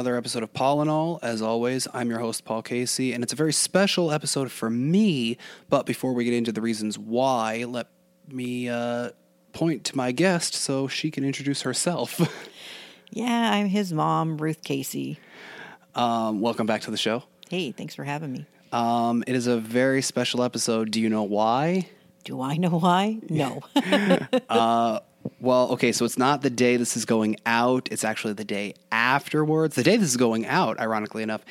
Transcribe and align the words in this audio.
another 0.00 0.16
episode 0.16 0.42
of 0.42 0.50
Paul 0.54 0.80
and 0.80 0.88
All. 0.88 1.18
As 1.22 1.42
always, 1.42 1.86
I'm 1.92 2.08
your 2.08 2.20
host, 2.20 2.46
Paul 2.46 2.62
Casey, 2.62 3.12
and 3.12 3.22
it's 3.22 3.34
a 3.34 3.36
very 3.36 3.52
special 3.52 4.10
episode 4.10 4.50
for 4.50 4.70
me. 4.70 5.36
But 5.68 5.84
before 5.84 6.14
we 6.14 6.24
get 6.24 6.32
into 6.32 6.52
the 6.52 6.62
reasons 6.62 6.98
why, 6.98 7.64
let 7.64 7.86
me 8.26 8.70
uh, 8.70 9.10
point 9.52 9.84
to 9.84 9.96
my 9.98 10.12
guest 10.12 10.54
so 10.54 10.88
she 10.88 11.10
can 11.10 11.22
introduce 11.22 11.62
herself. 11.62 12.18
Yeah, 13.12 13.50
I'm 13.52 13.66
his 13.66 13.92
mom, 13.92 14.38
Ruth 14.38 14.62
Casey. 14.62 15.18
um, 15.96 16.40
welcome 16.40 16.64
back 16.64 16.82
to 16.82 16.92
the 16.92 16.96
show. 16.96 17.24
Hey, 17.50 17.72
thanks 17.72 17.92
for 17.92 18.04
having 18.04 18.32
me. 18.32 18.46
Um, 18.70 19.24
it 19.26 19.34
is 19.34 19.48
a 19.48 19.56
very 19.56 20.00
special 20.00 20.44
episode. 20.44 20.92
Do 20.92 21.00
you 21.00 21.08
know 21.08 21.24
why? 21.24 21.88
Do 22.22 22.40
I 22.40 22.56
know 22.56 22.78
why? 22.78 23.18
No. 23.28 23.62
Well, 25.40 25.70
okay, 25.72 25.92
so 25.92 26.04
it's 26.04 26.18
not 26.18 26.42
the 26.42 26.50
day 26.50 26.76
this 26.76 26.96
is 26.96 27.04
going 27.04 27.36
out. 27.46 27.88
It's 27.90 28.04
actually 28.04 28.34
the 28.34 28.44
day 28.44 28.74
afterwards. 28.92 29.74
The 29.74 29.82
day 29.82 29.96
this 29.96 30.08
is 30.08 30.16
going 30.16 30.46
out, 30.46 30.78
ironically 30.80 31.22
enough. 31.22 31.44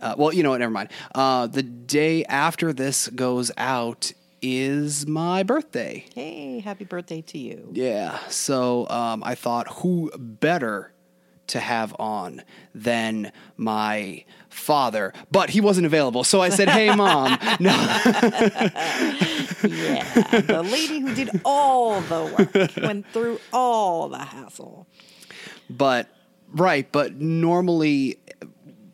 Uh, 0.00 0.14
well, 0.18 0.32
you 0.32 0.42
know 0.42 0.50
what? 0.50 0.58
Never 0.58 0.72
mind. 0.72 0.90
Uh, 1.14 1.46
the 1.46 1.62
day 1.62 2.24
after 2.24 2.72
this 2.72 3.08
goes 3.08 3.50
out 3.56 4.12
is 4.42 5.06
my 5.06 5.44
birthday. 5.44 6.04
hey, 6.14 6.58
happy 6.58 6.84
birthday 6.84 7.20
to 7.22 7.38
you. 7.38 7.68
Yeah. 7.72 8.18
So 8.28 8.88
um, 8.88 9.22
I 9.24 9.36
thought, 9.36 9.68
who 9.68 10.10
better 10.18 10.92
to 11.48 11.60
have 11.60 11.94
on 11.98 12.42
than 12.74 13.30
my 13.56 14.24
father? 14.52 15.12
But 15.30 15.50
he 15.50 15.60
wasn't 15.60 15.86
available. 15.86 16.24
So 16.24 16.40
I 16.40 16.48
said, 16.48 16.68
hey, 16.68 16.94
mom. 16.96 17.38
No. 17.60 17.70
Yeah, 19.64 20.40
the 20.40 20.62
lady 20.64 21.00
who 21.00 21.14
did 21.14 21.40
all 21.44 22.00
the 22.02 22.34
work, 22.36 22.76
went 22.82 23.06
through 23.12 23.40
all 23.52 24.08
the 24.08 24.18
hassle. 24.18 24.86
But 25.70 26.08
right, 26.52 26.90
but 26.90 27.14
normally, 27.14 28.18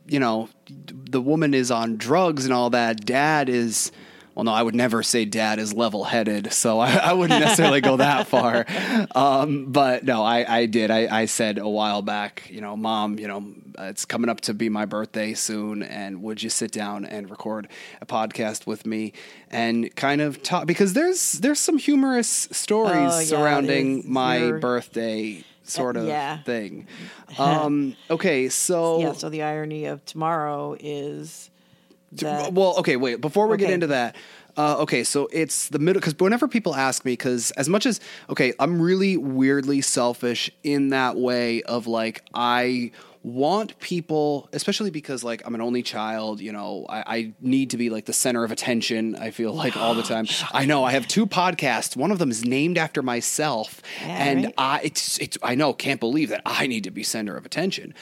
you 0.07 0.21
know, 0.21 0.49
the 0.69 1.21
woman 1.21 1.55
is 1.55 1.71
on 1.71 1.97
drugs 1.97 2.45
and 2.45 2.53
all 2.53 2.71
that. 2.71 3.05
Dad 3.05 3.49
is. 3.49 3.93
Well, 4.39 4.45
no, 4.45 4.53
I 4.53 4.63
would 4.63 4.77
never 4.77 5.03
say 5.03 5.25
dad 5.25 5.59
is 5.59 5.75
level 5.75 6.05
headed, 6.05 6.53
so 6.53 6.79
I, 6.79 6.93
I 6.93 7.13
wouldn't 7.13 7.41
necessarily 7.41 7.81
go 7.81 7.97
that 7.97 8.27
far. 8.29 8.67
Um, 9.13 9.73
but 9.73 10.05
no, 10.05 10.23
I, 10.23 10.59
I 10.61 10.67
did. 10.67 10.93
I, 10.93 11.23
I 11.23 11.25
said 11.25 11.59
a 11.59 11.69
while 11.69 12.03
back, 12.03 12.49
you 12.49 12.61
know, 12.61 12.77
mom, 12.77 13.19
you 13.19 13.27
know, 13.27 13.53
it's 13.81 14.05
coming 14.05 14.31
up 14.31 14.41
to 14.43 14.55
be 14.55 14.69
my 14.69 14.85
birthday 14.85 15.35
soon, 15.35 15.83
and 15.83 16.23
would 16.23 16.41
you 16.41 16.51
sit 16.51 16.71
down 16.71 17.05
and 17.05 17.29
record 17.29 17.67
a 18.01 18.07
podcast 18.07 18.65
with 18.65 18.87
me 18.87 19.13
and 19.51 19.93
kind 19.97 20.21
of 20.21 20.41
talk 20.45 20.69
because 20.69 20.93
there's 20.93 21.33
there's 21.33 21.59
some 21.59 21.77
humorous 21.77 22.29
stories 22.53 22.93
Oh, 22.97 23.19
yeah, 23.19 23.25
surrounding 23.25 24.05
my 24.09 24.37
You're- 24.37 24.61
birthday 24.61 25.43
sort 25.65 25.97
of 25.97 26.07
yeah. 26.07 26.43
thing. 26.45 26.87
Um, 27.41 27.97
okay, 28.09 28.49
so 28.49 29.01
Yeah, 29.01 29.13
so 29.15 29.29
the 29.31 29.43
irony 29.43 29.87
of 29.87 30.05
tomorrow 30.05 30.77
is 30.79 31.51
that 32.13 32.53
well, 32.53 32.77
okay, 32.79 32.97
wait. 32.97 33.21
Before 33.21 33.47
we 33.47 33.57
get 33.57 33.71
into 33.71 33.89
that, 33.89 34.17
uh, 34.57 34.79
okay, 34.79 35.05
so 35.05 35.29
it's 35.33 35.69
the 35.69 35.79
middle 35.79 36.01
because 36.01 36.15
whenever 36.19 36.49
people 36.49 36.75
ask 36.75 37.05
me, 37.05 37.13
because 37.13 37.51
as 37.53 37.69
much 37.69 37.87
as 37.87 38.01
okay, 38.29 38.53
I'm 38.59 38.81
really 38.81 39.17
weirdly 39.17 39.81
selfish 39.81 40.51
in 40.63 40.89
that 40.89 41.17
way 41.17 41.63
of 41.63 41.87
like 41.87 42.25
I 42.35 42.93
want 43.23 43.79
people, 43.81 44.49
especially 44.53 44.91
because 44.91 45.23
like 45.23 45.43
I'm 45.45 45.55
an 45.55 45.61
only 45.61 45.83
child, 45.83 46.41
you 46.41 46.53
know, 46.53 46.87
I, 46.89 47.05
I 47.07 47.33
need 47.41 47.71
to 47.71 47.77
be 47.77 47.91
like 47.91 48.07
the 48.07 48.13
center 48.13 48.43
of 48.43 48.51
attention. 48.51 49.17
I 49.17 49.31
feel 49.31 49.53
like 49.53 49.77
all 49.77 49.95
the 49.95 50.03
time. 50.15 50.27
I 50.53 50.65
know 50.65 50.85
I 50.85 50.93
have 50.93 51.07
two 51.07 51.27
podcasts. 51.27 51.97
One 51.97 52.11
of 52.11 52.19
them 52.19 52.31
is 52.31 52.45
named 52.45 52.79
after 52.79 53.03
myself, 53.03 53.83
Yeah, 54.01 54.09
and 54.09 54.45
right? 54.45 54.55
I 54.57 54.81
it's 54.83 55.19
it's 55.19 55.39
I 55.43 55.55
know 55.55 55.73
can't 55.73 56.01
believe 56.01 56.31
that 56.31 56.43
I 56.47 56.67
need 56.67 56.85
to 56.85 56.91
be 56.91 57.03
center 57.03 57.37
of 57.37 57.45
attention, 57.45 57.95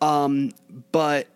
um, 0.00 0.52
but 0.92 1.28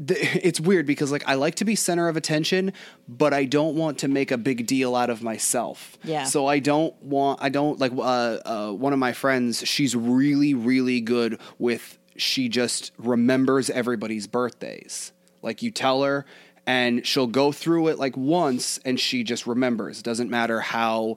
it's 0.08 0.60
weird 0.60 0.86
because 0.86 1.12
like 1.12 1.24
I 1.26 1.34
like 1.34 1.56
to 1.56 1.64
be 1.64 1.74
center 1.74 2.08
of 2.08 2.16
attention, 2.16 2.72
but 3.08 3.32
I 3.32 3.44
don't 3.44 3.76
want 3.76 3.98
to 3.98 4.08
make 4.08 4.30
a 4.30 4.38
big 4.38 4.66
deal 4.66 4.94
out 4.94 5.10
of 5.10 5.22
myself. 5.22 5.96
Yeah. 6.04 6.24
So 6.24 6.46
I 6.46 6.58
don't 6.58 6.94
want 7.02 7.42
I 7.42 7.48
don't 7.48 7.78
like 7.78 7.92
uh, 7.92 8.00
uh, 8.00 8.72
one 8.72 8.92
of 8.92 8.98
my 8.98 9.12
friends. 9.12 9.66
She's 9.66 9.94
really 9.96 10.54
really 10.54 11.00
good 11.00 11.40
with. 11.58 11.98
She 12.18 12.48
just 12.48 12.92
remembers 12.96 13.68
everybody's 13.68 14.26
birthdays. 14.26 15.12
Like 15.42 15.62
you 15.62 15.70
tell 15.70 16.02
her. 16.02 16.24
And 16.68 17.06
she'll 17.06 17.28
go 17.28 17.52
through 17.52 17.88
it 17.88 17.98
like 18.00 18.16
once 18.16 18.80
and 18.84 18.98
she 18.98 19.22
just 19.22 19.46
remembers. 19.46 20.02
Doesn't 20.02 20.30
matter 20.30 20.58
how 20.58 21.16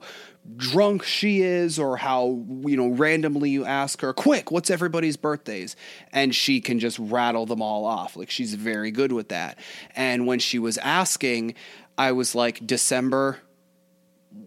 drunk 0.56 1.02
she 1.02 1.42
is 1.42 1.78
or 1.78 1.96
how, 1.96 2.44
you 2.66 2.76
know, 2.76 2.88
randomly 2.88 3.50
you 3.50 3.64
ask 3.64 4.00
her, 4.00 4.12
quick, 4.12 4.50
what's 4.50 4.70
everybody's 4.70 5.16
birthdays? 5.16 5.76
And 6.12 6.34
she 6.34 6.60
can 6.60 6.78
just 6.78 6.98
rattle 6.98 7.46
them 7.46 7.62
all 7.62 7.84
off. 7.84 8.16
Like 8.16 8.30
she's 8.30 8.54
very 8.54 8.90
good 8.90 9.12
with 9.12 9.28
that. 9.28 9.58
And 9.94 10.26
when 10.26 10.38
she 10.38 10.58
was 10.58 10.78
asking, 10.78 11.54
I 11.98 12.12
was 12.12 12.34
like, 12.34 12.66
December, 12.66 13.38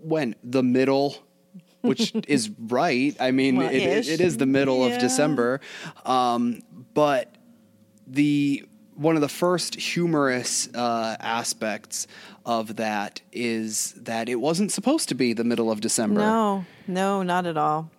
when? 0.01 0.35
The 0.43 0.63
middle? 0.63 1.15
Which 1.81 2.13
is 2.27 2.49
right. 2.57 3.15
I 3.19 3.31
mean, 3.31 3.57
Well, 3.57 3.69
it, 3.69 4.07
it, 4.07 4.19
is 4.21 4.37
the 4.37 4.45
middle 4.45 4.87
Yeah. 4.87 4.95
of 4.95 4.99
December. 5.01 5.61
Um, 6.05 6.61
but 6.93 7.33
the 8.07 8.65
one 8.95 9.15
of 9.15 9.21
the 9.21 9.29
first 9.29 9.75
humorous 9.75 10.73
uh, 10.73 11.15
aspects 11.19 12.07
of 12.45 12.75
that 12.77 13.21
is 13.31 13.93
that 13.93 14.29
it 14.29 14.35
wasn't 14.35 14.71
supposed 14.71 15.09
to 15.09 15.15
be 15.15 15.33
the 15.33 15.43
middle 15.43 15.71
of 15.71 15.81
December. 15.81 16.21
no, 16.21 16.65
no, 16.87 17.23
not 17.23 17.45
at 17.45 17.57
all. 17.57 17.89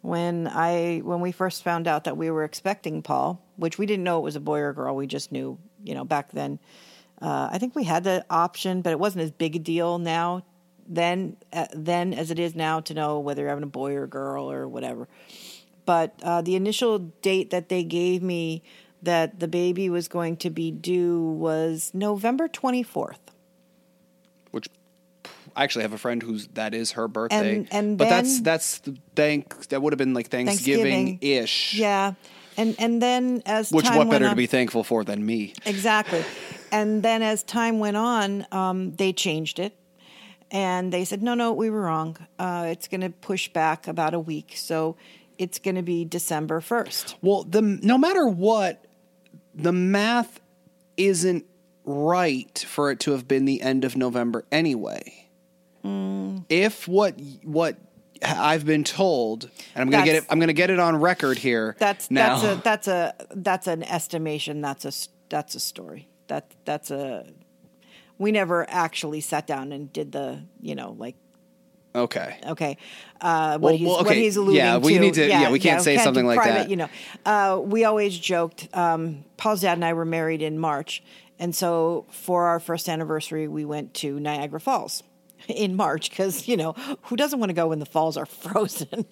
When 0.00 0.46
I 0.46 0.98
when 1.04 1.20
we 1.20 1.32
first 1.32 1.64
found 1.64 1.88
out 1.88 2.04
that 2.04 2.16
we 2.16 2.30
were 2.30 2.44
expecting 2.44 3.02
Paul, 3.02 3.42
which 3.56 3.78
we 3.78 3.86
didn't 3.86 4.04
know 4.04 4.18
it 4.18 4.22
was 4.22 4.36
a 4.36 4.40
boy 4.40 4.60
or 4.60 4.72
girl, 4.72 4.94
we 4.94 5.06
just 5.06 5.32
knew, 5.32 5.58
you 5.82 5.94
know, 5.94 6.04
back 6.04 6.32
then. 6.32 6.58
Uh, 7.20 7.48
I 7.50 7.58
think 7.58 7.74
we 7.74 7.82
had 7.82 8.04
the 8.04 8.24
option, 8.30 8.80
but 8.80 8.90
it 8.92 8.98
wasn't 9.00 9.24
as 9.24 9.32
big 9.32 9.56
a 9.56 9.58
deal 9.58 9.98
now 9.98 10.44
then 10.88 11.36
uh, 11.52 11.66
then 11.74 12.14
as 12.14 12.30
it 12.30 12.38
is 12.38 12.54
now 12.54 12.80
to 12.80 12.94
know 12.94 13.20
whether 13.20 13.42
you're 13.42 13.50
having 13.50 13.64
a 13.64 13.68
boy 13.68 13.94
or 13.94 14.04
a 14.04 14.08
girl 14.08 14.50
or 14.50 14.66
whatever. 14.66 15.06
But 15.84 16.18
uh, 16.22 16.42
the 16.42 16.56
initial 16.56 16.98
date 16.98 17.50
that 17.50 17.68
they 17.68 17.84
gave 17.84 18.22
me 18.22 18.62
that 19.02 19.40
the 19.40 19.48
baby 19.48 19.88
was 19.88 20.08
going 20.08 20.36
to 20.38 20.50
be 20.50 20.70
due 20.70 21.20
was 21.20 21.90
November 21.94 22.48
24th. 22.48 23.16
Which 24.50 24.68
I 25.54 25.64
actually 25.64 25.82
have 25.82 25.92
a 25.92 25.98
friend 25.98 26.22
whose 26.22 26.48
that 26.48 26.74
is 26.74 26.92
her 26.92 27.08
birthday. 27.08 27.56
And- 27.58 27.68
and 27.70 27.98
but 27.98 28.08
that's 28.08 28.40
that's 28.40 28.78
the 28.80 28.96
thank 29.14 29.68
that 29.68 29.82
would 29.82 29.92
have 29.92 29.98
been 29.98 30.14
like 30.14 30.28
Thanksgiving 30.28 31.18
ish. 31.20 31.74
Yeah. 31.74 32.14
And 32.56 32.74
and 32.78 33.00
then 33.00 33.42
as 33.46 33.70
Which 33.70 33.88
what 33.88 34.10
better 34.10 34.24
on, 34.26 34.30
to 34.30 34.36
be 34.36 34.46
thankful 34.46 34.82
for 34.82 35.04
than 35.04 35.24
me? 35.24 35.54
Exactly. 35.64 36.24
And 36.72 37.02
then 37.02 37.22
as 37.22 37.42
time 37.44 37.78
went 37.78 37.96
on, 37.96 38.46
um, 38.52 38.92
they 38.96 39.12
changed 39.12 39.58
it. 39.58 39.74
And 40.50 40.92
they 40.92 41.04
said, 41.04 41.22
no, 41.22 41.34
no, 41.34 41.52
we 41.52 41.68
were 41.70 41.82
wrong. 41.82 42.16
Uh, 42.38 42.68
it's 42.70 42.88
going 42.88 43.02
to 43.02 43.10
push 43.10 43.48
back 43.48 43.86
about 43.86 44.14
a 44.14 44.20
week. 44.20 44.54
So 44.56 44.96
it's 45.36 45.58
going 45.58 45.74
to 45.76 45.82
be 45.82 46.04
December 46.04 46.60
1st. 46.60 47.16
Well, 47.20 47.44
the 47.44 47.60
no 47.62 47.98
matter 47.98 48.26
what, 48.26 48.84
the 49.58 49.72
math 49.72 50.40
isn't 50.96 51.44
right 51.84 52.64
for 52.68 52.90
it 52.90 53.00
to 53.00 53.12
have 53.12 53.26
been 53.26 53.44
the 53.44 53.60
end 53.60 53.84
of 53.84 53.96
November 53.96 54.44
anyway. 54.52 55.28
Mm. 55.84 56.44
If 56.48 56.86
what 56.86 57.20
what 57.42 57.76
I've 58.22 58.64
been 58.64 58.84
told, 58.84 59.50
and 59.74 59.82
I'm 59.82 59.90
gonna 59.90 60.04
get 60.04 60.16
it, 60.16 60.24
I'm 60.30 60.40
gonna 60.40 60.52
get 60.52 60.70
it 60.70 60.78
on 60.78 60.96
record 60.96 61.38
here. 61.38 61.76
That's 61.78 62.10
now. 62.10 62.38
that's 62.38 62.44
a 62.44 62.62
that's 62.62 62.88
a 62.88 63.14
that's 63.34 63.66
an 63.66 63.82
estimation. 63.82 64.60
That's 64.60 64.84
a 64.84 64.92
that's 65.28 65.54
a 65.54 65.60
story. 65.60 66.08
That 66.28 66.54
that's 66.64 66.90
a 66.90 67.26
we 68.18 68.32
never 68.32 68.68
actually 68.68 69.20
sat 69.20 69.46
down 69.46 69.72
and 69.72 69.92
did 69.92 70.12
the 70.12 70.42
you 70.60 70.74
know 70.74 70.94
like 70.98 71.16
okay. 71.94 72.38
okay 72.46 72.76
uh, 73.20 73.58
what 73.58 73.60
Well, 73.60 73.76
he's 73.76 73.86
well, 73.86 74.04
what 74.04 74.16
he's 74.16 74.36
alluding 74.36 74.56
Yeah, 74.56 74.78
we 74.78 74.94
to. 74.94 75.00
need 75.00 75.14
to- 75.14 75.28
yeah, 75.28 75.50
we 75.50 75.58
can't 75.58 75.82
say 75.82 75.96
do 75.96 76.02
something 76.02 76.26
like 76.26 76.38
private, 76.38 76.54
that. 76.54 76.70
You 76.70 76.76
know, 76.76 76.88
uh, 77.26 77.60
we 77.62 77.84
always 77.84 78.16
joked. 78.18 78.68
Um, 78.72 79.24
Paul's 79.36 79.60
dad 79.62 79.74
and 79.74 79.84
I 79.84 79.92
were 79.92 80.04
married 80.04 80.42
in 80.42 80.58
March, 80.58 81.02
and 81.38 81.54
so 81.54 82.06
for 82.10 82.46
our 82.46 82.60
first 82.60 82.88
anniversary, 82.88 83.48
we 83.48 83.64
went 83.64 83.94
to 83.94 84.20
Niagara 84.20 84.60
Falls 84.60 85.02
in 85.48 85.74
March 85.76 86.10
because 86.10 86.46
you 86.48 86.56
know 86.56 86.72
who 87.02 87.16
doesn't 87.16 87.38
want 87.40 87.50
to 87.50 87.54
go 87.54 87.68
when 87.68 87.78
the 87.80 87.86
falls 87.86 88.16
are 88.16 88.26
frozen. 88.42 89.06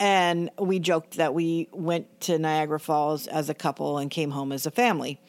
And 0.00 0.50
we 0.58 0.80
joked 0.80 1.16
that 1.18 1.32
we 1.32 1.68
went 1.70 2.20
to 2.22 2.36
Niagara 2.36 2.80
Falls 2.80 3.28
as 3.28 3.48
a 3.48 3.54
couple 3.54 3.98
and 3.98 4.10
came 4.10 4.32
home 4.32 4.50
as 4.50 4.66
a 4.66 4.70
family. 4.72 5.20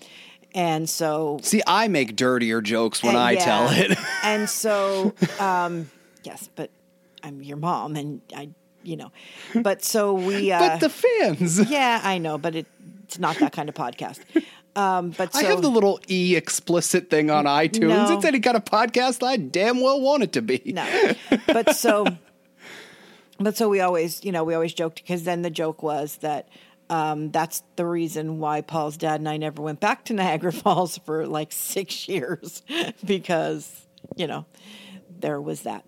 And 0.55 0.89
so 0.89 1.39
See, 1.43 1.61
I 1.67 1.87
make 1.87 2.15
dirtier 2.15 2.59
jokes 2.61 3.03
when 3.03 3.15
I 3.15 3.31
yeah. 3.33 3.45
tell 3.45 3.69
it. 3.69 3.97
and 4.23 4.49
so, 4.49 5.13
um, 5.39 5.91
yes, 6.23 6.49
but 6.55 6.69
I'm 7.23 7.41
your 7.41 7.57
mom, 7.57 7.95
and 7.95 8.21
I, 8.35 8.49
you 8.83 8.97
know, 8.97 9.11
but 9.55 9.83
so 9.83 10.13
we. 10.13 10.51
Uh, 10.53 10.59
but 10.59 10.79
the 10.79 10.89
fans. 10.89 11.59
yeah, 11.69 12.01
I 12.03 12.17
know, 12.17 12.37
but 12.37 12.55
it, 12.55 12.67
it's 13.03 13.19
not 13.19 13.37
that 13.37 13.53
kind 13.53 13.69
of 13.69 13.75
podcast. 13.75 14.19
Um, 14.75 15.11
but 15.11 15.33
so, 15.33 15.39
I 15.39 15.43
have 15.43 15.61
the 15.61 15.69
little 15.69 15.99
e 16.09 16.35
explicit 16.35 17.09
thing 17.09 17.29
on 17.29 17.45
iTunes. 17.45 17.89
No. 17.89 18.15
It's 18.17 18.25
any 18.25 18.39
kind 18.39 18.57
of 18.57 18.65
podcast 18.65 19.21
I 19.25 19.37
damn 19.37 19.81
well 19.81 20.01
want 20.01 20.23
it 20.23 20.31
to 20.33 20.41
be. 20.41 20.61
no, 20.65 21.13
but 21.45 21.75
so, 21.75 22.07
but 23.39 23.55
so 23.55 23.69
we 23.69 23.81
always, 23.81 24.23
you 24.25 24.31
know, 24.31 24.43
we 24.43 24.53
always 24.55 24.73
joked 24.73 24.95
because 24.95 25.23
then 25.23 25.43
the 25.43 25.51
joke 25.51 25.83
was 25.83 26.17
that 26.17 26.47
Um, 26.89 27.31
that's 27.31 27.63
the 27.75 27.85
reason 27.85 28.39
why 28.39 28.61
Paul's 28.61 28.97
dad 28.97 29.19
and 29.21 29.29
I 29.29 29.37
never 29.37 29.61
went 29.61 29.79
back 29.79 30.05
to 30.05 30.13
Niagara 30.13 30.51
Falls 30.63 30.97
for 30.99 31.25
like 31.25 31.51
six 31.51 32.07
years 32.07 32.61
because, 33.05 33.87
you 34.15 34.27
know, 34.27 34.45
there 35.23 35.41
was 35.41 35.61
that. 35.63 35.83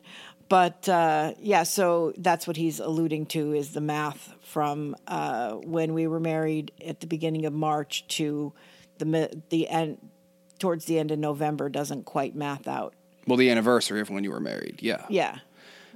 But 0.49 0.87
uh, 0.89 1.33
yeah, 1.39 1.63
so 1.63 2.13
that's 2.17 2.47
what 2.47 2.55
he's 2.55 2.79
alluding 2.79 3.27
to 3.27 3.53
is 3.53 3.73
the 3.73 3.81
math 3.81 4.33
from 4.41 4.95
uh, 5.07 5.53
when 5.53 5.93
we 5.93 6.07
were 6.07 6.19
married 6.19 6.71
at 6.85 6.99
the 7.01 7.07
beginning 7.07 7.45
of 7.45 7.53
March 7.53 8.07
to 8.09 8.53
the 8.97 9.41
the 9.49 9.67
end 9.67 9.97
towards 10.59 10.85
the 10.85 10.97
end 10.97 11.11
of 11.11 11.19
November 11.19 11.67
doesn't 11.69 12.05
quite 12.05 12.35
math 12.35 12.67
out. 12.67 12.93
Well, 13.27 13.37
the 13.37 13.49
anniversary 13.49 14.01
of 14.01 14.09
when 14.09 14.23
you 14.23 14.31
were 14.31 14.39
married. 14.39 14.79
Yeah. 14.81 15.05
Yeah. 15.09 15.39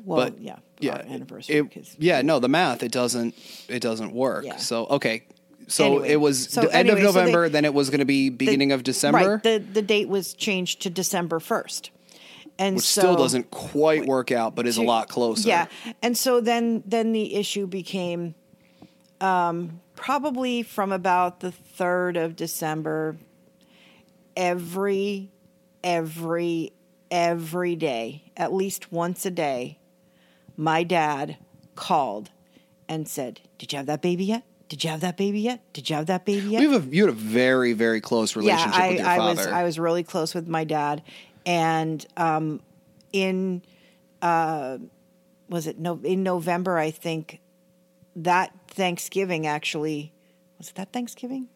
Well, 0.04 0.30
But 0.32 0.42
yeah, 0.42 0.58
yeah, 0.80 0.94
our 0.94 1.00
anniversary. 1.02 1.56
It, 1.58 1.64
because- 1.64 1.96
yeah, 2.00 2.22
no, 2.22 2.40
the 2.40 2.50
math 2.50 2.84
it 2.84 2.92
doesn't 2.92 3.36
it 3.68 3.82
doesn't 3.82 4.14
work. 4.14 4.46
Yeah. 4.46 4.58
So 4.58 4.86
okay, 4.88 5.24
so 5.68 5.86
Anyway, 5.86 6.10
it 6.10 6.16
was 6.18 6.50
so 6.50 6.62
the 6.62 6.76
end 6.76 6.90
of 6.90 6.98
anyway, 6.98 7.12
so 7.12 7.14
they- 7.14 7.20
November. 7.26 7.50
then 7.50 7.66
it 7.66 7.74
was 7.76 7.90
going 7.92 8.00
to 8.00 8.06
be 8.06 8.30
beginning 8.30 8.72
of 8.72 8.82
December, 8.84 9.34
Right. 9.36 9.44
The 9.44 9.60
the 9.60 9.82
date 9.84 10.10
was 10.10 10.34
changed 10.34 10.82
to 10.82 10.90
December 10.90 11.40
first, 11.40 11.92
and 12.60 12.76
which 12.76 12.86
so, 12.86 13.02
still 13.02 13.16
doesn't 13.16 13.50
quite 13.50 14.06
work 14.06 14.32
out, 14.32 14.54
but 14.54 14.68
is 14.68 14.78
a 14.78 14.84
lot 14.84 15.08
closer. 15.08 15.48
Yeah, 15.48 15.66
and 16.04 16.16
so 16.16 16.42
then 16.42 16.84
then 16.86 17.14
the 17.14 17.36
issue 17.36 17.66
became 17.66 18.36
um, 19.22 19.80
probably 19.96 20.62
from 20.62 20.92
about 20.92 21.40
the 21.40 21.52
third 21.52 22.18
of 22.18 22.36
December. 22.36 23.18
Every 24.36 25.32
every 25.84 26.74
every 27.10 27.76
day, 27.76 28.32
at 28.38 28.54
least 28.54 28.92
once 28.92 29.26
a 29.26 29.32
day, 29.32 29.80
my 30.58 30.84
dad 30.84 31.38
called 31.76 32.30
and 32.90 33.08
said, 33.08 33.40
"Did 33.58 33.72
you 33.72 33.78
have 33.78 33.86
that 33.88 34.02
baby 34.02 34.26
yet? 34.26 34.44
Did 34.68 34.84
you 34.84 34.90
have 34.92 35.00
that 35.02 35.18
baby 35.18 35.40
yet? 35.40 35.62
Did 35.74 35.90
you 35.90 35.96
have 35.96 36.06
that 36.08 36.26
baby 36.26 36.48
yet?" 36.50 36.60
We 36.60 36.72
have 36.72 36.88
a, 36.88 36.96
you 36.96 37.06
had 37.06 37.14
a 37.14 37.18
very 37.18 37.74
very 37.74 38.02
close 38.02 38.36
relationship 38.36 38.74
yeah, 38.74 38.84
I, 38.84 38.90
with 38.90 39.00
your 39.00 39.08
I 39.08 39.18
father. 39.18 39.36
was 39.36 39.48
I 39.48 39.64
was 39.64 39.80
really 39.80 40.04
close 40.04 40.36
with 40.36 40.48
my 40.48 40.64
dad, 40.64 41.02
and 41.46 42.06
um, 42.18 42.62
in 43.12 43.62
uh, 44.22 44.78
was 45.50 45.68
it 45.68 45.80
no 45.80 46.00
in 46.04 46.24
November 46.24 46.78
I 46.78 46.92
think 46.92 47.40
that 48.16 48.54
Thanksgiving 48.68 49.48
actually 49.48 50.14
was 50.58 50.70
it 50.70 50.76
that 50.76 50.92
Thanksgiving? 50.92 51.48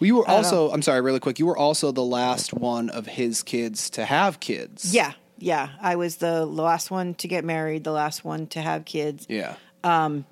well, 0.00 0.06
you 0.06 0.16
were 0.16 0.28
also. 0.28 0.70
I'm 0.70 0.82
sorry, 0.82 1.00
really 1.00 1.20
quick. 1.20 1.38
You 1.38 1.46
were 1.46 1.56
also 1.56 1.92
the 1.92 2.04
last 2.04 2.52
one 2.52 2.90
of 2.90 3.06
his 3.06 3.42
kids 3.42 3.90
to 3.90 4.04
have 4.04 4.40
kids. 4.40 4.92
Yeah, 4.92 5.12
yeah. 5.38 5.70
I 5.80 5.96
was 5.96 6.16
the 6.16 6.44
last 6.44 6.90
one 6.90 7.14
to 7.14 7.28
get 7.28 7.44
married, 7.44 7.84
the 7.84 7.92
last 7.92 8.24
one 8.24 8.46
to 8.48 8.60
have 8.60 8.84
kids. 8.84 9.26
Yeah. 9.28 9.54
Um, 9.84 10.24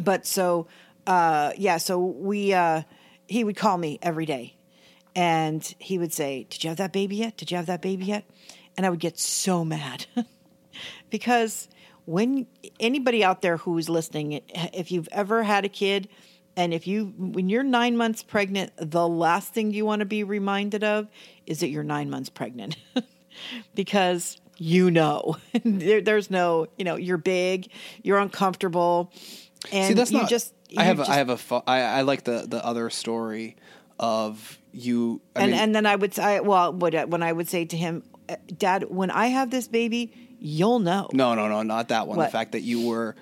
but 0.00 0.26
so 0.26 0.66
uh 1.06 1.52
yeah 1.56 1.76
so 1.76 1.98
we 1.98 2.52
uh 2.52 2.82
he 3.28 3.44
would 3.44 3.56
call 3.56 3.78
me 3.78 3.98
every 4.02 4.26
day 4.26 4.55
and 5.16 5.74
he 5.80 5.98
would 5.98 6.12
say 6.12 6.46
did 6.50 6.62
you 6.62 6.68
have 6.68 6.76
that 6.76 6.92
baby 6.92 7.16
yet 7.16 7.36
did 7.36 7.50
you 7.50 7.56
have 7.56 7.66
that 7.66 7.80
baby 7.82 8.04
yet 8.04 8.24
and 8.76 8.86
i 8.86 8.90
would 8.90 9.00
get 9.00 9.18
so 9.18 9.64
mad 9.64 10.06
because 11.10 11.68
when 12.04 12.46
anybody 12.78 13.24
out 13.24 13.42
there 13.42 13.56
who's 13.56 13.88
listening 13.88 14.40
if 14.72 14.92
you've 14.92 15.08
ever 15.10 15.42
had 15.42 15.64
a 15.64 15.68
kid 15.68 16.08
and 16.56 16.72
if 16.72 16.86
you 16.86 17.12
when 17.18 17.48
you're 17.48 17.62
nine 17.62 17.96
months 17.96 18.22
pregnant 18.22 18.70
the 18.76 19.08
last 19.08 19.52
thing 19.52 19.72
you 19.72 19.84
want 19.84 20.00
to 20.00 20.06
be 20.06 20.22
reminded 20.22 20.84
of 20.84 21.08
is 21.46 21.60
that 21.60 21.68
you're 21.70 21.82
nine 21.84 22.08
months 22.10 22.28
pregnant 22.28 22.76
because 23.74 24.38
you 24.58 24.90
know 24.90 25.36
there, 25.64 26.00
there's 26.00 26.30
no 26.30 26.66
you 26.78 26.84
know 26.84 26.96
you're 26.96 27.18
big 27.18 27.68
you're 28.02 28.18
uncomfortable 28.18 29.12
and 29.72 29.88
See, 29.88 29.94
that's 29.94 30.12
you 30.12 30.20
not. 30.20 30.28
just 30.30 30.52
I 30.76 30.84
have. 30.84 30.98
just- 30.98 31.08
a, 31.08 31.12
I 31.12 31.16
have 31.16 31.30
a. 31.30 31.62
I, 31.66 31.80
I 31.80 32.00
like 32.02 32.24
the 32.24 32.44
the 32.46 32.64
other 32.64 32.90
story 32.90 33.56
of 33.98 34.58
you. 34.76 35.20
I 35.34 35.42
and 35.42 35.52
mean, 35.52 35.60
and 35.60 35.74
then 35.74 35.86
I 35.86 35.96
would 35.96 36.14
say, 36.14 36.40
well, 36.40 36.72
what 36.72 37.08
when 37.08 37.22
I 37.22 37.32
would 37.32 37.48
say 37.48 37.64
to 37.64 37.76
him, 37.76 38.02
"Uh, 38.28 38.36
Dad, 38.56 38.84
when 38.88 39.10
I 39.10 39.26
have 39.26 39.50
this 39.50 39.68
baby, 39.68 40.12
you'll 40.38 40.78
know. 40.78 41.08
No, 41.12 41.34
no, 41.34 41.48
no, 41.48 41.62
not 41.62 41.88
that 41.88 42.06
one. 42.06 42.16
What? 42.16 42.26
The 42.26 42.30
fact 42.30 42.52
that 42.52 42.62
you 42.62 42.88
were. 42.88 43.16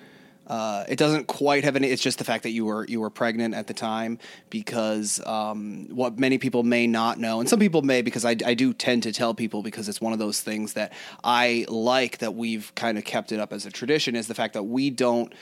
Uh, 0.47 0.83
it 0.87 0.99
doesn't 0.99 1.25
quite 1.25 1.63
have 1.63 1.75
any. 1.75 1.87
It's 1.87 2.03
just 2.03 2.19
the 2.19 2.23
fact 2.23 2.43
that 2.43 2.51
you 2.51 2.65
were 2.65 2.85
you 2.85 3.01
were 3.01 3.09
pregnant 3.09 3.55
at 3.55 3.65
the 3.65 3.73
time 3.73 4.19
because 4.51 5.19
um, 5.25 5.87
what 5.89 6.19
many 6.19 6.37
people 6.37 6.61
may 6.61 6.85
not 6.85 7.17
know, 7.17 7.39
and 7.39 7.49
some 7.49 7.57
people 7.59 7.81
may 7.81 8.03
because 8.03 8.25
I, 8.25 8.35
I 8.45 8.53
do 8.53 8.71
tend 8.71 9.01
to 9.03 9.11
tell 9.11 9.33
people 9.33 9.63
because 9.63 9.89
it's 9.89 9.99
one 9.99 10.13
of 10.13 10.19
those 10.19 10.41
things 10.41 10.73
that 10.73 10.93
I 11.23 11.65
like 11.67 12.19
that 12.19 12.35
we've 12.35 12.71
kind 12.75 12.99
of 12.99 13.05
kept 13.05 13.31
it 13.31 13.39
up 13.39 13.53
as 13.53 13.65
a 13.65 13.71
tradition 13.71 14.15
is 14.15 14.27
the 14.27 14.35
fact 14.35 14.53
that 14.53 14.63
we 14.63 14.91
don't 14.91 15.33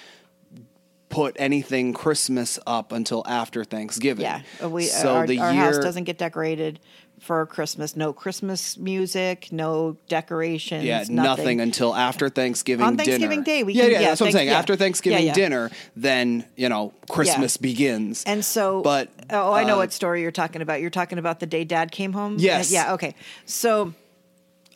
put 1.13 1.35
anything 1.39 1.93
Christmas 1.93 2.59
up 2.65 2.91
until 2.91 3.23
after 3.27 3.63
Thanksgiving. 3.63 4.23
Yeah, 4.23 4.41
uh, 4.61 4.69
we 4.69 4.85
so 4.85 5.15
our, 5.15 5.27
the 5.27 5.39
our 5.39 5.53
year 5.53 5.63
house 5.63 5.77
doesn't 5.77 6.05
get 6.05 6.17
decorated 6.17 6.79
for 7.19 7.45
Christmas. 7.45 7.95
No 7.95 8.11
Christmas 8.13 8.77
music, 8.77 9.49
no 9.51 9.95
decorations. 10.07 10.83
Yeah, 10.83 10.99
nothing, 10.99 11.15
nothing, 11.15 11.61
until 11.61 11.95
after 11.95 12.29
Thanksgiving 12.29 12.85
On 12.85 12.95
dinner. 12.95 13.05
Thanksgiving 13.05 13.43
Day, 13.43 13.63
we 13.63 13.73
yeah, 13.73 13.83
can- 13.83 13.91
yeah, 13.91 13.99
yeah, 13.99 14.07
that's 14.09 14.21
what 14.21 14.27
I'm 14.27 14.33
saying. 14.33 14.47
yeah. 14.49 14.59
After 14.59 14.75
Thanksgiving 14.75 15.19
Yeah, 15.19 15.25
yeah. 15.27 15.33
dinner, 15.33 15.71
then 15.95 16.45
you 16.55 16.67
know 16.67 16.93
Christmas 17.09 17.57
begins. 17.57 18.23
And 18.25 18.43
so, 18.43 18.81
but 18.81 19.09
oh, 19.29 19.53
I 19.53 19.63
know 19.63 19.75
uh, 19.75 19.77
what 19.77 19.93
story 19.93 20.21
you're 20.21 20.31
talking 20.31 20.61
about. 20.61 20.81
You're 20.81 20.89
talking 20.89 21.19
about 21.19 21.39
the 21.39 21.47
day 21.47 21.63
Dad 21.63 21.91
came 21.91 22.13
home. 22.13 22.37
Yes. 22.39 22.71
Yeah. 22.71 22.93
Okay. 22.93 23.15
So 23.45 23.93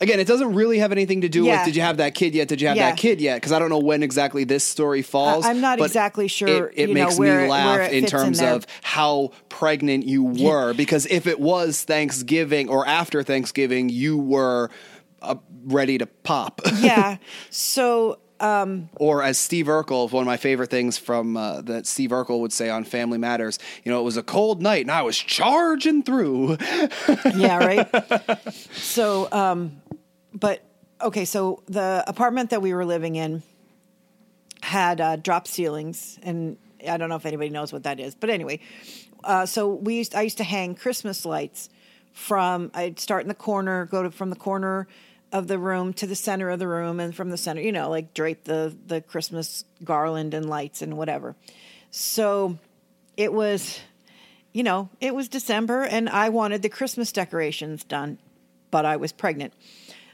Again, 0.00 0.20
it 0.20 0.26
doesn't 0.28 0.54
really 0.54 0.78
have 0.78 0.92
anything 0.92 1.22
to 1.22 1.28
do 1.28 1.44
Yeah. 1.44 1.56
with 1.58 1.64
did 1.66 1.76
you 1.76 1.82
have 1.82 1.96
that 1.96 2.14
kid 2.14 2.34
yet? 2.34 2.46
Did 2.48 2.60
you 2.60 2.68
have 2.68 2.76
Yeah. 2.76 2.90
that 2.90 2.96
kid 2.98 3.20
yet? 3.20 3.36
Because 3.36 3.50
I 3.52 3.58
don't 3.58 3.68
know 3.68 3.78
when 3.80 4.02
exactly 4.04 4.44
this 4.44 4.62
story 4.62 5.02
falls. 5.02 5.44
I- 5.44 5.50
I'm 5.50 5.60
not 5.60 5.80
exactly 5.80 6.28
sure, 6.28 6.66
It, 6.68 6.72
it 6.76 6.88
you 6.90 6.94
know, 6.94 7.04
makes 7.06 7.18
where 7.18 7.38
me 7.40 7.44
it- 7.46 7.50
laugh 7.50 7.90
in 7.92 8.02
fits 8.02 8.12
in 8.12 8.18
terms 8.20 8.40
of 8.40 8.66
how 8.82 9.32
pregnant 9.48 10.06
you 10.06 10.22
were. 10.22 10.72
because 10.72 11.06
if 11.06 11.26
it 11.26 11.40
was 11.40 11.82
Thanksgiving 11.82 12.68
or 12.68 12.86
after 12.86 13.22
Thanksgiving, 13.24 13.88
you 13.88 14.16
were 14.16 14.70
uh, 15.20 15.34
ready 15.64 15.98
to 15.98 16.06
pop. 16.06 16.60
yeah. 16.80 17.16
So 17.50 18.18
Or 18.40 19.20
as 19.24 19.36
Steve 19.36 19.66
Urkel, 19.66 20.12
one 20.12 20.22
of 20.22 20.26
my 20.28 20.36
favorite 20.36 20.70
things 20.70 20.96
from 20.96 21.36
uh, 21.36 21.60
that 21.62 21.86
Steve 21.88 22.10
Urkel 22.10 22.38
would 22.38 22.52
say 22.52 22.70
on 22.70 22.84
Family 22.84 23.18
Matters, 23.18 23.58
you 23.82 23.90
know, 23.90 23.98
it 23.98 24.04
was 24.04 24.16
a 24.16 24.22
cold 24.22 24.62
night 24.62 24.82
and 24.82 24.92
I 24.92 25.02
was 25.02 25.16
charging 25.18 26.04
through. 26.04 26.56
yeah, 27.34 27.56
right. 27.58 28.38
so, 28.72 29.26
um, 29.32 29.82
but 30.38 30.62
okay, 31.00 31.24
so 31.24 31.62
the 31.66 32.04
apartment 32.06 32.50
that 32.50 32.62
we 32.62 32.74
were 32.74 32.84
living 32.84 33.16
in 33.16 33.42
had 34.62 35.00
uh, 35.00 35.16
drop 35.16 35.46
ceilings, 35.46 36.18
and 36.22 36.56
I 36.86 36.96
don't 36.96 37.08
know 37.08 37.16
if 37.16 37.26
anybody 37.26 37.50
knows 37.50 37.72
what 37.72 37.84
that 37.84 38.00
is, 38.00 38.14
but 38.14 38.30
anyway, 38.30 38.60
uh, 39.24 39.46
so 39.46 39.68
we 39.68 39.96
used 39.96 40.14
I 40.14 40.22
used 40.22 40.38
to 40.38 40.44
hang 40.44 40.74
Christmas 40.74 41.24
lights 41.24 41.68
from 42.12 42.70
I'd 42.74 42.98
start 42.98 43.22
in 43.22 43.28
the 43.28 43.34
corner, 43.34 43.86
go 43.86 44.02
to 44.02 44.10
from 44.10 44.30
the 44.30 44.36
corner 44.36 44.88
of 45.30 45.46
the 45.46 45.58
room 45.58 45.92
to 45.94 46.06
the 46.06 46.16
center 46.16 46.50
of 46.50 46.58
the 46.58 46.68
room, 46.68 47.00
and 47.00 47.14
from 47.14 47.30
the 47.30 47.36
center, 47.36 47.60
you 47.60 47.72
know, 47.72 47.90
like 47.90 48.14
drape 48.14 48.44
the 48.44 48.76
the 48.86 49.00
Christmas 49.00 49.64
garland 49.84 50.34
and 50.34 50.48
lights 50.48 50.82
and 50.82 50.96
whatever. 50.96 51.36
So 51.90 52.58
it 53.16 53.32
was 53.32 53.80
you 54.52 54.62
know, 54.62 54.88
it 55.00 55.14
was 55.14 55.28
December 55.28 55.82
and 55.84 56.08
I 56.08 56.30
wanted 56.30 56.62
the 56.62 56.68
Christmas 56.68 57.12
decorations 57.12 57.84
done, 57.84 58.18
but 58.70 58.84
I 58.84 58.96
was 58.96 59.12
pregnant. 59.12 59.52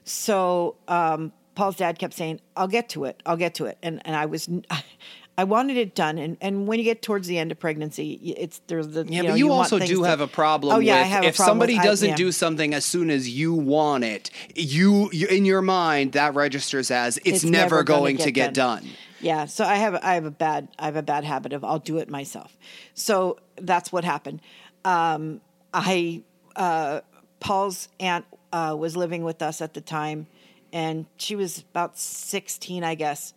So 0.04 0.76
um, 0.88 1.32
Paul's 1.54 1.76
dad 1.76 1.98
kept 1.98 2.14
saying, 2.14 2.40
I'll 2.56 2.68
get 2.68 2.88
to 2.90 3.04
it. 3.04 3.22
I'll 3.26 3.36
get 3.36 3.54
to 3.56 3.66
it. 3.66 3.78
And, 3.82 4.00
and 4.04 4.14
I 4.14 4.26
was, 4.26 4.48
I 5.38 5.44
wanted 5.44 5.76
it 5.76 5.94
done. 5.94 6.18
And, 6.18 6.36
and 6.40 6.68
when 6.68 6.78
you 6.78 6.84
get 6.84 7.02
towards 7.02 7.26
the 7.26 7.38
end 7.38 7.50
of 7.50 7.58
pregnancy, 7.58 8.12
it's, 8.36 8.60
there's 8.66 8.88
the, 8.88 9.04
Yeah, 9.04 9.16
you 9.16 9.22
but 9.22 9.28
know, 9.30 9.34
you, 9.34 9.46
want 9.48 9.72
also 9.72 9.84
do 9.84 9.96
to- 9.96 10.02
have 10.04 10.20
a 10.20 10.26
problem 10.28 10.76
Oh, 10.76 10.78
yeah, 10.78 10.96
I 10.96 10.98
with 11.00 11.08
have 11.08 11.24
a 11.24 11.26
if 11.28 11.36
somebody 11.36 11.74
with- 11.74 11.84
doesn't 11.84 12.08
yeah. 12.10 12.16
do 12.16 12.30
something 12.32 12.74
as 12.74 12.84
soon 12.84 13.10
as 13.10 13.28
you 13.28 13.54
want 13.54 14.04
it, 14.04 14.30
you, 14.54 15.10
you 15.12 15.26
in 15.28 15.44
your 15.44 15.62
mind 15.62 16.12
that 16.12 16.34
registers 16.34 16.90
as 16.90 17.16
it's, 17.18 17.26
It's 17.26 17.44
never, 17.44 17.76
never 17.76 17.84
going 17.84 18.16
get 18.16 18.24
to 18.24 18.30
get 18.30 18.54
done. 18.54 18.82
done. 18.82 18.90
Yeah, 19.20 19.46
so 19.46 19.64
I 19.64 19.76
have 19.76 19.94
I 20.02 20.14
have 20.16 20.26
a 20.26 20.30
bad 20.30 20.68
I 20.78 20.84
have 20.84 20.96
a 20.96 21.02
bad 21.02 21.24
habit 21.24 21.54
of 21.54 21.64
I'll 21.64 21.78
do 21.78 21.96
it 21.96 22.10
myself. 22.10 22.58
So 22.92 23.38
that's 23.56 23.90
what 23.90 24.04
happened. 24.04 24.42
Um, 24.84 25.40
I 25.72 26.22
uh, 26.56 27.00
Paul's 27.40 27.88
aunt 27.98 28.26
uh, 28.54 28.74
was 28.78 28.96
living 28.96 29.24
with 29.24 29.42
us 29.42 29.60
at 29.60 29.74
the 29.74 29.80
time, 29.80 30.26
and 30.72 31.06
she 31.16 31.34
was 31.36 31.58
about 31.72 31.98
sixteen, 31.98 32.84
I 32.84 32.94
guess. 32.94 33.34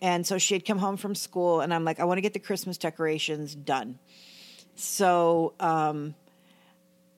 And 0.00 0.26
so 0.26 0.38
she 0.38 0.54
had 0.54 0.64
come 0.64 0.78
home 0.78 0.96
from 0.96 1.14
school, 1.14 1.60
and 1.60 1.72
I'm 1.72 1.84
like, 1.84 2.00
I 2.00 2.04
want 2.04 2.18
to 2.18 2.22
get 2.22 2.32
the 2.32 2.38
Christmas 2.48 2.76
decorations 2.78 3.54
done. 3.54 3.98
So 4.76 5.54
um, 5.60 6.14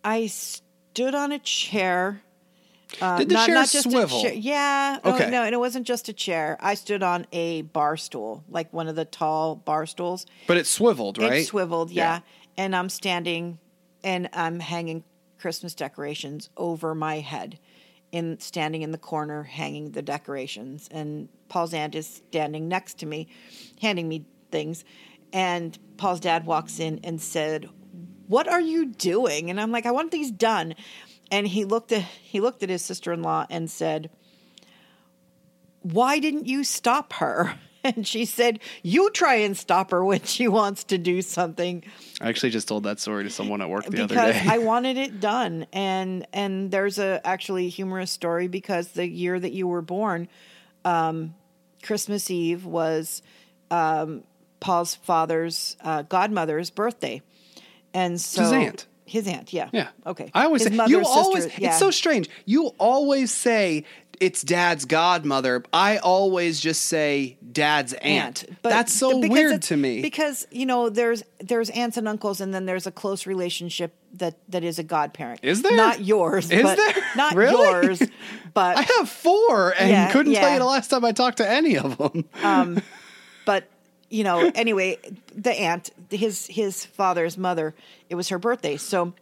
I 0.04 0.26
stood 0.26 1.14
on 1.14 1.32
a 1.32 1.38
chair. 1.38 2.22
Uh, 3.00 3.18
Did 3.18 3.30
the 3.30 3.34
not, 3.34 3.46
chair 3.46 3.54
not 3.54 3.68
just 3.68 3.90
swivel? 3.90 4.22
Chair. 4.22 4.32
Yeah. 4.34 4.98
Oh, 5.02 5.14
Okay. 5.14 5.30
no, 5.30 5.42
and 5.42 5.52
it 5.54 5.58
wasn't 5.58 5.86
just 5.86 6.08
a 6.08 6.12
chair. 6.12 6.56
I 6.60 6.74
stood 6.74 7.02
on 7.02 7.26
a 7.32 7.62
bar 7.62 7.96
stool, 7.96 8.44
like 8.48 8.72
one 8.72 8.88
of 8.88 8.94
the 8.94 9.04
tall 9.04 9.56
bar 9.56 9.86
stools. 9.86 10.26
But 10.46 10.56
it 10.56 10.66
swiveled, 10.66 11.18
right? 11.18 11.40
It 11.40 11.46
swiveled, 11.46 11.90
Yeah. 11.90 12.16
yeah. 12.16 12.20
And 12.56 12.76
I'm 12.76 12.88
standing 12.88 13.58
and 14.04 14.28
I'm 14.32 14.60
hanging 14.60 15.02
Christmas 15.46 15.76
decorations 15.76 16.50
over 16.56 16.92
my 16.92 17.20
head. 17.20 17.56
In 18.10 18.40
standing 18.40 18.82
in 18.82 18.90
the 18.90 18.98
corner 18.98 19.44
hanging 19.44 19.92
the 19.92 20.02
decorations. 20.02 20.88
And 20.90 21.28
Paul's 21.48 21.72
aunt 21.72 21.94
is 21.94 22.20
standing 22.28 22.66
next 22.66 22.98
to 22.98 23.06
me, 23.06 23.28
handing 23.80 24.08
me 24.08 24.26
things. 24.50 24.84
And 25.32 25.78
Paul's 25.98 26.18
dad 26.18 26.46
walks 26.46 26.80
in 26.80 26.98
and 27.04 27.20
said, 27.20 27.68
"What 28.26 28.48
are 28.48 28.60
you 28.60 28.86
doing?" 28.86 29.48
And 29.48 29.60
I'm 29.60 29.70
like, 29.70 29.86
"I 29.86 29.92
want 29.92 30.10
these 30.10 30.32
done." 30.32 30.74
And 31.30 31.46
he 31.46 31.64
looked 31.64 31.92
at 31.92 32.02
he 32.02 32.40
looked 32.40 32.64
at 32.64 32.68
his 32.68 32.84
sister-in-law 32.84 33.46
and 33.48 33.70
said, 33.70 34.10
"Why 35.82 36.18
didn't 36.18 36.46
you 36.46 36.64
stop 36.64 37.12
her?" 37.14 37.56
And 37.96 38.06
she 38.06 38.24
said, 38.24 38.58
"You 38.82 39.10
try 39.10 39.36
and 39.36 39.56
stop 39.56 39.90
her 39.92 40.04
when 40.04 40.22
she 40.22 40.48
wants 40.48 40.84
to 40.84 40.98
do 40.98 41.22
something." 41.22 41.84
I 42.20 42.28
actually 42.28 42.50
just 42.50 42.66
told 42.66 42.82
that 42.84 42.98
story 42.98 43.24
to 43.24 43.30
someone 43.30 43.60
at 43.60 43.68
work 43.70 43.84
the 43.84 43.90
because 43.90 44.10
other 44.12 44.32
day. 44.32 44.42
I 44.48 44.58
wanted 44.58 44.96
it 44.96 45.20
done. 45.20 45.66
And 45.72 46.26
and 46.32 46.70
there's 46.70 46.98
a 46.98 47.20
actually 47.24 47.68
humorous 47.68 48.10
story 48.10 48.48
because 48.48 48.88
the 48.88 49.06
year 49.08 49.38
that 49.38 49.52
you 49.52 49.68
were 49.68 49.82
born, 49.82 50.28
um, 50.84 51.34
Christmas 51.82 52.30
Eve 52.30 52.64
was 52.64 53.22
um, 53.70 54.24
Paul's 54.60 54.94
father's 54.96 55.76
uh, 55.80 56.02
godmother's 56.02 56.70
birthday, 56.70 57.22
and 57.94 58.20
so 58.20 58.42
His 58.42 58.52
aunt. 58.52 58.86
his 59.04 59.28
aunt, 59.28 59.52
yeah, 59.52 59.68
yeah. 59.72 59.88
okay. 60.04 60.30
I 60.34 60.44
always 60.44 60.64
His 60.66 60.76
say 60.76 60.86
you 60.86 60.98
sister, 61.04 61.18
always 61.18 61.58
yeah. 61.58 61.68
it's 61.68 61.78
so 61.78 61.90
strange. 61.90 62.28
You 62.46 62.72
always 62.78 63.30
say 63.30 63.84
it's 64.20 64.42
dad's 64.42 64.84
godmother. 64.84 65.62
I 65.72 65.98
always 65.98 66.60
just 66.60 66.86
say 66.86 67.36
dad's 67.52 67.92
aunt. 67.94 68.44
But 68.62 68.70
That's 68.70 68.92
so 68.92 69.18
weird 69.18 69.62
to 69.62 69.76
me. 69.76 70.02
because 70.02 70.46
you 70.50 70.66
know 70.66 70.88
there's 70.88 71.22
there's 71.38 71.70
aunts 71.70 71.96
and 71.96 72.08
uncles, 72.08 72.40
and 72.40 72.52
then 72.52 72.66
there's 72.66 72.86
a 72.86 72.92
close 72.92 73.26
relationship 73.26 73.94
that 74.14 74.36
that 74.48 74.64
is 74.64 74.78
a 74.78 74.82
godparent. 74.82 75.40
Is 75.42 75.62
there? 75.62 75.76
Not 75.76 76.00
yours. 76.04 76.50
Is 76.50 76.62
but, 76.62 76.76
there? 76.76 76.94
Not 77.16 77.34
Really? 77.34 77.62
yours. 77.62 78.02
But 78.54 78.76
I 78.78 78.82
have 78.82 79.08
four 79.08 79.74
and 79.78 79.90
Yeah, 79.90 80.12
couldn't 80.12 80.34
tell 80.34 80.52
you 80.52 80.58
the 80.58 80.64
last 80.64 80.88
time 80.88 81.04
I 81.04 81.12
talked 81.12 81.38
to 81.38 81.48
any 81.48 81.76
of 81.76 81.98
them. 81.98 82.24
Um, 82.42 82.82
but 83.44 83.68
you 84.08 84.22
know 84.22 84.52
anyway 84.54 84.96
the 85.34 85.50
aunt 85.50 85.90
his 86.10 86.46
his 86.46 86.84
father's 86.86 87.36
mother 87.36 87.74
it 88.08 88.14
was 88.14 88.28
her 88.28 88.38
birthday 88.38 88.76
so 88.76 89.12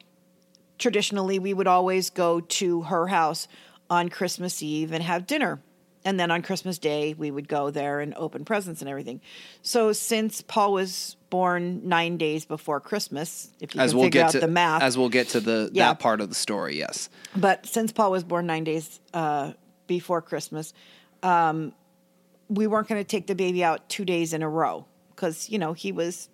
traditionally 0.79 1.39
we 1.39 1.55
would 1.55 1.67
always 1.67 2.11
go 2.11 2.41
to 2.41 2.83
her 2.83 3.07
house 3.07 3.49
on 3.95 4.09
christmas 4.09 4.63
eve 4.63 4.93
and 4.93 5.03
have 5.03 5.27
dinner 5.27 5.61
and 6.05 6.19
then 6.21 6.31
on 6.31 6.43
christmas 6.43 6.79
day 6.79 7.15
we 7.17 7.31
would 7.31 7.49
go 7.49 7.71
there 7.71 8.01
and 8.01 8.13
open 8.17 8.45
presents 8.45 8.81
and 8.83 8.89
everything 8.91 9.21
so 9.63 9.93
since 9.93 10.43
paul 10.43 10.73
was 10.73 11.17
born 11.31 11.81
nine 11.89 12.17
days 12.17 12.45
before 12.45 12.81
christmas 12.81 13.51
if 13.61 13.75
you 13.75 13.81
as 13.81 13.91
can 13.91 13.99
we'll 13.99 14.07
figure 14.07 14.21
get 14.21 14.27
out 14.27 14.33
to 14.33 14.41
the 14.41 14.49
math 14.49 14.83
as 14.83 14.97
we'll 14.99 15.09
get 15.09 15.29
to 15.29 15.41
the 15.41 15.71
Yeah. 15.73 15.89
that 15.89 15.99
part 16.01 16.21
of 16.21 16.29
the 16.29 16.35
story. 16.35 16.77
Yes. 16.79 17.09
but 17.37 17.67
since 17.67 17.93
Paul 17.93 18.11
was 18.11 18.23
born 18.25 18.47
nine 18.47 18.65
days 18.65 19.01
uh, 19.13 19.53
before 19.87 20.21
Christmas, 20.23 20.73
um, 21.23 21.73
we 22.49 22.67
weren't 22.67 22.87
going 22.89 23.01
to 23.03 23.09
take 23.17 23.27
the 23.27 23.35
baby 23.35 23.65
out 23.65 23.89
two 23.89 24.05
days 24.05 24.33
in 24.33 24.43
a 24.43 24.49
row 24.49 24.87
because, 25.11 25.49
you 25.51 25.59
know, 25.59 25.73
he 25.73 25.91
was 25.93 26.29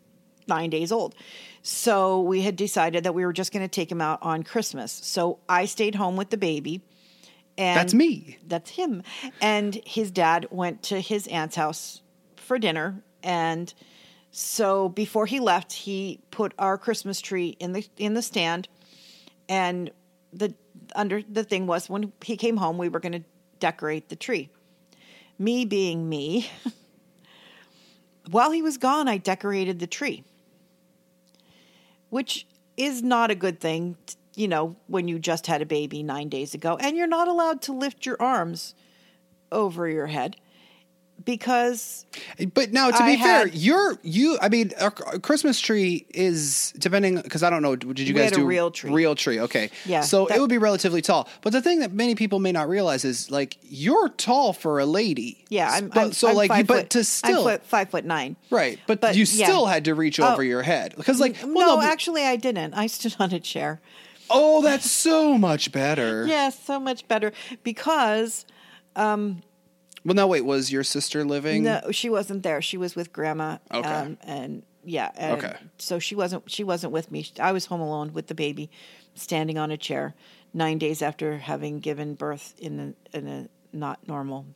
nine 0.48 0.68
days 0.70 0.90
old. 0.92 1.14
So 1.62 2.20
we 2.20 2.42
had 2.42 2.56
decided 2.56 3.04
that 3.04 3.14
we 3.14 3.24
were 3.24 3.32
just 3.32 3.52
going 3.52 3.64
to 3.64 3.68
take 3.68 3.90
him 3.90 4.00
out 4.00 4.18
on 4.22 4.42
Christmas. 4.42 4.90
So 4.92 5.38
I 5.48 5.64
stayed 5.66 5.94
home 5.94 6.16
with 6.16 6.30
the 6.30 6.36
baby. 6.36 6.82
And 7.60 7.78
That's 7.78 7.94
me. 7.94 8.38
That's 8.46 8.70
him. 8.70 9.02
And 9.40 9.80
his 9.84 10.10
dad 10.10 10.48
went 10.50 10.82
to 10.84 11.00
his 11.00 11.26
aunt's 11.26 11.56
house 11.56 12.00
for 12.36 12.58
dinner. 12.58 13.02
And 13.22 13.72
so 14.30 14.88
before 14.88 15.26
he 15.26 15.40
left, 15.40 15.72
he 15.72 16.20
put 16.30 16.54
our 16.58 16.78
Christmas 16.78 17.20
tree 17.20 17.56
in 17.60 17.72
the 17.72 17.86
in 17.98 18.14
the 18.14 18.22
stand 18.22 18.68
and 19.50 19.90
the 20.32 20.54
under 20.94 21.20
the 21.22 21.44
thing 21.44 21.66
was 21.66 21.90
when 21.90 22.12
he 22.24 22.36
came 22.36 22.56
home 22.56 22.78
we 22.78 22.88
were 22.88 23.00
going 23.00 23.12
to 23.12 23.24
decorate 23.58 24.08
the 24.08 24.16
tree 24.16 24.48
me 25.38 25.64
being 25.66 26.08
me 26.08 26.48
while 28.30 28.50
he 28.50 28.62
was 28.62 28.78
gone 28.78 29.08
i 29.08 29.18
decorated 29.18 29.78
the 29.78 29.86
tree 29.86 30.24
which 32.08 32.46
is 32.76 33.02
not 33.02 33.30
a 33.30 33.34
good 33.34 33.60
thing 33.60 33.96
you 34.40 34.48
know 34.48 34.76
when 34.86 35.06
you 35.08 35.18
just 35.18 35.46
had 35.46 35.60
a 35.62 35.66
baby 35.66 36.02
9 36.02 36.28
days 36.28 36.54
ago 36.54 36.76
and 36.80 36.96
you're 36.96 37.06
not 37.18 37.28
allowed 37.28 37.60
to 37.62 37.72
lift 37.72 38.06
your 38.06 38.16
arms 38.20 38.74
over 39.52 39.88
your 39.88 40.06
head 40.06 40.36
because 41.22 42.06
But 42.54 42.72
now, 42.72 42.90
to 42.90 43.02
I 43.02 43.14
be 43.16 43.22
fair, 43.22 43.38
had- 43.46 43.54
you're 43.54 43.98
you. 44.02 44.38
I 44.40 44.48
mean, 44.48 44.72
a, 44.80 44.90
Christmas 44.90 45.60
tree 45.60 46.06
is 46.14 46.72
depending 46.78 47.20
because 47.20 47.42
I 47.42 47.50
don't 47.50 47.60
know. 47.60 47.76
Did 47.76 47.98
you 48.08 48.14
guys 48.14 48.32
do 48.32 48.46
real 48.46 48.70
tree. 48.70 48.90
Real 48.90 49.14
tree, 49.14 49.38
okay. 49.40 49.70
Yeah, 49.84 50.00
So 50.00 50.24
that- 50.26 50.38
it 50.38 50.40
would 50.40 50.48
be 50.48 50.56
relatively 50.56 51.02
tall. 51.02 51.28
But 51.42 51.52
the 51.52 51.60
thing 51.60 51.80
that 51.80 51.92
many 51.92 52.14
people 52.14 52.38
may 52.38 52.52
not 52.52 52.70
realize 52.70 53.04
is 53.04 53.30
like 53.30 53.58
you're 53.62 54.08
tall 54.08 54.54
for 54.54 54.78
a 54.80 54.86
lady. 54.86 55.44
yeah 55.50 55.70
i'm, 55.72 55.88
But, 55.88 55.98
I'm 55.98 56.12
so 56.12 56.28
I'm 56.30 56.36
like, 56.36 56.48
but 56.66 56.66
foot, 56.66 56.90
to 56.90 57.04
still 57.04 57.42
foot, 57.44 57.64
five 57.66 57.90
foot 57.90 58.06
nine 58.06 58.36
right, 58.50 58.78
but, 58.86 59.02
but 59.02 59.14
you 59.14 59.24
yeah. 59.28 59.44
still 59.46 59.66
had 59.66 59.84
to 59.86 59.94
reach 59.94 60.18
over 60.20 60.40
Oh. 60.40 60.44
your 60.44 60.62
head 60.62 60.94
because 60.96 61.20
like 61.20 61.36
well, 61.42 61.52
no, 61.52 61.76
but- 61.76 61.84
actually 61.84 62.22
i 62.24 62.36
didn't 62.36 62.72
i 62.74 62.86
stood 62.86 63.14
on 63.20 63.32
a 63.32 63.40
chair 63.40 63.80
oh, 64.30 64.62
that's 64.62 64.90
so 64.90 65.36
much 65.36 65.72
better. 65.72 66.26
Yes, 66.28 66.58
so 66.62 66.78
much 66.80 67.06
better 67.08 67.32
because 67.62 68.46
Um, 68.96 69.42
Well, 70.04 70.14
now 70.14 70.26
wait, 70.26 70.44
was 70.44 70.72
your 70.72 70.84
sister 70.84 71.24
living? 71.24 71.64
no, 71.64 71.90
she 71.90 72.08
wasn't 72.08 72.42
there. 72.42 72.62
She 72.62 72.76
was 72.76 72.96
with 72.96 73.12
grandma. 73.12 73.58
Okay. 73.72 73.88
Um, 73.88 74.18
and 74.22 74.62
yeah. 74.84 75.10
And 75.16 75.38
Okay. 75.38 75.56
So 75.78 75.98
she 75.98 76.14
wasn't. 76.14 76.50
She 76.50 76.64
wasn't 76.64 76.92
with 76.92 77.10
me. 77.10 77.26
I 77.38 77.52
was 77.52 77.66
home 77.66 77.80
alone 77.80 78.12
with 78.12 78.28
the 78.28 78.34
baby, 78.34 78.70
standing 79.14 79.58
on 79.58 79.70
a 79.70 79.76
chair, 79.76 80.14
nine 80.54 80.78
days 80.78 81.02
after 81.02 81.38
having 81.38 81.80
given 81.80 82.14
birth 82.14 82.54
in 82.58 82.94
a, 83.12 83.16
in 83.16 83.28
a 83.28 83.48
not 83.76 83.98
normal 84.08 84.46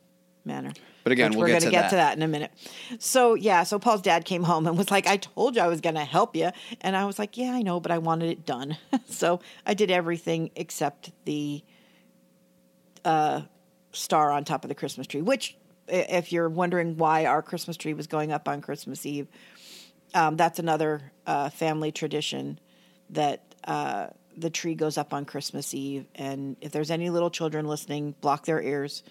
manner. 0.45 0.71
But 1.03 1.11
again, 1.11 1.31
Which 1.31 1.37
we'll 1.37 1.47
we're 1.47 1.59
gonna 1.59 1.71
get 1.71 1.89
to 1.89 1.95
that 1.97 2.17
in 2.17 2.23
a 2.23 2.27
minute. 2.27 2.51
So 2.99 3.35
yeah, 3.35 3.63
so 3.63 3.77
Paul's 3.77 4.01
dad 4.01 4.25
came 4.25 4.43
home 4.43 4.65
and 4.67 4.77
was 4.77 4.89
like, 4.89 5.07
"I 5.07 5.17
told 5.17 5.55
you 5.55 5.61
I 5.61 5.67
was 5.67 5.81
going 5.81 5.95
to 5.95 6.03
help 6.03 6.35
you," 6.35 6.49
and 6.81 6.95
I 6.95 7.05
was 7.05 7.19
like, 7.19 7.37
"Yeah, 7.37 7.51
I 7.51 7.61
know, 7.61 7.79
but 7.79 7.91
I 7.91 7.99
wanted 7.99 8.31
it 8.31 8.45
done." 8.45 8.77
so 9.07 9.39
I 9.65 9.73
did 9.73 9.91
everything 9.91 10.51
except 10.55 11.11
the 11.25 11.63
uh, 13.03 13.41
star 13.91 14.31
on 14.31 14.45
top 14.45 14.63
of 14.63 14.69
the 14.69 14.75
Christmas 14.75 15.05
tree. 15.05 15.21
Which, 15.21 15.55
if 15.87 16.31
you're 16.31 16.49
wondering 16.49 16.97
why 16.97 17.25
our 17.25 17.41
Christmas 17.41 17.77
tree 17.77 17.93
was 17.93 18.07
going 18.07 18.31
up 18.31 18.47
on 18.47 18.61
Christmas 18.61 19.05
Eve, 19.05 19.27
um, 20.15 20.37
that's 20.37 20.57
another 20.59 21.11
uh, 21.27 21.49
family 21.49 21.91
tradition 21.91 22.59
that 23.11 23.43
uh, 23.65 24.07
the 24.37 24.49
tree 24.49 24.75
goes 24.75 24.97
up 24.97 25.13
on 25.13 25.25
Christmas 25.25 25.73
Eve. 25.73 26.05
And 26.15 26.55
if 26.61 26.71
there's 26.71 26.91
any 26.91 27.09
little 27.09 27.29
children 27.29 27.67
listening, 27.67 28.15
block 28.21 28.45
their 28.45 28.61
ears 28.61 29.03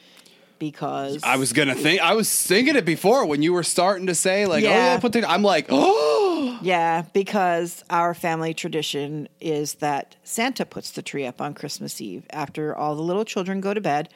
because 0.71 1.23
I 1.23 1.37
was 1.37 1.52
gonna 1.52 1.75
think. 1.75 2.00
I 2.00 2.14
was 2.14 2.30
thinking 2.42 2.76
it 2.76 2.85
before 2.85 3.26
when 3.26 3.42
you 3.42 3.52
were 3.52 3.62
starting 3.62 4.06
to 4.06 4.14
say 4.14 4.47
like, 4.47 4.64
"Oh 4.64 4.68
Yeah. 4.68 4.94
yeah, 4.94 4.99
put 5.00 5.12
the." 5.12 5.28
I'm 5.28 5.42
like, 5.42 5.66
"Oh, 5.71 6.59
Yeah, 6.62 7.02
because 7.12 7.85
our 7.90 8.14
family 8.14 8.54
tradition 8.54 9.28
is 9.40 9.75
that 9.75 10.16
Santa 10.25 10.64
puts 10.64 10.90
the 10.92 11.02
tree 11.02 11.26
up 11.26 11.40
on 11.40 11.52
Christmas 11.54 12.00
Eve. 12.00 12.25
After 12.30 12.75
all 12.75 12.94
the 12.97 13.02
little 13.02 13.25
children 13.25 13.61
go 13.61 13.75
to 13.75 13.80
bed, 13.80 14.09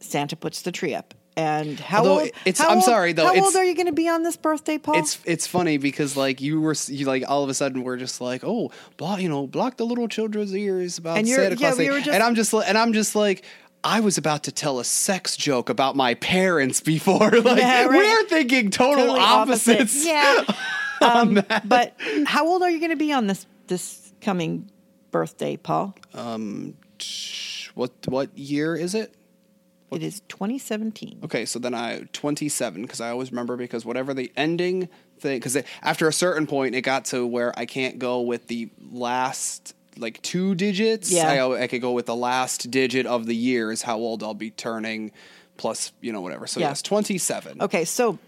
Santa 0.00 0.36
puts 0.36 0.62
the 0.62 0.70
tree 0.72 0.94
up. 0.94 1.14
And 1.36 1.78
how 1.78 1.98
Although 1.98 2.20
old? 2.20 2.28
it's- 2.44 2.58
how 2.58 2.68
I'm 2.70 2.76
old- 2.78 2.84
sorry, 2.84 3.12
though, 3.12 3.26
How 3.26 3.40
old 3.44 3.54
are 3.54 3.64
you 3.64 3.74
going 3.76 3.86
to 3.86 3.92
be 3.92 4.08
on 4.08 4.24
this 4.24 4.36
birthday, 4.36 4.76
Paul? 4.76 4.98
It's 4.98 5.20
it's 5.24 5.46
funny 5.46 5.78
because 5.78 6.16
like 6.16 6.40
you 6.40 6.60
were 6.60 6.74
you 6.88 7.06
like 7.06 7.22
all 7.28 7.44
of 7.44 7.48
a 7.48 7.54
sudden 7.54 7.84
we're 7.84 7.96
just 7.96 8.20
like 8.20 8.42
oh 8.44 8.72
block 8.96 9.20
you 9.20 9.28
know 9.28 9.46
block 9.46 9.76
the 9.76 9.86
little 9.86 10.08
children's 10.08 10.52
ears 10.54 10.98
about 10.98 11.14
Santa 11.24 11.50
yeah, 11.50 11.54
Claus 11.54 11.78
we 11.78 11.88
and 11.88 12.22
I'm 12.24 12.34
just 12.34 12.52
and 12.52 12.76
I'm 12.76 12.92
just 12.92 13.14
like 13.14 13.44
I 13.84 14.00
was 14.00 14.18
about 14.18 14.44
to 14.44 14.52
tell 14.52 14.80
a 14.80 14.84
sex 14.84 15.36
joke 15.36 15.68
about 15.70 15.96
my 15.96 16.14
parents 16.14 16.80
before 16.94 17.30
like 17.40 17.58
Yeah, 17.58 17.84
right. 17.84 17.90
we're 17.90 18.24
thinking 18.26 18.70
total 18.70 18.96
Totally 19.06 19.20
opposite. 19.20 19.76
opposites 19.80 20.06
Yeah. 20.06 20.44
Um, 21.00 21.40
but 21.64 21.94
how 22.26 22.48
old 22.48 22.60
are 22.62 22.68
you 22.70 22.80
going 22.80 22.90
to 22.90 22.96
be 22.96 23.12
on 23.12 23.28
this 23.28 23.46
this 23.68 24.12
coming 24.20 24.68
birthday, 25.12 25.56
Paul? 25.56 25.94
Um, 26.12 26.74
what 27.76 27.92
what 28.08 28.36
year 28.36 28.74
is 28.74 28.96
it 28.96 29.14
It 29.92 30.02
is 30.02 30.22
2017. 30.28 31.20
Okay, 31.22 31.44
so 31.44 31.60
then 31.60 31.72
I 31.72 32.02
27 32.12 32.82
because 32.82 33.00
I 33.00 33.10
always 33.10 33.30
remember 33.30 33.56
because 33.56 33.84
whatever 33.86 34.12
the 34.12 34.32
ending 34.36 34.88
thing 35.20 35.38
because 35.38 35.56
after 35.82 36.08
a 36.08 36.12
certain 36.12 36.48
point 36.48 36.74
it 36.74 36.80
got 36.82 37.04
to 37.06 37.24
where 37.24 37.56
I 37.56 37.64
can't 37.64 38.00
go 38.00 38.20
with 38.22 38.48
the 38.48 38.68
last 38.90 39.76
like 39.98 40.20
two 40.22 40.54
digits. 40.54 41.10
Yeah. 41.10 41.28
I, 41.28 41.62
I 41.62 41.66
could 41.66 41.80
go 41.80 41.92
with 41.92 42.06
the 42.06 42.16
last 42.16 42.70
digit 42.70 43.06
of 43.06 43.26
the 43.26 43.34
year 43.36 43.70
is 43.72 43.82
how 43.82 43.96
old 43.98 44.22
I'll 44.22 44.34
be 44.34 44.50
turning, 44.50 45.12
plus 45.56 45.92
you 46.00 46.12
know 46.12 46.20
whatever. 46.20 46.46
So 46.46 46.60
Yeah. 46.60 46.68
yes, 46.68 46.82
27. 46.82 47.60
Okay, 47.62 47.84
so 47.84 48.18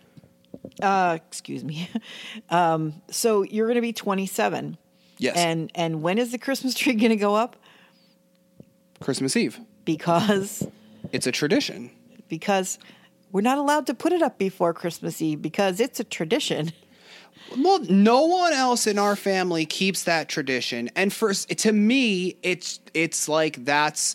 uh 0.82 1.18
excuse 1.28 1.64
me. 1.64 1.88
Um 2.50 2.94
so 3.10 3.42
you're 3.42 3.66
going 3.66 3.76
to 3.76 3.80
be 3.80 3.92
27. 3.92 4.76
Yes. 5.18 5.36
And 5.36 5.70
and 5.74 6.02
when 6.02 6.18
is 6.18 6.32
the 6.32 6.38
Christmas 6.38 6.74
tree 6.74 6.94
going 6.94 7.10
to 7.10 7.16
go 7.16 7.34
up? 7.34 7.56
Christmas 9.00 9.36
Eve. 9.36 9.60
Because 9.84 10.66
It's 11.12 11.26
a 11.26 11.32
tradition. 11.32 11.90
because 12.28 12.78
we're 13.32 13.40
not 13.42 13.58
allowed 13.58 13.86
to 13.86 13.94
put 13.94 14.12
it 14.12 14.22
up 14.22 14.38
before 14.38 14.74
Christmas 14.74 15.22
Eve 15.22 15.40
because 15.40 15.78
it's 15.80 16.00
a 16.00 16.04
tradition. 16.04 16.72
Well, 17.58 17.80
no 17.88 18.26
one 18.26 18.52
else 18.52 18.86
in 18.86 18.98
our 18.98 19.16
family 19.16 19.66
keeps 19.66 20.04
that 20.04 20.28
tradition, 20.28 20.90
and 20.94 21.12
for 21.12 21.32
to 21.34 21.72
me, 21.72 22.36
it's 22.42 22.78
it's 22.94 23.28
like 23.28 23.64
that's 23.64 24.14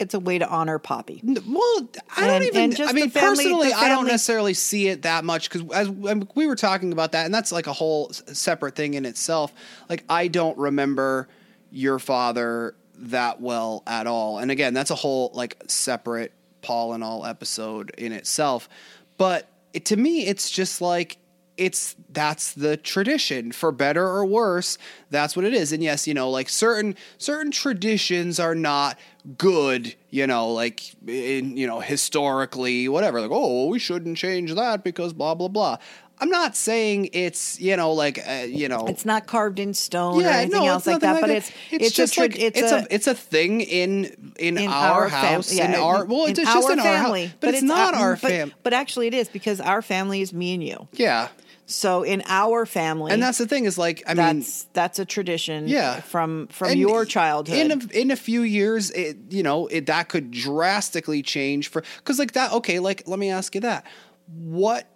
it's 0.00 0.12
a 0.12 0.18
way 0.20 0.38
to 0.38 0.48
honor 0.48 0.78
Poppy. 0.78 1.20
Well, 1.24 1.88
I 2.16 2.26
don't 2.26 2.36
And- 2.36 2.44
even. 2.44 2.60
and 2.62 2.76
just 2.76 2.90
I 2.90 2.92
mean, 2.92 3.10
family- 3.10 3.44
personally, 3.44 3.72
I 3.72 3.88
don't 3.88 4.06
necessarily 4.06 4.52
see 4.52 4.88
it 4.88 5.02
that 5.02 5.24
much 5.24 5.48
because 5.48 5.62
as 5.72 5.88
we 5.88 6.46
were 6.46 6.56
talking 6.56 6.92
about 6.92 7.12
that, 7.12 7.24
and 7.24 7.32
that's 7.34 7.52
like 7.52 7.66
a 7.68 7.72
whole 7.72 8.10
separate 8.12 8.74
thing 8.76 8.94
in 8.94 9.06
itself. 9.06 9.52
Like, 9.88 10.04
I 10.08 10.28
don't 10.28 10.58
remember 10.58 11.28
your 11.70 11.98
father 11.98 12.74
that 12.98 13.40
well 13.40 13.82
at 13.86 14.06
all, 14.06 14.38
and 14.38 14.50
again, 14.50 14.74
that's 14.74 14.90
a 14.90 14.94
whole 14.96 15.30
like 15.32 15.62
separate 15.68 16.32
Paul 16.60 16.92
and 16.92 17.02
all 17.04 17.24
episode 17.24 17.92
in 17.96 18.12
itself. 18.12 18.68
But 19.16 19.48
it, 19.72 19.84
to 19.86 19.96
me, 19.96 20.26
it's 20.26 20.50
just 20.50 20.80
like 20.80 21.16
it's 21.56 21.96
that's 22.10 22.52
the 22.52 22.76
tradition. 22.76 23.52
For 23.52 23.72
better 23.72 24.06
or 24.06 24.24
worse 24.24 24.78
that's 25.10 25.36
what 25.36 25.44
it 25.44 25.54
is. 25.54 25.72
And 25.72 25.82
yes 25.82 26.06
you 26.06 26.14
know 26.14 26.30
like 26.30 26.48
certain 26.48 26.96
certain 27.18 27.50
traditions 27.50 28.38
are 28.40 28.54
not 28.54 28.98
good 29.38 29.94
you 30.10 30.26
know 30.26 30.50
like 30.52 30.82
in 31.06 31.56
you 31.56 31.66
know 31.66 31.80
historically 31.80 32.88
whatever. 32.88 33.20
Like 33.20 33.30
oh 33.32 33.66
we 33.66 33.78
shouldn't 33.78 34.16
change 34.16 34.54
that 34.54 34.84
because 34.84 35.12
blah 35.12 35.34
blah 35.34 35.48
blah. 35.48 35.78
I'm 36.18 36.30
not 36.30 36.54
saying 36.54 37.10
it's 37.12 37.60
you 37.60 37.76
know 37.76 37.92
like 37.92 38.18
uh, 38.26 38.46
you 38.46 38.68
know. 38.68 38.86
It's 38.86 39.04
not 39.04 39.26
carved 39.26 39.58
in 39.58 39.74
stone 39.74 40.24
or 40.24 40.28
anything 40.28 40.66
else 40.66 40.86
it's 40.86 40.86
like 40.86 41.00
that, 41.00 41.20
but 41.20 41.30
it's 41.30 41.50
it's, 41.70 41.86
it's, 41.86 41.96
just 41.96 42.16
a, 42.16 42.20
like 42.20 42.38
it's, 42.38 42.58
it's 42.58 42.72
a, 42.72 42.76
a, 42.76 42.86
it's 42.90 43.06
a 43.08 43.14
thing 43.14 43.60
in 43.60 44.32
in, 44.38 44.56
in 44.58 44.68
our, 44.68 45.08
fam- 45.10 45.34
house 45.34 45.52
yeah, 45.52 45.68
in 45.68 45.74
our 45.74 46.04
well 46.04 46.26
in 46.26 46.30
it's 46.30 46.40
just 46.40 46.66
our 46.66 46.72
in 46.72 46.78
our 46.78 46.84
family, 46.84 47.26
house 47.26 47.36
but, 47.40 47.54
it's, 47.54 47.62
not 47.62 47.94
our 47.94 48.12
but, 48.12 48.30
family 48.30 48.54
But 48.62 48.72
actually, 48.72 49.08
it 49.08 49.14
is 49.14 49.28
because 49.28 49.60
our 49.60 49.82
family 49.82 50.20
is 50.20 50.32
me 50.32 50.54
and 50.54 50.62
you. 50.62 50.88
yeah 50.92 51.28
So 51.66 52.02
in 52.02 52.22
our 52.26 52.66
family, 52.66 53.12
and 53.12 53.22
that's 53.22 53.38
the 53.38 53.46
thing 53.46 53.64
is 53.64 53.78
like 53.78 54.02
i 54.06 54.12
mean 54.12 54.38
that's 54.38 54.64
that's 54.74 54.98
a 54.98 55.04
tradition. 55.04 55.66
Yeah. 55.66 56.00
from 56.00 56.48
from 56.48 56.72
And 56.72 56.80
your 56.80 57.06
childhood. 57.06 57.56
In 57.56 57.72
a, 57.72 57.98
in 57.98 58.10
a 58.10 58.16
few 58.16 58.42
years, 58.42 58.90
it 58.90 59.16
you 59.30 59.42
know 59.42 59.66
it, 59.68 59.86
that 59.86 60.08
could 60.08 60.30
drastically 60.30 61.22
change 61.22 61.68
for 61.68 61.82
because 61.98 62.18
like 62.18 62.32
that. 62.32 62.52
Okay, 62.52 62.80
like 62.80 63.04
let 63.06 63.18
me 63.18 63.30
ask 63.30 63.54
you 63.54 63.62
that. 63.62 63.86
What 64.26 64.88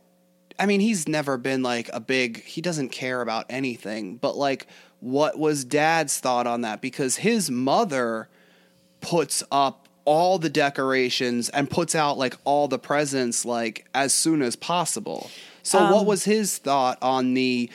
I 0.58 0.66
mean, 0.66 0.80
he's 0.80 1.08
never 1.08 1.38
been 1.38 1.62
like 1.62 1.88
a 1.92 2.00
big. 2.00 2.42
He 2.44 2.60
doesn't 2.60 2.90
care 2.90 3.22
about 3.22 3.46
anything. 3.48 4.16
But 4.16 4.37
like, 4.37 4.66
what 5.00 5.38
was 5.38 5.64
Dad's 5.64 6.18
thought 6.18 6.46
on 6.46 6.62
that? 6.62 6.80
Because 6.80 7.16
his 7.16 7.50
mother 7.50 8.28
puts 9.00 9.42
up 9.50 9.88
all 10.08 10.38
the 10.38 10.48
decorations 10.48 11.50
and 11.50 11.68
puts 11.68 11.94
out 11.94 12.16
like 12.16 12.34
all 12.44 12.66
the 12.66 12.78
presents 12.78 13.44
like 13.44 13.86
as 13.94 14.14
soon 14.14 14.40
as 14.40 14.56
possible. 14.56 15.30
So 15.62 15.78
Um, 15.80 15.92
what 15.92 16.06
was 16.06 16.24
his 16.24 16.56
thought 16.56 16.96
on 17.02 17.34
the 17.34 17.68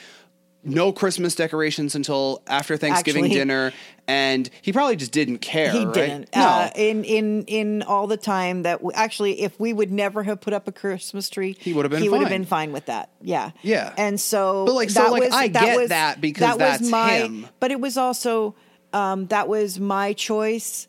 no 0.64 0.92
Christmas 0.92 1.34
decorations 1.36 1.94
until 1.94 2.42
after 2.48 2.76
Thanksgiving 2.76 3.26
Actually- 3.26 3.38
dinner 3.38 3.72
and 4.08 4.50
he 4.62 4.72
probably 4.72 4.96
just 4.96 5.12
didn't 5.12 5.38
care, 5.38 5.70
he 5.70 5.84
right? 5.84 5.94
didn't. 5.94 6.28
No. 6.36 6.42
Uh, 6.42 6.70
in 6.74 7.04
in 7.04 7.44
in 7.46 7.82
all 7.84 8.06
the 8.06 8.16
time 8.18 8.64
that 8.64 8.82
we, 8.82 8.92
actually, 8.94 9.40
if 9.42 9.58
we 9.60 9.72
would 9.72 9.90
never 9.92 10.22
have 10.24 10.40
put 10.42 10.52
up 10.52 10.66
a 10.68 10.72
Christmas 10.72 11.30
tree, 11.30 11.56
He 11.60 11.72
would 11.72 11.84
have 11.84 11.92
been 11.92 12.02
He 12.02 12.08
would 12.10 12.20
have 12.20 12.28
fine. 12.28 12.40
been 12.40 12.46
fine 12.46 12.72
with 12.72 12.86
that. 12.86 13.08
Yeah. 13.22 13.52
Yeah. 13.62 13.94
And 13.96 14.20
so, 14.20 14.64
But, 14.66 14.74
like, 14.74 14.90
so, 14.90 15.02
that 15.04 15.12
like, 15.12 15.22
was, 15.22 15.32
I 15.32 15.48
that 15.48 15.62
get 15.64 15.76
was, 15.78 15.88
that 15.90 16.20
because 16.20 16.48
was 16.50 16.58
that's 16.58 16.88
my, 16.90 17.10
him. 17.12 17.46
But 17.60 17.70
it 17.70 17.80
was 17.80 17.96
also 17.96 18.54
um, 18.92 19.26
that 19.28 19.48
was 19.48 19.78
my 19.80 20.12
choice 20.12 20.86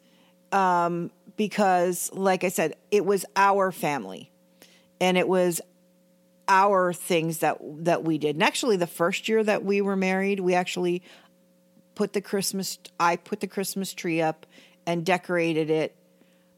um, 0.51 1.09
because, 1.37 2.11
like 2.13 2.43
I 2.43 2.49
said, 2.49 2.75
it 2.91 3.05
was 3.05 3.25
our 3.35 3.71
family, 3.71 4.31
and 4.99 5.17
it 5.17 5.27
was 5.27 5.61
our 6.47 6.93
things 6.93 7.39
that 7.39 7.57
that 7.83 8.03
we 8.03 8.17
did. 8.17 8.35
And 8.35 8.43
actually, 8.43 8.77
the 8.77 8.87
first 8.87 9.27
year 9.27 9.43
that 9.43 9.63
we 9.63 9.81
were 9.81 9.95
married, 9.95 10.39
we 10.39 10.53
actually 10.53 11.01
put 11.95 12.13
the 12.13 12.21
Christmas. 12.21 12.79
I 12.99 13.15
put 13.15 13.39
the 13.39 13.47
Christmas 13.47 13.93
tree 13.93 14.21
up 14.21 14.45
and 14.85 15.05
decorated 15.05 15.69
it 15.69 15.95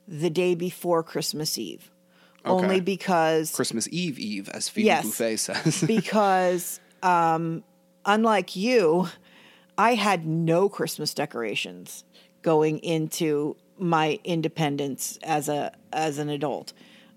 the 0.08 0.30
day 0.30 0.56
before 0.56 1.04
Christmas 1.04 1.58
Eve, 1.58 1.92
only 2.46 2.80
because 2.80 3.52
Christmas 3.52 3.88
Eve 3.92 4.20
Eve, 4.20 4.50
as 4.50 4.70
Phoebe 4.70 4.86
Yes. 4.86 5.06
Buffay 5.06 5.40
says. 5.40 5.84
because 5.88 6.80
um, 7.04 7.64
unlike 8.06 8.56
you, 8.56 9.08
I 9.78 9.96
had 9.96 10.26
no 10.26 10.70
Christmas 10.70 11.14
decorations 11.14 12.04
going 12.42 12.80
into 12.80 13.56
my 13.80 14.20
independence 14.24 15.20
as 15.24 15.50
a 15.50 15.72
as 15.94 16.18
an 16.18 16.30
adult. 16.30 16.74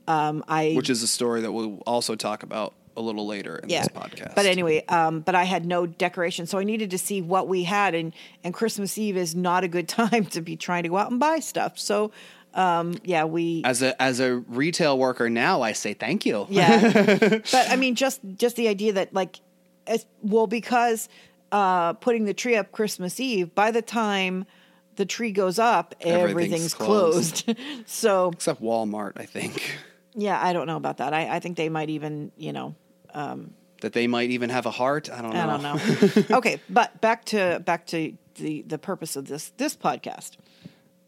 Um, 0.08 0.44
I 0.48 0.72
Which 0.72 0.90
is 0.90 1.02
a 1.02 1.06
story 1.06 1.40
that 1.42 1.52
we'll 1.52 1.78
also 1.86 2.16
talk 2.16 2.42
about 2.42 2.74
a 2.96 3.00
little 3.00 3.26
later 3.26 3.56
in 3.56 3.68
yeah. 3.68 3.80
this 3.82 3.88
podcast. 3.88 4.34
But 4.34 4.46
anyway, 4.46 4.84
um, 4.86 5.20
but 5.20 5.34
I 5.34 5.44
had 5.44 5.64
no 5.64 5.86
decoration, 5.86 6.46
so 6.46 6.58
I 6.58 6.64
needed 6.64 6.90
to 6.90 6.98
see 6.98 7.22
what 7.22 7.48
we 7.48 7.64
had, 7.64 7.94
and 7.94 8.12
and 8.44 8.52
Christmas 8.52 8.96
Eve 8.98 9.16
is 9.16 9.34
not 9.34 9.64
a 9.64 9.68
good 9.68 9.88
time 10.00 10.26
to 10.26 10.40
be 10.40 10.56
trying 10.56 10.84
to 10.84 10.88
go 10.88 10.96
out 10.96 11.10
and 11.10 11.20
buy 11.20 11.40
stuff. 11.40 11.78
So, 11.78 12.12
um, 12.54 12.94
yeah, 13.04 13.24
we 13.24 13.62
as 13.64 13.82
a 13.82 14.00
as 14.00 14.20
a 14.20 14.36
retail 14.36 14.98
worker 14.98 15.30
now, 15.30 15.62
I 15.62 15.72
say 15.72 15.94
thank 15.94 16.26
you. 16.26 16.46
yeah. 16.48 17.18
but 17.28 17.70
I 17.70 17.76
mean, 17.76 17.94
just 17.94 18.20
just 18.36 18.56
the 18.56 18.68
idea 18.68 18.92
that 18.94 19.14
like, 19.14 19.40
as, 19.86 20.06
well, 20.22 20.46
because 20.46 21.08
uh, 21.52 21.94
putting 21.94 22.24
the 22.24 22.34
tree 22.34 22.56
up 22.56 22.72
Christmas 22.72 23.20
Eve, 23.20 23.54
by 23.54 23.70
the 23.70 23.82
time 23.82 24.46
the 25.00 25.06
tree 25.06 25.32
goes 25.32 25.58
up, 25.58 25.94
Everything's 26.02 26.30
everything's, 26.30 26.74
closed. 26.74 27.44
closed. 27.46 27.58
so 27.86 28.30
Except 28.34 28.60
Walmart, 28.62 29.12
I 29.16 29.24
think. 29.24 29.78
yeah, 30.14 30.38
I 30.40 30.52
don't 30.52 30.66
know 30.66 30.76
about 30.76 30.98
that. 30.98 31.14
I, 31.14 31.36
I 31.36 31.40
think 31.40 31.56
they 31.56 31.70
might 31.70 31.88
even, 31.88 32.30
you 32.36 32.52
know, 32.52 32.74
That 33.14 33.92
they 33.94 34.06
might 34.06 34.28
even 34.30 34.50
have 34.50 34.66
a 34.66 34.70
heart. 34.70 35.08
I 35.10 35.22
don't 35.22 35.32
know. 35.32 35.40
I 35.42 35.46
don't 35.46 35.62
know. 36.30 36.36
okay, 36.38 36.60
but 36.68 37.00
back 37.00 37.24
to 37.32 37.60
back 37.64 37.86
to 37.86 38.12
the 38.36 38.60
the 38.62 38.78
purpose 38.78 39.16
of 39.16 39.26
this 39.26 39.52
this 39.56 39.74
podcast. 39.74 40.36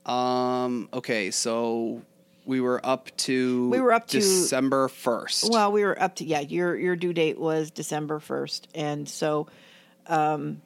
Um. 0.06 0.88
Okay. 0.92 1.30
So 1.30 2.00
we 2.46 2.60
were 2.60 2.80
up 2.84 3.14
to 3.28 3.68
We 3.68 3.80
were 3.80 3.92
up 3.92 4.06
to- 4.08 4.18
December 4.18 4.88
first. 4.88 5.50
Well, 5.50 5.70
we 5.70 5.84
were 5.84 6.00
up 6.00 6.16
to 6.16 6.24
yeah. 6.24 6.40
Your 6.40 6.74
your 6.76 6.96
due 6.96 7.12
date 7.12 7.38
was 7.38 7.70
December 7.70 8.18
first, 8.20 8.68
and 8.74 9.06
so, 9.08 9.46
um, 10.06 10.60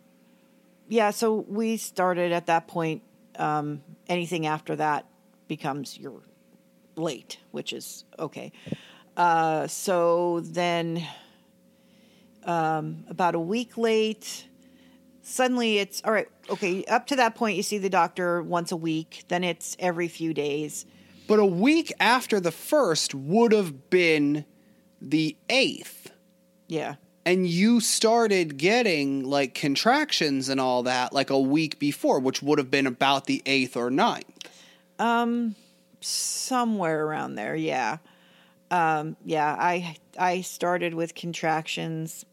yeah. 0.89 1.11
So 1.11 1.35
we 1.49 1.77
started 1.77 2.31
at 2.33 2.47
that 2.47 2.67
point. 2.69 3.03
Um, 3.39 3.83
anything 4.09 4.47
after 4.47 4.77
that 4.77 5.07
becomes 5.49 5.99
your 5.99 6.23
late, 6.97 7.39
which 7.51 7.73
is 7.73 8.05
okay. 8.19 8.53
Uh, 9.17 9.67
so 9.67 10.41
then, 10.41 11.07
um, 12.45 13.05
about 13.09 13.35
a 13.35 13.41
week 13.41 13.77
late, 13.77 14.49
suddenly 15.23 15.79
it's 15.79 16.03
all 16.05 16.13
right. 16.13 16.29
Okay, 16.51 16.85
up 16.85 17.07
to 17.09 17.17
that 17.17 17.35
point, 17.35 17.57
you 17.57 17.63
see 17.63 17.79
the 17.79 17.91
doctor 17.91 18.43
once 18.43 18.73
a 18.73 18.77
week. 18.77 19.25
Then 19.29 19.43
it's 19.45 19.77
every 19.79 20.09
few 20.09 20.33
days. 20.35 20.87
but 21.29 21.39
a 21.39 21.45
week 21.45 21.93
after 21.99 22.39
the 22.39 22.53
first 22.53 23.15
would 23.15 23.53
have 23.53 23.91
been 23.91 24.45
the 25.01 25.37
eighth. 25.49 26.13
Yeah. 26.69 26.97
And 27.27 27.45
you 27.49 27.81
started 27.81 28.57
getting 28.57 29.25
like 29.25 29.53
contractions 29.53 30.49
and 30.49 30.61
all 30.61 30.85
that 30.85 31.13
like 31.13 31.29
a 31.29 31.39
week 31.39 31.81
before, 31.81 32.21
which 32.21 32.41
would 32.41 32.59
have 32.59 32.71
been 32.71 32.87
about 32.87 33.27
the 33.27 33.43
eighth 33.45 33.77
or 33.77 33.91
ninth. 33.91 34.49
somewhere 36.01 37.05
around 37.05 37.35
there 37.35 37.57
yeah. 37.57 37.99
Um 38.71 39.17
yeah 39.25 39.57
i 39.59 39.97
i 40.19 40.41
started 40.41 40.95
with 40.95 41.15
contractions. 41.15 42.25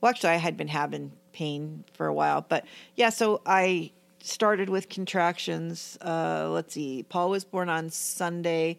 Well 0.00 0.10
actually 0.10 0.30
i 0.30 0.36
had 0.36 0.56
been 0.56 0.68
having 0.68 1.12
pain 1.32 1.84
for 1.94 2.06
a 2.06 2.12
while 2.14 2.44
but 2.46 2.64
yeah 2.96 3.08
so 3.08 3.40
i 3.46 3.90
started 4.20 4.68
with 4.68 4.88
contractions 4.88 5.96
uh 6.04 6.48
let's 6.50 6.74
see 6.74 7.04
paul 7.04 7.30
was 7.30 7.44
born 7.44 7.68
on 7.68 7.88
sunday 7.88 8.76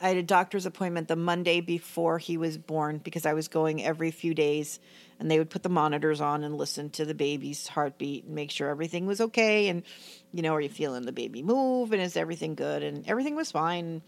i 0.00 0.08
had 0.08 0.16
a 0.16 0.22
doctor's 0.22 0.66
appointment 0.66 1.08
the 1.08 1.16
monday 1.16 1.60
before 1.60 2.18
he 2.18 2.36
was 2.36 2.58
born 2.58 2.98
because 2.98 3.26
i 3.26 3.32
was 3.32 3.48
going 3.48 3.84
every 3.84 4.10
few 4.10 4.34
days 4.34 4.80
and 5.20 5.30
they 5.30 5.38
would 5.38 5.50
put 5.50 5.62
the 5.62 5.68
monitors 5.68 6.20
on 6.20 6.44
and 6.44 6.56
listen 6.56 6.90
to 6.90 7.04
the 7.04 7.14
baby's 7.14 7.66
heartbeat 7.66 8.24
and 8.24 8.34
make 8.34 8.50
sure 8.50 8.68
everything 8.68 9.06
was 9.06 9.20
okay 9.20 9.68
and 9.68 9.82
you 10.32 10.42
know 10.42 10.54
are 10.54 10.60
you 10.60 10.68
feeling 10.68 11.04
the 11.04 11.12
baby 11.12 11.42
move 11.42 11.92
and 11.92 12.00
is 12.00 12.16
everything 12.16 12.54
good? 12.54 12.82
And 12.82 13.08
everything 13.08 13.34
was 13.34 13.50
fine. 13.50 14.02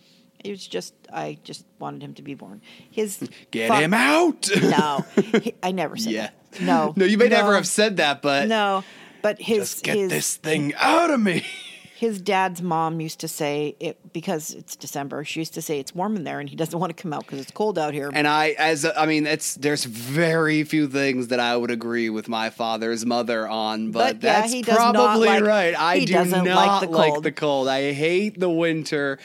It 0.45 0.51
was 0.51 0.67
just 0.67 0.95
i 1.13 1.39
just 1.45 1.65
wanted 1.79 2.03
him 2.03 2.15
to 2.15 2.23
be 2.23 2.35
born. 2.35 2.63
His 2.91 3.29
Get 3.51 3.69
fa- 3.69 3.81
him 3.81 3.95
out. 3.95 4.49
no. 4.63 5.05
He- 5.17 5.55
i 5.63 5.73
never 5.73 5.97
said 5.97 6.13
yeah. 6.13 6.31
that. 6.53 6.61
No. 6.61 6.93
No, 6.97 7.05
you 7.05 7.19
may 7.19 7.29
never 7.29 7.55
have 7.55 7.67
said 7.67 7.97
that, 7.99 8.23
but 8.23 8.49
no. 8.49 8.85
But 9.23 9.41
his 9.41 9.71
just 9.71 9.85
get 9.85 9.97
his 9.97 10.11
this 10.11 10.37
thing 10.37 10.75
out 10.77 11.11
of 11.11 11.21
me. 11.21 11.45
his 12.01 12.19
dad's 12.19 12.63
mom 12.63 12.99
used 12.99 13.21
to 13.21 13.29
say 13.29 13.77
it 13.79 14.15
because 14.15 14.55
it's 14.55 14.75
December. 14.75 15.23
She 15.23 15.41
used 15.41 15.53
to 15.53 15.61
say 15.61 15.79
it's 15.79 15.95
warm 15.95 16.17
in 16.17 16.25
there, 16.25 16.41
and 16.41 16.49
he 16.49 16.57
doesn't 16.57 16.79
want 16.81 16.97
to 16.97 17.01
come 17.03 17.13
out 17.13 17.27
because 17.27 17.41
it's 17.41 17.51
cold 17.51 17.79
out 17.79 17.93
here. 17.93 18.11
And 18.15 18.27
I, 18.27 18.55
as 18.57 18.87
I 18.97 19.05
mean, 19.05 19.27
it's 19.27 19.57
there's 19.57 19.85
very 19.85 20.65
few 20.65 20.89
things 20.89 21.29
that 21.29 21.41
I 21.41 21.55
would 21.55 21.71
agree 21.71 22.09
with 22.09 22.27
my 22.27 22.49
father's 22.49 23.05
mother 23.05 23.47
on, 23.47 23.91
but, 23.91 24.19
But, 24.19 24.25
yeah, 24.25 24.41
that's 24.41 24.71
not 24.71 24.95
probably 24.95 25.29
like- 25.29 25.45
right. 25.45 25.75
I 25.79 25.99
do 25.99 26.15
doesn't 26.15 26.47
like 26.47 26.47
not 26.47 26.81
the 26.81 26.89
like 26.89 27.23
the 27.23 27.33
cold. 27.33 27.69
I 27.69 27.93
hate 27.93 28.41
the 28.41 28.49
winter. 28.49 29.19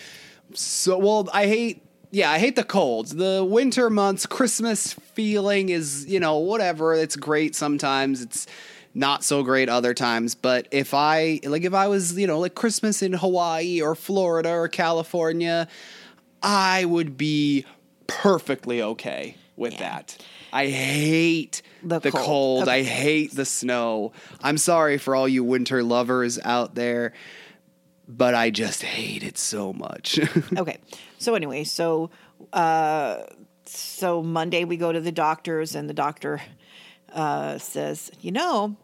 So 0.53 0.97
well, 0.97 1.29
I 1.31 1.47
hate. 1.47 1.81
Yeah, 2.11 2.29
I 2.29 2.39
hate 2.39 2.57
the 2.57 2.65
colds. 2.65 3.15
The 3.15 3.41
winter 3.49 3.89
months, 3.89 4.25
Christmas 4.25 4.91
feeling 5.13 5.69
is, 5.69 6.05
you 6.07 6.19
know, 6.19 6.39
whatever. 6.39 6.93
It's 6.93 7.15
great 7.15 7.55
sometimes. 7.55 8.21
It's 8.21 8.47
not 8.95 9.23
so 9.23 9.43
great 9.43 9.69
other 9.69 9.93
times. 9.93 10.33
But 10.33 10.67
if 10.71 10.93
I 10.93 11.39
like 11.43 11.63
if 11.63 11.73
I 11.75 11.87
was, 11.87 12.17
you 12.17 12.25
know, 12.25 12.39
like 12.39 12.55
Christmas 12.55 13.01
in 13.03 13.13
Hawaii 13.13 13.81
or 13.81 13.93
Florida 13.93 14.49
or 14.51 14.67
California, 14.67 15.67
I 16.41 16.85
would 16.85 17.17
be 17.17 17.65
perfectly 18.07 18.81
okay 18.81 19.35
with 19.55 19.73
Yeah. 19.73 19.79
that. 19.79 20.17
I 20.53 20.67
hate 20.67 21.61
The 21.83 21.99
the, 21.99 22.11
cold. 22.11 22.23
cold. 22.23 22.63
Okay. 22.63 22.79
I 22.79 22.83
hate 22.83 23.35
the 23.35 23.45
snow. 23.45 24.13
I'm 24.41 24.57
sorry 24.57 24.97
for 24.97 25.13
all 25.15 25.27
you 25.27 25.43
winter 25.43 25.83
lovers 25.83 26.39
out 26.45 26.75
there, 26.75 27.11
but 28.07 28.33
I 28.35 28.51
just 28.51 28.81
hate 28.83 29.23
it 29.23 29.37
so 29.37 29.73
much. 29.73 30.17
okay. 30.57 30.77
So 31.17 31.35
anyway, 31.35 31.65
so 31.65 32.09
uh, 32.53 33.23
so 33.65 34.21
Monday 34.23 34.63
we 34.63 34.77
go 34.77 34.91
to 34.93 35.01
the 35.01 35.11
doctors, 35.11 35.75
and 35.75 35.89
the 35.89 35.93
doctor 35.93 36.41
uh, 37.11 37.57
says, 37.57 38.11
you 38.21 38.31
know, 38.31 38.77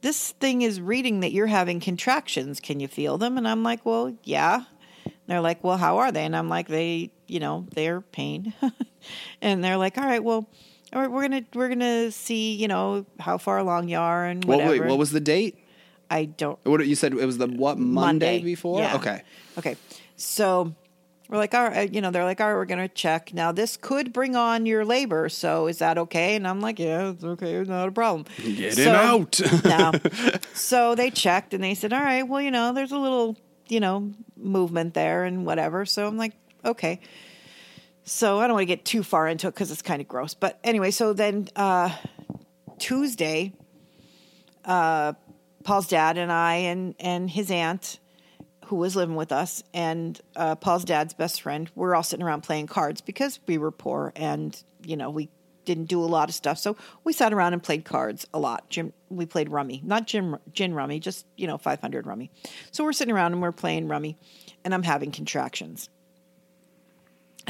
this 0.00 0.32
thing 0.32 0.62
is 0.62 0.80
reading 0.80 1.20
that 1.20 1.32
you're 1.32 1.46
having 1.46 1.80
contractions. 1.80 2.60
Can 2.60 2.80
you 2.80 2.88
feel 2.88 3.18
them? 3.18 3.36
And 3.36 3.46
I'm 3.46 3.62
like, 3.62 3.84
well, 3.84 4.16
yeah. 4.24 4.64
And 5.04 5.14
they're 5.26 5.40
like, 5.40 5.62
well, 5.62 5.76
how 5.76 5.98
are 5.98 6.12
they? 6.12 6.24
And 6.24 6.34
I'm 6.34 6.48
like, 6.48 6.68
they, 6.68 7.10
you 7.26 7.40
know, 7.40 7.66
they're 7.74 8.00
pain. 8.00 8.54
and 9.42 9.62
they're 9.62 9.76
like, 9.76 9.98
all 9.98 10.04
right, 10.04 10.22
well, 10.22 10.48
all 10.92 11.00
right, 11.00 11.10
we're 11.10 11.22
gonna 11.22 11.44
we're 11.54 11.68
gonna 11.68 12.10
see, 12.10 12.54
you 12.54 12.66
know, 12.66 13.06
how 13.20 13.38
far 13.38 13.58
along 13.58 13.88
you 13.88 13.98
are 13.98 14.24
and 14.24 14.44
what, 14.44 14.58
whatever. 14.58 14.72
wait, 14.72 14.88
what 14.88 14.98
was 14.98 15.12
the 15.12 15.20
date? 15.20 15.56
I 16.10 16.24
don't 16.24 16.58
What 16.64 16.84
you 16.84 16.96
said 16.96 17.12
it 17.12 17.24
was 17.24 17.38
the 17.38 17.46
what 17.46 17.78
Monday, 17.78 18.42
before? 18.42 18.80
Yeah. 18.80 18.96
Okay. 18.96 19.22
Okay. 19.56 19.76
So 20.16 20.74
we're 21.30 21.38
like, 21.38 21.54
all 21.54 21.62
right, 21.62 21.92
you 21.94 22.00
know, 22.00 22.10
they're 22.10 22.24
like, 22.24 22.40
all 22.40 22.48
right, 22.48 22.56
we're 22.56 22.64
going 22.64 22.80
to 22.86 22.92
check. 22.92 23.32
Now, 23.32 23.52
this 23.52 23.76
could 23.76 24.12
bring 24.12 24.34
on 24.34 24.66
your 24.66 24.84
labor. 24.84 25.28
So 25.28 25.68
is 25.68 25.78
that 25.78 25.96
okay? 25.96 26.34
And 26.34 26.46
I'm 26.46 26.60
like, 26.60 26.80
yeah, 26.80 27.10
it's 27.10 27.22
okay. 27.22 27.54
It's 27.54 27.68
not 27.68 27.88
a 27.88 27.92
problem. 27.92 28.26
Get 28.42 28.74
so, 28.74 28.82
it 28.82 28.88
out. 28.88 29.40
no. 29.64 29.92
So 30.54 30.94
they 30.94 31.10
checked 31.10 31.54
and 31.54 31.62
they 31.62 31.74
said, 31.74 31.92
all 31.92 32.02
right, 32.02 32.24
well, 32.24 32.42
you 32.42 32.50
know, 32.50 32.72
there's 32.72 32.92
a 32.92 32.98
little, 32.98 33.36
you 33.68 33.78
know, 33.78 34.12
movement 34.36 34.94
there 34.94 35.24
and 35.24 35.46
whatever. 35.46 35.86
So 35.86 36.06
I'm 36.06 36.16
like, 36.16 36.32
okay. 36.64 37.00
So 38.04 38.40
I 38.40 38.48
don't 38.48 38.54
want 38.54 38.62
to 38.62 38.66
get 38.66 38.84
too 38.84 39.04
far 39.04 39.28
into 39.28 39.46
it 39.46 39.54
because 39.54 39.70
it's 39.70 39.82
kind 39.82 40.00
of 40.00 40.08
gross. 40.08 40.34
But 40.34 40.58
anyway, 40.64 40.90
so 40.90 41.12
then 41.12 41.48
uh, 41.54 41.94
Tuesday, 42.78 43.52
uh, 44.64 45.12
Paul's 45.62 45.86
dad 45.86 46.18
and 46.18 46.32
I 46.32 46.54
and 46.54 46.94
and 46.98 47.30
his 47.30 47.50
aunt, 47.50 48.00
who 48.70 48.76
was 48.76 48.94
living 48.94 49.16
with 49.16 49.32
us, 49.32 49.64
and 49.74 50.20
uh, 50.36 50.54
Paul's 50.54 50.84
dad's 50.84 51.12
best 51.12 51.42
friend, 51.42 51.68
we're 51.74 51.92
all 51.96 52.04
sitting 52.04 52.24
around 52.24 52.42
playing 52.42 52.68
cards 52.68 53.00
because 53.00 53.40
we 53.48 53.58
were 53.58 53.72
poor 53.72 54.12
and 54.14 54.62
you 54.84 54.96
know 54.96 55.10
we 55.10 55.28
didn't 55.64 55.86
do 55.86 56.00
a 56.00 56.06
lot 56.06 56.28
of 56.28 56.36
stuff. 56.36 56.56
So 56.56 56.76
we 57.02 57.12
sat 57.12 57.32
around 57.32 57.52
and 57.52 57.60
played 57.60 57.84
cards 57.84 58.28
a 58.32 58.38
lot. 58.38 58.70
Jim, 58.70 58.92
we 59.08 59.26
played 59.26 59.48
rummy, 59.50 59.82
not 59.84 60.06
gin, 60.06 60.38
gin 60.52 60.72
rummy, 60.72 61.00
just 61.00 61.26
you 61.36 61.48
know 61.48 61.58
500 61.58 62.06
rummy. 62.06 62.30
So 62.70 62.84
we're 62.84 62.92
sitting 62.92 63.12
around 63.12 63.32
and 63.32 63.42
we're 63.42 63.50
playing 63.50 63.88
rummy, 63.88 64.16
and 64.64 64.72
I'm 64.72 64.84
having 64.84 65.10
contractions. 65.10 65.88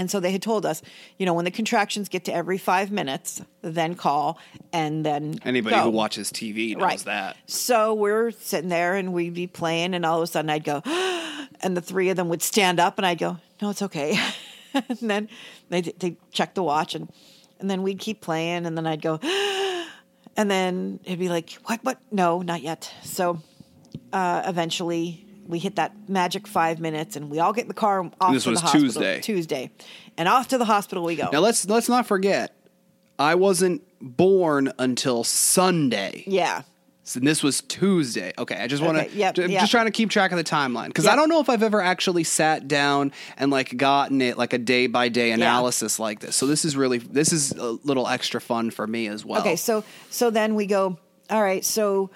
And 0.01 0.11
so 0.11 0.19
they 0.19 0.33
had 0.33 0.41
told 0.41 0.65
us, 0.65 0.81
you 1.19 1.27
know, 1.27 1.35
when 1.35 1.45
the 1.45 1.51
contractions 1.51 2.09
get 2.09 2.25
to 2.25 2.33
every 2.33 2.57
five 2.57 2.91
minutes, 2.91 3.43
then 3.61 3.95
call 3.95 4.39
and 4.73 5.05
then 5.05 5.39
Anybody 5.45 5.77
go. 5.77 5.83
who 5.83 5.91
watches 5.91 6.33
TV 6.33 6.73
knows 6.75 6.83
Right. 6.83 6.99
that. 7.01 7.37
So 7.45 7.93
we're 7.93 8.31
sitting 8.31 8.71
there 8.71 8.95
and 8.95 9.13
we'd 9.13 9.35
be 9.35 9.47
playing, 9.47 9.93
and 9.93 10.07
all 10.07 10.17
of 10.17 10.23
a 10.23 10.27
sudden 10.27 10.49
I'd 10.49 10.65
go, 10.65 10.81
and 11.61 11.77
the 11.77 11.83
three 11.83 12.09
of 12.09 12.17
them 12.17 12.31
would 12.31 12.41
stand 12.43 12.81
up, 12.81 12.97
and 12.99 13.05
I'd 13.05 13.19
go, 13.19 13.37
no, 13.61 13.69
it's 13.69 13.83
okay. 13.83 14.19
and 14.75 14.99
then 15.03 15.29
they 15.69 15.83
they 15.83 16.17
check 16.33 16.55
the 16.55 16.63
watch, 16.63 16.95
and 16.95 17.13
and 17.59 17.69
then 17.71 17.83
we'd 17.83 17.99
keep 17.99 18.23
playing, 18.23 18.65
and 18.65 18.79
then 18.79 18.87
I'd 18.87 19.03
go, 19.03 19.21
and 20.37 20.51
then 20.51 20.99
it'd 21.05 21.19
be 21.19 21.29
like, 21.29 21.51
what, 21.67 21.85
what? 21.85 21.99
No, 22.11 22.41
not 22.41 22.63
yet. 22.63 22.91
So 23.03 23.43
uh, 24.15 24.45
eventually 24.47 25.27
we 25.51 25.59
hit 25.59 25.77
that 25.77 26.09
magic 26.09 26.47
five 26.47 26.81
minutes, 26.81 27.17
and 27.17 27.31
we 27.31 27.39
all 27.41 27.53
get 27.53 27.63
in 27.63 27.69
the 27.69 27.75
car 27.75 28.01
and 28.01 28.15
off 28.21 28.33
This 28.33 28.45
to 28.45 28.51
was 28.51 28.61
the 28.61 28.67
hospital. 28.67 28.83
Tuesday. 28.87 29.21
Tuesday, 29.21 29.71
and 30.17 30.29
off 30.29 30.49
to 30.49 30.59
the 30.59 30.65
hospital 30.65 31.05
we 31.05 31.17
go. 31.17 31.29
Now 31.33 31.41
let's 31.41 31.69
let's 31.69 31.89
not 31.89 32.07
forget, 32.07 32.55
I 33.19 33.35
wasn't 33.35 33.83
born 34.01 34.73
until 34.79 35.25
Sunday. 35.25 36.25
yeah. 36.27 36.63
And 37.17 37.27
this 37.27 37.43
was 37.43 37.61
Tuesday. 37.63 38.33
Okay, 38.39 38.55
I 38.55 38.69
just 38.69 38.85
want 38.85 38.97
to 38.99 39.05
Okay, 39.07 39.17
yep, 39.19 39.35
just 39.35 39.51
yep. 39.51 39.69
trying 39.69 39.87
to 39.87 39.91
keep 39.91 40.11
track 40.11 40.31
of 40.31 40.39
the 40.39 40.45
timeline 40.45 40.87
because 40.89 41.07
Yep. 41.07 41.15
I 41.15 41.17
don't 41.17 41.29
know 41.29 41.41
if 41.41 41.49
I've 41.49 41.65
ever 41.65 41.81
actually 41.83 42.23
sat 42.23 42.69
down 42.69 43.11
and 43.37 43.51
like 43.51 43.77
gotten 43.77 44.21
it 44.21 44.39
like 44.39 44.53
a 44.53 44.59
day 44.59 44.87
by 44.87 45.09
day 45.09 45.33
analysis 45.33 45.99
like 45.99 46.21
this. 46.21 46.37
So 46.37 46.47
this 46.47 46.65
is 46.65 46.77
really 46.77 46.99
this 46.99 47.33
is 47.33 47.51
a 47.51 47.71
little 47.83 48.07
extra 48.07 48.41
fun 48.41 48.71
for 48.71 48.87
me 48.87 49.09
as 49.09 49.25
well. 49.25 49.41
Okay, 49.41 49.57
so 49.57 49.83
so 50.09 50.31
then 50.31 50.55
we 50.55 50.67
go. 50.67 50.99
All 51.31 51.43
right, 51.43 51.65
so 51.65 52.11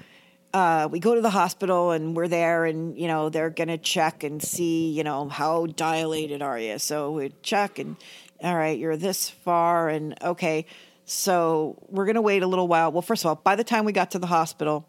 uh, 0.54 0.88
we 0.88 1.00
go 1.00 1.16
to 1.16 1.20
the 1.20 1.30
hospital 1.30 1.90
and 1.90 2.16
we're 2.16 2.28
there, 2.28 2.64
and 2.64 2.96
you 2.96 3.08
know 3.08 3.28
they're 3.28 3.50
gonna 3.50 3.76
check 3.76 4.22
and 4.22 4.40
see, 4.40 4.90
you 4.92 5.02
know, 5.02 5.28
how 5.28 5.66
dilated 5.66 6.42
are 6.42 6.58
you? 6.58 6.78
So 6.78 7.10
we 7.10 7.32
check 7.42 7.80
and 7.80 7.96
all 8.40 8.54
right, 8.56 8.78
you're 8.78 8.96
this 8.96 9.28
far, 9.28 9.88
and 9.88 10.16
okay, 10.22 10.66
so 11.04 11.76
we're 11.88 12.06
gonna 12.06 12.22
wait 12.22 12.44
a 12.44 12.46
little 12.46 12.68
while. 12.68 12.92
Well, 12.92 13.02
first 13.02 13.24
of 13.24 13.26
all, 13.26 13.34
by 13.34 13.56
the 13.56 13.64
time 13.64 13.84
we 13.84 13.92
got 13.92 14.12
to 14.12 14.20
the 14.20 14.28
hospital, 14.28 14.86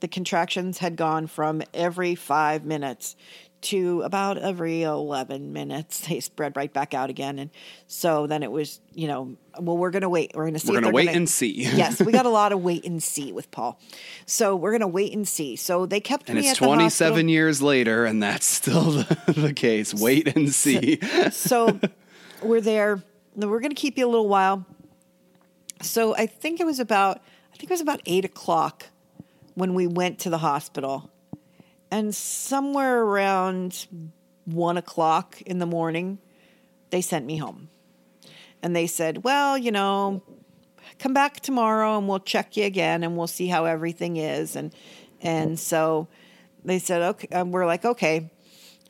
the 0.00 0.08
contractions 0.08 0.78
had 0.78 0.96
gone 0.96 1.26
from 1.26 1.62
every 1.72 2.14
five 2.14 2.66
minutes 2.66 3.16
to 3.62 4.02
about 4.02 4.38
every 4.38 4.82
11 4.82 5.52
minutes 5.52 6.06
they 6.08 6.20
spread 6.20 6.56
right 6.56 6.72
back 6.72 6.94
out 6.94 7.10
again 7.10 7.38
and 7.38 7.50
so 7.86 8.26
then 8.26 8.42
it 8.42 8.50
was 8.50 8.80
you 8.92 9.06
know 9.06 9.36
well 9.58 9.76
we're 9.78 9.90
going 9.90 10.02
to 10.02 10.08
wait 10.08 10.32
we're 10.34 10.42
going 10.42 10.54
to 10.54 10.58
see 10.60 10.72
We're 10.72 10.80
gonna 10.80 10.92
wait 10.92 11.06
gonna- 11.06 11.16
and 11.18 11.28
see. 11.28 11.52
yes 11.62 12.00
we 12.02 12.10
got 12.12 12.26
a 12.26 12.30
lot 12.30 12.52
of 12.52 12.60
wait 12.62 12.84
and 12.84 13.02
see 13.02 13.32
with 13.32 13.50
paul 13.50 13.80
so 14.26 14.56
we're 14.56 14.72
going 14.72 14.80
to 14.80 14.88
wait 14.88 15.14
and 15.14 15.26
see 15.26 15.54
so 15.56 15.86
they 15.86 16.00
kept 16.00 16.28
and 16.28 16.38
me 16.38 16.48
it's 16.48 16.58
at 16.58 16.60
the 16.60 16.66
27 16.66 17.12
hospital. 17.12 17.30
years 17.30 17.62
later, 17.62 18.04
and 18.04 18.22
that's 18.22 18.46
still 18.46 18.82
the, 18.92 19.34
the 19.36 19.52
case. 19.54 19.94
Wait 19.94 20.34
and 20.36 20.52
see. 20.52 20.98
so 21.30 21.78
we're 22.42 22.60
there 22.60 23.02
we're 23.36 23.60
going 23.60 23.70
to 23.70 23.76
keep 23.80 23.96
you 23.96 24.06
a 24.06 24.10
little 24.10 24.28
while 24.28 24.66
so 25.80 26.14
i 26.16 26.26
think 26.26 26.58
it 26.60 26.66
was 26.66 26.80
about 26.80 27.18
i 27.52 27.56
think 27.56 27.70
it 27.70 27.74
was 27.74 27.80
about 27.80 28.00
eight 28.06 28.24
o'clock 28.24 28.88
when 29.54 29.74
we 29.74 29.86
went 29.86 30.18
to 30.18 30.30
the 30.30 30.38
hospital 30.38 31.10
and 31.92 32.14
somewhere 32.14 33.02
around 33.02 33.86
one 34.46 34.78
o'clock 34.78 35.40
in 35.42 35.58
the 35.58 35.66
morning 35.66 36.18
they 36.90 37.02
sent 37.02 37.24
me 37.26 37.36
home 37.36 37.68
and 38.62 38.74
they 38.74 38.86
said 38.88 39.22
well 39.22 39.56
you 39.56 39.70
know 39.70 40.22
come 40.98 41.12
back 41.12 41.38
tomorrow 41.38 41.98
and 41.98 42.08
we'll 42.08 42.18
check 42.18 42.56
you 42.56 42.64
again 42.64 43.04
and 43.04 43.16
we'll 43.16 43.26
see 43.26 43.46
how 43.46 43.66
everything 43.66 44.16
is 44.16 44.56
and 44.56 44.74
and 45.20 45.60
so 45.60 46.08
they 46.64 46.78
said 46.78 47.02
okay 47.02 47.28
um, 47.28 47.52
we're 47.52 47.66
like 47.66 47.84
okay 47.84 48.30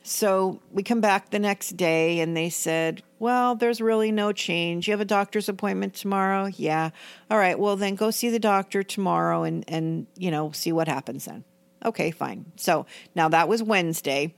so 0.05 0.59
we 0.69 0.83
come 0.83 0.99
back 0.99 1.29
the 1.29 1.39
next 1.39 1.77
day 1.77 2.19
and 2.19 2.35
they 2.35 2.49
said, 2.49 3.01
Well, 3.19 3.55
there's 3.55 3.79
really 3.79 4.11
no 4.11 4.33
change. 4.33 4.85
You 4.85 4.91
have 4.91 4.99
a 4.99 5.05
doctor's 5.05 5.47
appointment 5.47 5.93
tomorrow? 5.93 6.47
Yeah. 6.47 6.89
All 7.31 7.37
right. 7.37 7.57
Well, 7.57 7.77
then 7.77 7.95
go 7.95 8.11
see 8.11 8.29
the 8.29 8.37
doctor 8.37 8.83
tomorrow 8.83 9.43
and, 9.43 9.63
and 9.69 10.07
you 10.17 10.29
know, 10.29 10.51
see 10.51 10.73
what 10.73 10.89
happens 10.89 11.23
then. 11.23 11.45
Okay, 11.83 12.11
fine. 12.11 12.45
So 12.55 12.85
now 13.15 13.29
that 13.29 13.47
was 13.47 13.61
Wednesday. 13.63 14.33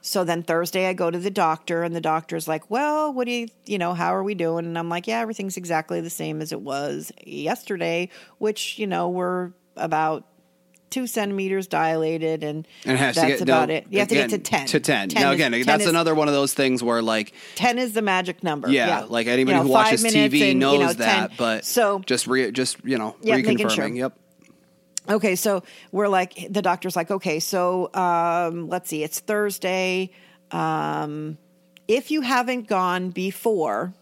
So 0.00 0.22
then 0.24 0.42
Thursday 0.44 0.86
I 0.86 0.92
go 0.92 1.10
to 1.10 1.18
the 1.18 1.30
doctor 1.30 1.82
and 1.82 1.94
the 1.94 2.00
doctor's 2.00 2.46
like, 2.46 2.70
Well, 2.70 3.12
what 3.12 3.26
do 3.26 3.32
you, 3.32 3.48
you 3.66 3.78
know, 3.78 3.94
how 3.94 4.14
are 4.14 4.22
we 4.22 4.34
doing? 4.34 4.64
And 4.64 4.78
I'm 4.78 4.88
like, 4.88 5.06
Yeah, 5.08 5.18
everything's 5.20 5.56
exactly 5.56 6.00
the 6.00 6.08
same 6.10 6.40
as 6.40 6.52
it 6.52 6.60
was 6.60 7.10
yesterday, 7.26 8.08
which, 8.38 8.78
you 8.78 8.86
know, 8.86 9.08
we're 9.08 9.50
about 9.76 10.24
two 10.90 11.06
centimeters 11.06 11.66
dilated 11.66 12.42
and, 12.44 12.66
And 12.86 12.96
that's 12.96 13.18
get 13.20 13.40
about 13.42 13.68
no, 13.68 13.74
it. 13.74 13.86
You 13.90 13.98
have 13.98 14.08
to 14.08 14.14
get 14.14 14.30
to 14.30 14.38
10. 14.38 14.66
To 14.68 14.80
10. 14.80 15.08
10 15.10 15.22
now 15.22 15.30
is- 15.30 15.34
again, 15.34 15.52
10 15.52 15.62
that's 15.66 15.82
is- 15.82 15.88
another 15.90 16.14
one 16.14 16.28
of 16.28 16.34
those 16.34 16.54
things 16.54 16.82
where 16.82 17.02
like 17.02 17.34
10 17.56 17.78
is 17.78 17.92
the 17.92 18.00
magic 18.00 18.42
number. 18.44 18.70
yeah, 18.70 19.04
like 19.08 19.26
anybody 19.26 19.56
You 19.56 19.62
know, 19.64 19.66
who 19.66 19.72
watches 19.72 20.02
TV 20.04 20.52
and, 20.52 20.60
knows 20.60 20.72
you 20.74 20.78
know, 20.78 20.86
10. 20.92 20.96
that, 20.96 21.32
but 21.36 21.64
so 21.64 21.98
just 22.06 22.26
re, 22.28 22.52
just 22.52 22.78
you 22.84 22.96
know 22.98 23.16
Yeah, 23.20 23.34
reconfirming. 23.36 23.74
sure. 23.74 23.88
Yep. 23.88 24.18
Okay, 25.08 25.36
so 25.36 25.62
we're 25.92 26.08
like 26.08 26.48
the 26.50 26.62
doctor's 26.62 26.96
like, 26.96 27.10
okay, 27.10 27.40
so 27.40 27.92
um, 27.94 28.68
let's 28.68 28.88
see, 28.88 29.02
it's 29.02 29.20
Thursday. 29.20 30.10
Um, 30.50 31.38
if 31.86 32.10
you 32.10 32.20
haven't 32.20 32.68
gone 32.68 33.10
before 33.10 33.94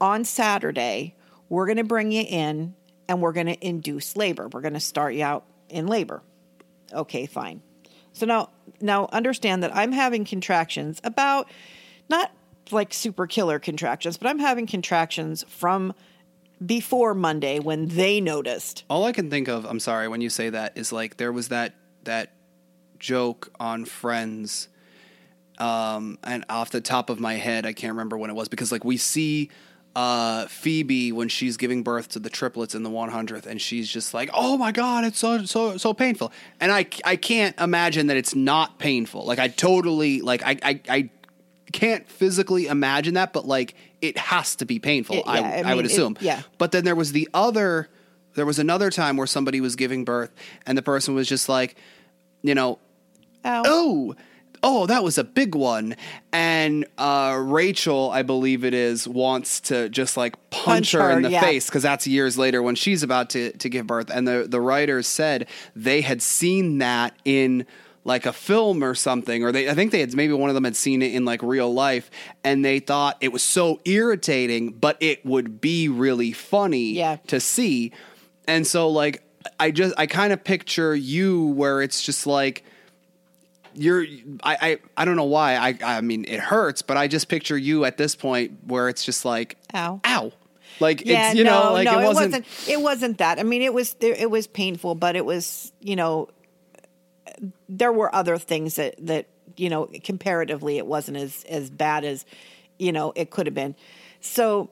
on 0.00 0.24
Saturday, 0.24 1.14
we're 1.48 1.66
going 1.66 1.78
to 1.78 1.84
bring 1.84 2.12
you 2.12 2.22
in 2.22 2.74
and 3.08 3.20
we're 3.20 3.32
going 3.32 3.46
to 3.46 3.66
induce 3.66 4.16
labor. 4.16 4.48
We're 4.48 4.60
going 4.60 4.74
to 4.74 4.80
start 4.80 5.14
you 5.14 5.24
out 5.24 5.44
in 5.68 5.86
labor. 5.86 6.22
Okay, 6.92 7.26
fine. 7.26 7.62
So 8.12 8.26
now, 8.26 8.50
now 8.80 9.08
understand 9.12 9.62
that 9.62 9.74
I'm 9.74 9.92
having 9.92 10.24
contractions 10.24 11.00
about 11.02 11.50
not 12.08 12.30
like 12.70 12.94
super 12.94 13.26
killer 13.26 13.58
contractions, 13.58 14.16
but 14.16 14.28
I'm 14.28 14.38
having 14.38 14.66
contractions 14.66 15.44
from 15.48 15.94
before 16.64 17.14
Monday 17.14 17.58
when 17.58 17.88
they 17.88 18.20
noticed. 18.20 18.84
All 18.88 19.04
I 19.04 19.12
can 19.12 19.30
think 19.30 19.48
of, 19.48 19.64
I'm 19.64 19.80
sorry, 19.80 20.08
when 20.08 20.20
you 20.20 20.30
say 20.30 20.50
that 20.50 20.76
is 20.76 20.92
like 20.92 21.16
there 21.16 21.32
was 21.32 21.48
that 21.48 21.74
that 22.04 22.32
joke 22.98 23.50
on 23.58 23.84
Friends, 23.84 24.68
um, 25.58 26.18
and 26.22 26.44
off 26.48 26.70
the 26.70 26.80
top 26.80 27.10
of 27.10 27.20
my 27.20 27.34
head, 27.34 27.66
I 27.66 27.72
can't 27.72 27.92
remember 27.92 28.16
when 28.16 28.30
it 28.30 28.34
was 28.34 28.48
because 28.48 28.72
like 28.72 28.84
we 28.84 28.96
see 28.96 29.50
uh, 29.94 30.46
Phoebe 30.46 31.12
when 31.12 31.28
she's 31.28 31.56
giving 31.56 31.82
birth 31.82 32.08
to 32.10 32.18
the 32.18 32.30
triplets 32.30 32.74
in 32.74 32.82
the 32.82 32.90
100th, 32.90 33.46
and 33.46 33.60
she's 33.60 33.88
just 33.88 34.14
like, 34.14 34.30
"Oh 34.32 34.56
my 34.56 34.72
god, 34.72 35.04
it's 35.04 35.18
so 35.18 35.44
so 35.44 35.76
so 35.76 35.92
painful," 35.92 36.32
and 36.60 36.72
I 36.72 36.86
I 37.04 37.16
can't 37.16 37.58
imagine 37.60 38.06
that 38.06 38.16
it's 38.16 38.34
not 38.34 38.78
painful. 38.78 39.24
Like 39.26 39.38
I 39.38 39.48
totally 39.48 40.20
like 40.20 40.42
I 40.44 40.56
I, 40.62 40.80
I 40.88 41.10
can't 41.72 42.08
physically 42.08 42.66
imagine 42.66 43.14
that, 43.14 43.32
but 43.32 43.46
like 43.46 43.74
it 44.02 44.18
has 44.18 44.56
to 44.56 44.66
be 44.66 44.78
painful. 44.78 45.16
It- 45.16 45.24
I 45.26 45.38
yeah, 45.38 45.46
I 45.68 45.70
I, 45.70 45.74
would 45.74 45.84
mean, 45.84 45.90
it- 45.90 45.92
assume. 45.92 46.16
yeah. 46.20 46.42
But 46.58 46.72
then 46.72 46.84
there 46.84 46.96
was 46.96 47.12
the 47.12 47.28
other. 47.32 47.88
There 48.34 48.46
was 48.46 48.58
another 48.58 48.90
time 48.90 49.16
where 49.18 49.26
somebody 49.26 49.60
was 49.60 49.76
giving 49.76 50.04
birth, 50.04 50.30
and 50.66 50.76
the 50.76 50.82
person 50.82 51.14
was 51.14 51.28
just 51.28 51.48
like, 51.50 51.76
you 52.42 52.54
know, 52.54 52.78
Ow. 53.44 53.62
oh, 53.66 54.14
oh, 54.62 54.86
that 54.86 55.04
was 55.04 55.18
a 55.18 55.24
big 55.24 55.54
one. 55.54 55.96
And 56.32 56.86
uh, 56.96 57.38
Rachel, 57.44 58.10
I 58.10 58.22
believe 58.22 58.64
it 58.64 58.72
is, 58.72 59.06
wants 59.06 59.60
to 59.62 59.90
just 59.90 60.16
like 60.16 60.34
punch, 60.48 60.64
Punch 60.64 60.92
her, 60.92 61.10
in 61.10 61.22
the 61.22 61.30
yeah. 61.30 61.42
face 61.42 61.66
because 61.66 61.82
that's 61.82 62.06
years 62.06 62.38
later 62.38 62.62
when 62.62 62.74
she's 62.74 63.02
about 63.02 63.28
to, 63.30 63.52
to 63.58 63.68
give 63.68 63.86
birth. 63.86 64.08
And 64.10 64.26
the, 64.26 64.46
the 64.48 64.60
writers 64.62 65.06
said 65.06 65.46
they 65.76 66.00
had 66.00 66.22
seen 66.22 66.78
that 66.78 67.14
in 67.26 67.66
like 68.04 68.26
a 68.26 68.32
film 68.32 68.82
or 68.82 68.94
something, 68.94 69.44
or 69.44 69.52
they 69.52 69.68
I 69.70 69.74
think 69.74 69.92
they 69.92 70.00
had 70.00 70.14
maybe 70.14 70.32
one 70.32 70.50
of 70.50 70.54
them 70.54 70.64
had 70.64 70.74
seen 70.76 71.02
it 71.02 71.14
in 71.14 71.24
like 71.24 71.42
real 71.42 71.72
life, 71.72 72.10
and 72.42 72.64
they 72.64 72.80
thought 72.80 73.16
it 73.20 73.32
was 73.32 73.42
so 73.42 73.80
irritating, 73.84 74.70
but 74.72 74.96
it 75.00 75.24
would 75.24 75.60
be 75.60 75.88
really 75.88 76.32
funny 76.32 76.92
Yeah. 76.92 77.16
to 77.28 77.38
see. 77.40 77.92
And 78.48 78.66
so 78.66 78.88
like 78.88 79.22
I 79.60 79.70
just 79.70 79.94
I 79.96 80.06
kind 80.06 80.32
of 80.32 80.42
picture 80.42 80.94
you 80.96 81.46
where 81.48 81.80
it's 81.82 82.02
just 82.02 82.26
like 82.26 82.64
you're 83.74 84.02
I, 84.42 84.56
I 84.60 84.78
I 84.96 85.04
don't 85.04 85.16
know 85.16 85.24
why 85.24 85.56
I 85.56 85.78
I 85.82 86.00
mean 86.00 86.24
it 86.26 86.40
hurts, 86.40 86.82
but 86.82 86.96
I 86.96 87.06
just 87.08 87.28
picture 87.28 87.56
you 87.56 87.84
at 87.84 87.96
this 87.98 88.14
point 88.14 88.58
where 88.66 88.88
it's 88.88 89.04
just 89.04 89.24
like 89.24 89.56
Ow. 89.74 90.00
ow, 90.04 90.32
like 90.80 91.06
Yeah, 91.06 91.28
it's 91.30 91.38
you 91.38 91.44
no, 91.44 91.50
know 91.68 91.72
like 91.72 91.84
no, 91.86 92.00
it 92.00 92.14
wasn't, 92.14 92.44
It 92.68 92.80
wasn't 92.80 93.18
that. 93.18 93.38
I 93.38 93.44
mean, 93.44 93.62
it 93.62 93.72
was 93.72 93.96
it 94.00 94.30
was 94.30 94.46
painful, 94.46 94.94
but 94.96 95.16
it 95.16 95.24
was 95.24 95.72
you 95.80 95.96
know 95.96 96.28
there 97.68 97.92
were 97.92 98.14
other 98.14 98.38
things 98.38 98.76
that 98.76 98.94
that 98.98 99.26
you 99.56 99.68
know 99.68 99.88
comparatively 100.04 100.78
it 100.78 100.86
wasn't 100.86 101.16
as 101.16 101.44
as 101.48 101.70
bad 101.70 102.04
as 102.04 102.24
you 102.78 102.92
know 102.92 103.12
it 103.16 103.30
could 103.30 103.46
have 103.46 103.54
been. 103.54 103.74
So 104.20 104.70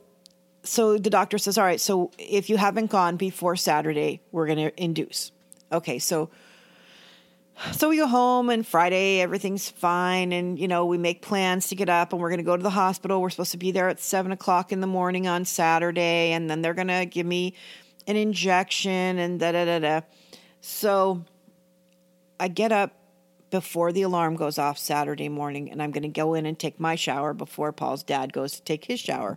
so 0.63 0.99
the 0.99 1.11
doctor 1.11 1.39
says, 1.39 1.57
all 1.57 1.65
right, 1.65 1.81
so 1.81 2.11
if 2.19 2.51
you 2.51 2.57
haven't 2.57 2.91
gone 2.91 3.17
before 3.17 3.57
Saturday, 3.57 4.21
we're 4.31 4.47
going 4.47 4.59
to 4.59 4.83
induce. 4.83 5.33
Okay, 5.73 5.99
so 5.99 6.29
so 7.73 7.89
we 7.89 7.97
go 7.97 8.07
home 8.07 8.51
and 8.51 8.67
Friday 8.67 9.21
everything's 9.21 9.69
fine, 9.69 10.33
and 10.33 10.59
you 10.59 10.69
know 10.69 10.87
we 10.87 10.99
make 10.99 11.23
plans 11.23 11.69
to 11.69 11.75
get 11.75 11.89
up 11.89 12.13
and 12.13 12.21
we're 12.21 12.31
going 12.31 12.39
to 12.39 12.45
go 12.45 12.57
to 12.57 12.63
the 12.63 12.71
hospital. 12.71 13.21
We're 13.21 13.31
supposed 13.31 13.53
to 13.53 13.59
be 13.59 13.71
there 13.71 13.89
at 13.89 14.01
seven 14.01 14.33
o'clock 14.33 14.73
in 14.73 14.81
the 14.81 14.87
morning 14.87 15.27
on 15.27 15.45
Saturday, 15.45 16.33
and 16.33 16.49
then 16.51 16.63
they're 16.63 16.75
going 16.75 16.89
to 16.89 17.07
give 17.07 17.27
me 17.27 17.55
an 18.07 18.17
injection 18.17 19.19
and 19.19 19.39
da 19.39 19.53
da 19.53 19.65
da 19.65 19.79
da. 19.79 20.01
So 20.61 21.25
I 22.41 22.49
get 22.49 22.73
up 22.73 22.97
before 23.51 23.93
the 23.93 24.03
alarm 24.03 24.37
goes 24.37 24.59
off 24.59 24.79
Saturday 24.79 25.29
morning, 25.29 25.71
and 25.71 25.83
I'm 25.83 25.91
going 25.91 26.03
to 26.03 26.09
go 26.09 26.35
in 26.35 26.47
and 26.47 26.59
take 26.59 26.81
my 26.81 26.95
shower 26.95 27.35
before 27.35 27.73
Paul's 27.73 28.03
dad 28.03 28.33
goes 28.33 28.55
to 28.55 28.63
take 28.63 28.87
his 28.87 28.99
shower. 28.99 29.37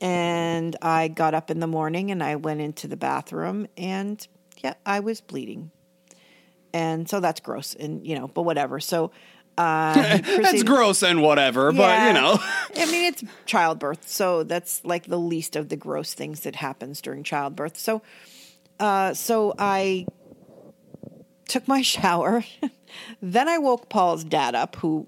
And 0.00 0.76
I 0.80 1.08
got 1.08 1.34
up 1.34 1.50
in 1.50 1.60
the 1.60 1.66
morning 1.66 2.10
and 2.10 2.22
I 2.22 2.36
went 2.36 2.60
into 2.60 2.88
the 2.88 2.96
bathroom, 2.96 3.66
and 3.76 4.26
yeah, 4.58 4.74
I 4.86 5.00
was 5.00 5.20
bleeding. 5.20 5.70
And 6.72 7.08
so 7.08 7.20
that's 7.20 7.40
gross, 7.40 7.74
and 7.74 8.06
you 8.06 8.16
know, 8.18 8.28
but 8.28 8.42
whatever. 8.42 8.80
So 8.80 9.10
uh, 9.58 10.18
that's 10.18 10.62
gross 10.62 11.02
and 11.02 11.20
whatever, 11.20 11.70
but 11.72 12.06
you 12.06 12.14
know 12.14 12.38
I 12.76 12.86
mean, 12.86 13.12
it's 13.12 13.24
childbirth, 13.44 14.08
so 14.08 14.44
that's 14.44 14.82
like 14.84 15.06
the 15.06 15.18
least 15.18 15.54
of 15.56 15.68
the 15.68 15.76
gross 15.76 16.14
things 16.14 16.40
that 16.40 16.56
happens 16.56 17.02
during 17.02 17.24
childbirth. 17.24 17.76
So, 17.76 18.00
uh, 18.78 19.12
so 19.12 19.52
I 19.58 20.06
took 21.50 21.68
my 21.68 21.82
shower. 21.94 22.44
then 23.20 23.48
I 23.48 23.58
woke 23.58 23.88
Paul's 23.90 24.24
dad 24.24 24.54
up, 24.54 24.76
who 24.76 25.06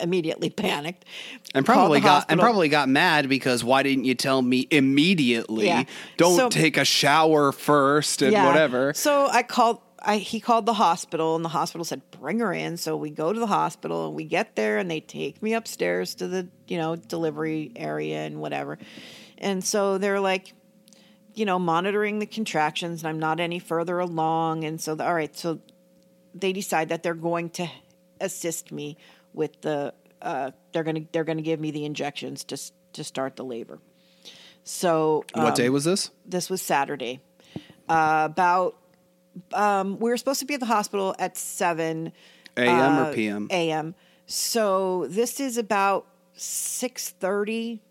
immediately 0.00 0.50
panicked 0.50 1.06
and 1.54 1.64
probably 1.64 2.00
got 2.00 2.26
and 2.30 2.38
probably 2.38 2.68
got 2.68 2.86
mad 2.88 3.30
because 3.30 3.64
why 3.64 3.82
didn't 3.82 4.04
you 4.04 4.14
tell 4.14 4.42
me 4.42 4.66
immediately? 4.70 5.66
Yeah. 5.66 5.84
Don't 6.16 6.36
So- 6.36 6.48
take 6.48 6.76
a 6.76 6.84
shower 6.84 7.52
first 7.52 8.22
and 8.22 8.32
Yeah. 8.32 8.46
whatever. 8.46 8.92
So 8.94 9.26
I 9.30 9.42
called. 9.42 9.80
I, 10.08 10.18
he 10.18 10.38
called 10.38 10.66
the 10.66 10.74
hospital, 10.74 11.34
and 11.34 11.44
the 11.44 11.48
hospital 11.48 11.84
said, 11.84 12.00
"Bring 12.12 12.38
her 12.38 12.52
in." 12.52 12.76
So 12.76 12.96
we 12.96 13.10
go 13.10 13.32
to 13.32 13.40
the 13.40 13.46
hospital, 13.48 14.06
and 14.06 14.14
we 14.14 14.22
get 14.24 14.54
there, 14.54 14.78
and 14.78 14.88
they 14.88 15.00
take 15.00 15.42
me 15.42 15.54
upstairs 15.54 16.14
to 16.16 16.28
the 16.28 16.46
you 16.68 16.76
know 16.76 16.94
delivery 16.94 17.72
area 17.74 18.18
and 18.24 18.38
whatever. 18.40 18.78
And 19.38 19.64
so 19.64 19.98
they're 19.98 20.20
like, 20.20 20.52
you 21.36 21.44
know, 21.44 21.58
monitoring 21.58 22.18
the 22.18 22.26
contractions, 22.26 23.02
and 23.02 23.08
I'm 23.08 23.18
not 23.18 23.38
any 23.38 23.58
further 23.58 23.98
along. 23.98 24.64
And 24.64 24.80
so, 24.80 24.96
all 24.98 25.14
right, 25.14 25.36
so 25.36 25.60
they 26.34 26.52
decide 26.52 26.88
that 26.88 27.02
they're 27.02 27.14
going 27.14 27.50
to 27.50 27.68
assist 28.20 28.72
me 28.72 28.96
with 29.32 29.60
the. 29.60 29.94
Uh, 30.20 30.50
they're 30.72 30.82
gonna 30.82 31.02
they're 31.12 31.24
gonna 31.24 31.42
give 31.42 31.60
me 31.60 31.70
the 31.70 31.84
injections 31.84 32.42
to 32.44 32.58
to 32.94 33.04
start 33.04 33.36
the 33.36 33.44
labor. 33.44 33.78
So 34.64 35.24
what 35.34 35.54
day 35.54 35.68
was 35.68 35.84
this? 35.84 36.10
this 36.24 36.50
was 36.50 36.62
Saturday. 36.62 37.20
Uh, 37.88 38.22
about 38.24 38.76
um, 39.52 39.98
we 39.98 40.10
were 40.10 40.16
supposed 40.16 40.40
to 40.40 40.46
be 40.46 40.54
at 40.54 40.60
the 40.60 40.66
hospital 40.66 41.14
at 41.18 41.36
seven 41.36 42.12
AM 42.56 42.98
or 42.98 43.10
uh, 43.10 43.12
PM? 43.12 43.46
A.M. 43.50 43.94
So 44.24 45.06
this 45.08 45.38
is 45.38 45.58
about 45.58 46.06
six 46.32 47.10
thirty 47.10 47.82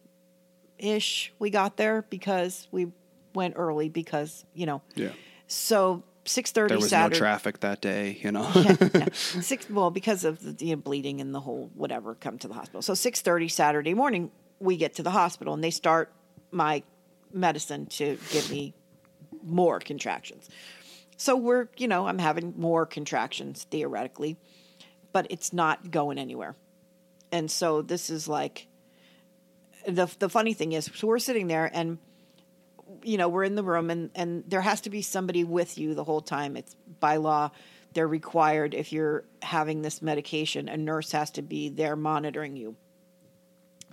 ish. 0.79 1.31
We 1.37 1.51
got 1.51 1.77
there 1.77 2.01
because 2.09 2.67
we 2.71 2.87
went 3.35 3.55
early 3.57 3.89
because 3.89 4.45
you 4.53 4.65
know. 4.65 4.81
Yeah. 4.95 5.09
So 5.47 6.03
six 6.25 6.51
thirty 6.51 6.69
There 6.69 6.77
was 6.79 6.89
Saturday. 6.89 7.15
no 7.15 7.19
traffic 7.19 7.59
that 7.59 7.81
day, 7.81 8.17
you 8.21 8.31
know. 8.31 8.49
Yeah, 8.55 9.07
six 9.13 9.69
well 9.69 9.91
because 9.91 10.23
of 10.25 10.41
the 10.57 10.65
you 10.65 10.75
know, 10.75 10.81
bleeding 10.81 11.21
and 11.21 11.35
the 11.35 11.39
whole 11.39 11.69
whatever 11.75 12.15
come 12.15 12.39
to 12.39 12.47
the 12.47 12.53
hospital 12.53 12.81
so 12.81 12.93
6.30 12.93 13.51
saturday 13.51 13.93
morning 13.93 14.31
we 14.59 14.77
get 14.77 14.95
to 14.95 15.03
the 15.03 15.11
hospital 15.11 15.53
and 15.53 15.63
they 15.63 15.69
start 15.69 16.11
my 16.51 16.81
medicine 17.31 17.85
to 17.87 18.17
give 18.31 18.49
me 18.49 18.73
more 19.43 19.79
contractions 19.79 20.49
so 21.17 21.35
we're 21.35 21.67
you 21.77 21.87
know 21.87 22.07
i'm 22.07 22.17
having 22.17 22.53
more 22.57 22.85
contractions 22.85 23.65
theoretically 23.69 24.37
but 25.13 25.27
it's 25.29 25.53
not 25.53 25.91
going 25.91 26.17
anywhere 26.17 26.55
and 27.31 27.51
so 27.51 27.81
this 27.81 28.09
is 28.09 28.27
like 28.27 28.67
the 29.87 30.07
the 30.19 30.29
funny 30.29 30.53
thing 30.53 30.71
is 30.71 30.89
so 30.95 31.05
we're 31.07 31.19
sitting 31.19 31.47
there 31.47 31.69
and 31.73 31.99
you 33.05 33.17
know, 33.17 33.29
we're 33.29 33.43
in 33.43 33.55
the 33.55 33.63
room 33.63 33.89
and, 33.89 34.09
and 34.15 34.43
there 34.47 34.61
has 34.61 34.81
to 34.81 34.89
be 34.89 35.01
somebody 35.01 35.43
with 35.43 35.77
you 35.77 35.93
the 35.93 36.03
whole 36.03 36.21
time. 36.21 36.57
It's 36.57 36.75
by 36.99 37.17
law, 37.17 37.51
they're 37.93 38.07
required 38.07 38.73
if 38.73 38.91
you're 38.91 39.23
having 39.41 39.81
this 39.81 40.01
medication, 40.01 40.67
a 40.67 40.77
nurse 40.77 41.11
has 41.11 41.31
to 41.31 41.41
be 41.41 41.69
there 41.69 41.95
monitoring 41.95 42.55
you. 42.57 42.75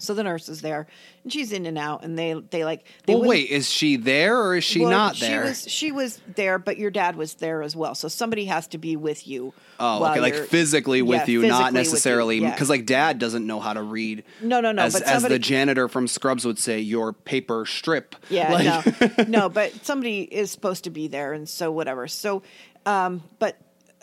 So 0.03 0.15
the 0.15 0.25
nurse 0.25 0.49
is 0.49 0.62
there 0.62 0.88
and 1.23 1.33
she's 1.33 1.53
in 1.53 1.65
and 1.65 1.79
out 1.79 2.05
and 2.05 2.19
they, 2.19 2.35
they 2.35 2.65
like, 2.65 2.85
they 3.07 3.15
well, 3.15 3.29
wait, 3.29 3.51
is 3.51 3.71
she 3.71 3.97
there 3.97 4.37
or 4.37 4.57
is 4.57 4.65
she 4.65 4.81
well, 4.81 4.91
not 4.91 5.17
there? 5.19 5.45
She 5.45 5.49
was, 5.49 5.71
she 5.71 5.93
was 5.93 6.21
there, 6.35 6.59
but 6.59 6.77
your 6.77 6.91
dad 6.91 7.15
was 7.15 7.35
there 7.35 7.62
as 7.62 7.77
well. 7.77 7.95
So 7.95 8.09
somebody 8.09 8.47
has 8.47 8.67
to 8.69 8.79
be 8.79 8.97
with 8.97 9.29
you. 9.29 9.55
Oh, 9.79 10.05
okay, 10.05 10.21
like 10.21 10.35
physically 10.35 11.03
with 11.03 11.21
Yeah, 11.21 11.27
you, 11.27 11.41
physically 11.43 11.62
not 11.62 11.73
necessarily 11.73 12.38
yeah. 12.38 12.51
because 12.51 12.69
like 12.69 12.85
dad 12.85 13.21
doesn't 13.21 13.47
know 13.47 13.61
how 13.61 13.75
to 13.75 13.83
read. 13.83 14.25
No, 14.41 14.61
no, 14.61 14.73
no, 14.73 14.83
As, 14.83 14.95
but 14.95 15.03
as 15.03 15.23
the 15.23 15.38
janitor 15.38 15.87
from 15.87 16.09
Scrubs 16.09 16.45
would 16.45 16.59
say, 16.59 16.81
your 16.81 17.12
paper 17.12 17.65
strip. 17.65 18.17
Yeah, 18.29 18.53
Like- 18.53 19.19
no, 19.19 19.25
no, 19.29 19.49
but 19.49 19.85
somebody 19.85 20.23
is 20.23 20.51
supposed 20.51 20.85
to 20.85 20.91
be 20.91 21.07
there, 21.07 21.33
and 21.33 21.49
so 21.49 21.71
whatever. 21.71 22.09
So, 22.09 22.43
um, 22.87 23.23
but 23.38 23.57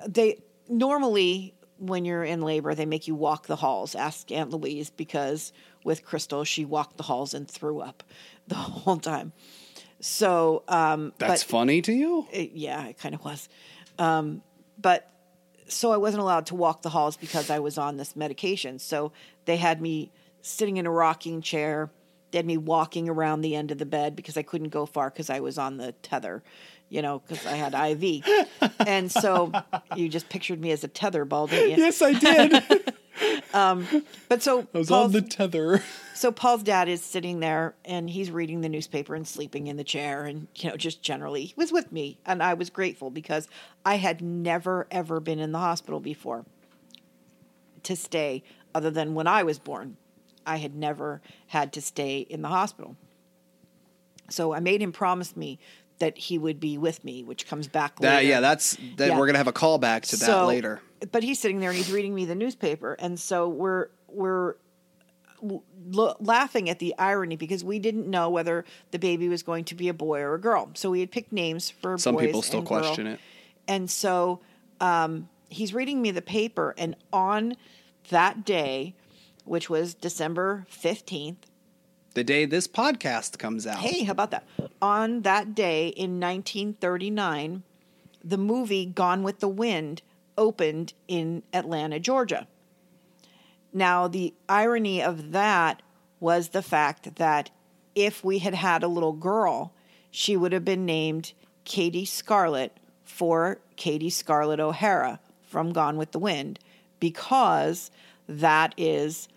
they 0.08 0.38
normally 0.70 1.56
when 1.80 2.06
you're 2.06 2.24
in 2.24 2.42
labor, 2.42 2.76
they 2.76 2.86
make 2.86 3.08
you 3.08 3.16
walk 3.16 3.48
the 3.48 3.56
halls. 3.56 3.96
Ask 3.96 4.32
Aunt 4.32 4.52
Louise 4.52 4.90
because 4.90 5.54
with 5.84 6.04
Crystal, 6.06 6.44
she 6.44 6.66
walked 6.66 6.98
the 6.98 7.04
halls 7.04 7.34
and 7.34 7.48
threw 7.48 7.80
up 7.80 8.04
the 8.48 8.56
whole 8.56 8.98
time. 8.98 9.32
So, 10.02 10.64
um, 10.68 11.14
That's 11.18 11.44
but, 11.44 11.50
funny 11.50 11.82
to 11.82 11.92
you. 11.94 12.28
it- 12.32 12.52
yeah, 12.54 12.86
it 12.88 12.98
kind 12.98 13.14
of 13.16 13.24
was. 13.24 13.50
Um, 13.98 14.42
but 14.82 15.12
so 15.68 15.92
I 15.92 15.98
wasn't 15.98 16.22
allowed 16.22 16.46
to 16.48 16.56
walk 16.56 16.82
the 16.82 16.90
halls 16.90 17.18
because 17.18 17.50
I 17.50 17.60
was 17.60 17.78
on 17.78 17.98
this 17.98 18.16
medication. 18.16 18.80
So 18.80 19.12
they 19.46 19.58
had 19.58 19.82
me 19.82 20.12
sitting 20.42 20.78
in 20.78 20.86
a 20.88 20.92
rocking 20.92 21.42
chair. 21.42 21.92
They 22.32 22.38
had 22.38 22.46
me 22.46 22.58
walking 22.58 23.10
around 23.10 23.42
the 23.42 23.56
end 23.56 23.72
of 23.72 23.78
the 23.78 23.86
bed 23.86 24.16
because 24.16 24.38
I 24.38 24.42
couldn't 24.42 24.70
go 24.70 24.86
far 24.86 25.10
because 25.10 25.30
I 25.30 25.42
was 25.42 25.58
on 25.58 25.78
the 25.78 25.92
tether, 26.02 26.44
you 26.88 27.02
know, 27.02 27.20
because 27.20 27.46
I 27.46 27.54
had 27.56 27.74
IV. 28.02 28.24
and 28.80 29.12
so 29.12 29.52
you 29.96 30.08
just 30.10 30.30
pictured 30.30 30.62
me 30.62 30.72
as 30.72 30.84
a 30.84 30.88
tether 30.88 31.26
ball, 31.26 31.48
didn't 31.48 31.72
you? 31.72 31.78
Yes, 31.78 32.02
I 32.02 32.14
did. 32.14 32.94
Um, 33.54 33.88
but 34.28 34.42
so 34.44 34.68
I 34.74 34.78
was 34.78 34.90
Paul's- 34.90 35.06
on 35.06 35.12
the 35.12 35.22
tether. 35.22 35.84
so 36.14 36.32
Paul's 36.32 36.64
dad 36.64 36.88
is 36.88 37.04
sitting 37.04 37.40
there 37.40 37.76
and 37.84 38.10
he's 38.10 38.30
reading 38.32 38.62
the 38.62 38.70
newspaper 38.70 39.16
and 39.16 39.28
sleeping 39.28 39.68
in 39.68 39.78
the 39.78 39.84
chair 39.84 40.24
and 40.26 40.48
you 40.56 40.70
know 40.70 40.78
just 40.78 41.02
generally 41.02 41.46
he 41.46 41.54
was 41.58 41.72
with 41.72 41.92
me 41.92 42.20
and 42.26 42.44
I 42.44 42.54
was 42.54 42.70
grateful 42.70 43.10
because 43.10 43.48
I 43.86 43.96
had 43.96 44.22
never 44.22 44.88
ever 44.92 45.20
been 45.20 45.40
in 45.40 45.52
the 45.52 45.60
hospital 45.60 46.00
before 46.00 46.46
to 47.84 47.96
stay 47.96 48.44
other 48.76 48.92
than 48.92 49.16
when 49.16 49.28
I 49.28 49.44
was 49.44 49.60
born. 49.60 49.98
I 50.46 50.58
had 50.58 50.76
never 50.76 51.22
had 51.48 51.74
to 51.74 51.82
stay 51.82 52.20
in 52.20 52.42
the 52.42 52.48
hospital. 52.48 52.96
So 54.30 54.54
I 54.54 54.60
made 54.60 54.82
him 54.82 54.92
promise 54.92 55.36
me 55.36 55.60
that 56.00 56.18
he 56.18 56.38
would 56.38 56.60
be 56.60 56.78
with 56.78 57.04
me, 57.04 57.24
which 57.24 57.48
comes 57.48 57.68
back 57.68 58.00
later. 58.00 58.16
That, 58.16 58.26
yeah, 58.26 58.40
that's 58.40 58.78
that. 58.98 59.10
Yeah. 59.10 59.18
We're 59.18 59.26
gonna 59.26 59.38
have 59.38 59.48
a 59.48 59.54
callback 59.54 60.04
to 60.10 60.18
that 60.18 60.46
later. 60.46 60.82
But 61.12 61.24
he's 61.24 61.40
sitting 61.40 61.60
there 61.60 61.70
and 61.70 61.78
he's 61.78 61.92
reading 61.92 62.14
me 62.14 62.26
the 62.26 62.36
newspaper, 62.36 62.94
and 63.00 63.20
so 63.20 63.48
we're 63.48 63.88
we're 64.08 64.56
l- 65.42 66.18
laughing 66.20 66.70
at 66.70 66.80
the 66.80 66.94
irony 66.98 67.36
because 67.36 67.64
we 67.64 67.80
didn't 67.80 68.08
know 68.10 68.30
whether 68.30 68.66
the 68.92 69.00
baby 69.00 69.30
was 69.30 69.42
going 69.44 69.64
to 69.66 69.76
be 69.76 69.88
a 69.88 69.94
boy 69.94 70.20
or 70.20 70.34
a 70.34 70.40
girl. 70.42 70.72
So 70.74 70.90
we 70.92 71.00
had 71.00 71.12
picked 71.12 71.32
names 71.32 71.70
for 71.70 71.98
Some 71.98 72.16
boys 72.16 72.26
people 72.26 72.42
still 72.42 72.60
and 72.60 72.68
girl. 72.68 72.80
question 72.80 73.08
it. 73.08 73.20
And 73.68 73.90
so 73.90 74.42
um, 74.82 75.30
he's 75.50 75.74
reading 75.74 76.02
me 76.02 76.12
the 76.12 76.22
paper, 76.22 76.76
and 76.78 76.96
on 77.14 77.56
that 78.10 78.44
day, 78.44 78.96
which 79.46 79.70
was 79.70 79.94
December 79.94 80.66
fifteenth, 80.70 81.46
The 82.16 82.24
day 82.24 82.46
this 82.46 82.68
podcast 82.68 83.38
comes 83.38 83.66
out. 83.66 83.78
Hey, 83.78 84.04
how 84.04 84.12
about 84.12 84.32
that? 84.32 84.44
On 84.82 85.22
that 85.22 85.56
day 85.56 85.90
in 85.90 86.20
1939, 86.20 87.64
the 88.24 88.38
movie 88.38 88.86
Gone 88.86 89.24
with 89.24 89.40
the 89.40 89.48
Wind 89.48 90.02
opened 90.40 90.94
in 91.08 91.44
Atlanta, 91.54 92.00
Georgia. 92.00 92.48
Now, 93.72 94.08
the 94.08 94.34
irony 94.48 95.04
of 95.04 95.34
that 95.34 95.84
was 96.20 96.50
the 96.50 96.64
fact 96.64 97.18
that 97.18 97.52
if 97.94 98.24
we 98.24 98.40
had 98.40 98.56
had 98.56 98.82
a 98.82 98.88
little 98.88 99.14
girl, 99.14 99.74
she 100.10 100.36
would 100.36 100.54
have 100.54 100.66
been 100.66 100.86
named 100.86 101.34
Katie 101.66 102.06
Scarlett 102.06 102.80
for 103.04 103.60
Katie 103.76 104.10
Scarlett 104.10 104.60
O'Hara 104.60 105.20
from 105.42 105.72
Gone 105.72 105.98
with 105.98 106.12
the 106.14 106.20
Wind 106.20 106.60
because 107.00 107.92
that 108.28 108.74
is 108.78 109.28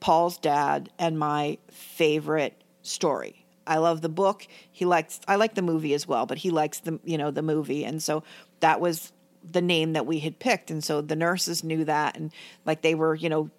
Paul's 0.00 0.36
dad 0.38 0.90
and 0.98 1.18
my 1.18 1.58
favorite 1.70 2.62
story. 2.82 3.44
I 3.66 3.78
love 3.78 4.00
the 4.00 4.08
book. 4.08 4.46
He 4.70 4.84
likes 4.84 5.20
I 5.28 5.36
like 5.36 5.54
the 5.54 5.62
movie 5.62 5.94
as 5.94 6.06
well, 6.06 6.26
but 6.26 6.38
he 6.38 6.50
likes 6.50 6.80
the 6.80 6.98
you 7.04 7.16
know 7.16 7.30
the 7.30 7.42
movie 7.42 7.84
and 7.84 8.02
so 8.02 8.24
that 8.60 8.80
was 8.80 9.12
the 9.50 9.62
name 9.62 9.92
that 9.94 10.06
we 10.06 10.20
had 10.20 10.38
picked 10.38 10.70
and 10.70 10.82
so 10.82 11.00
the 11.00 11.16
nurses 11.16 11.64
knew 11.64 11.84
that 11.84 12.16
and 12.16 12.32
like 12.64 12.82
they 12.82 12.94
were, 12.94 13.14
you 13.14 13.28
know, 13.28 13.50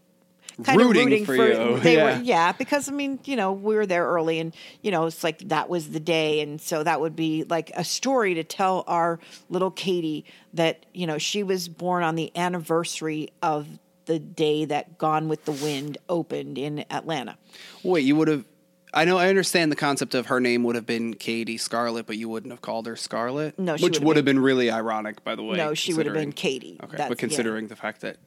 kind 0.64 0.80
Rooting 0.80 1.02
of 1.02 1.06
rooting 1.06 1.26
for 1.26 1.36
for, 1.36 1.48
you, 1.48 1.80
They 1.82 1.96
yeah. 1.96 2.18
were 2.18 2.24
yeah, 2.24 2.52
because 2.52 2.90
I 2.90 2.92
mean, 2.92 3.20
you 3.26 3.36
know, 3.36 3.54
we 3.54 3.76
were 3.76 3.86
there 3.86 4.06
early 4.06 4.40
and 4.40 4.56
you 4.82 4.92
know, 4.92 5.06
it's 5.06 5.24
like 5.24 5.40
that 5.50 5.70
was 5.70 5.90
the 5.90 6.00
day 6.00 6.42
and 6.42 6.62
so 6.62 6.84
that 6.84 7.02
would 7.02 7.16
be 7.16 7.44
like 7.44 7.72
a 7.76 7.84
story 7.84 8.36
to 8.36 8.44
tell 8.44 8.84
our 8.88 9.20
little 9.50 9.72
Katie 9.72 10.26
that, 10.54 10.86
you 10.94 11.08
know, 11.08 11.18
she 11.18 11.44
was 11.44 11.68
born 11.68 12.04
on 12.04 12.16
the 12.16 12.36
anniversary 12.38 13.30
of 13.42 13.68
the 14.06 14.20
day 14.20 14.66
that 14.66 14.98
Gone 14.98 15.28
with 15.28 15.46
the 15.46 15.52
Wind 15.52 15.98
opened 16.10 16.58
in 16.58 16.86
Atlanta. 16.90 17.38
Wait, 17.84 18.04
you 18.04 18.16
would 18.16 18.28
have. 18.28 18.46
I 18.94 19.06
know. 19.06 19.18
I 19.18 19.28
understand 19.30 19.72
the 19.72 19.76
concept 19.76 20.14
of 20.14 20.28
her 20.28 20.40
name 20.40 20.64
would 20.64 20.76
have 20.76 20.86
been 20.86 21.16
Katie 21.16 21.58
Scarlett, 21.58 22.06
but 22.06 22.18
you 22.18 22.30
wouldn't 22.30 22.52
have 22.54 22.62
called 22.62 22.86
her 22.88 22.96
Scarlett. 22.96 23.58
No, 23.58 23.76
she 23.78 23.86
which 23.86 24.00
would 24.00 24.16
have 24.16 24.18
have 24.18 24.26
been 24.26 24.40
really 24.40 24.70
ironic, 24.70 25.24
by 25.24 25.36
the 25.36 25.44
way. 25.44 25.58
No, 25.58 25.74
she 25.74 25.94
would 25.94 26.06
have 26.06 26.14
been 26.16 26.32
Katie. 26.32 26.78
Okay, 26.84 26.92
That's- 26.92 27.10
but 27.10 27.18
considering 27.18 27.68
the 27.68 27.76
fact 27.76 28.02
that 28.02 28.18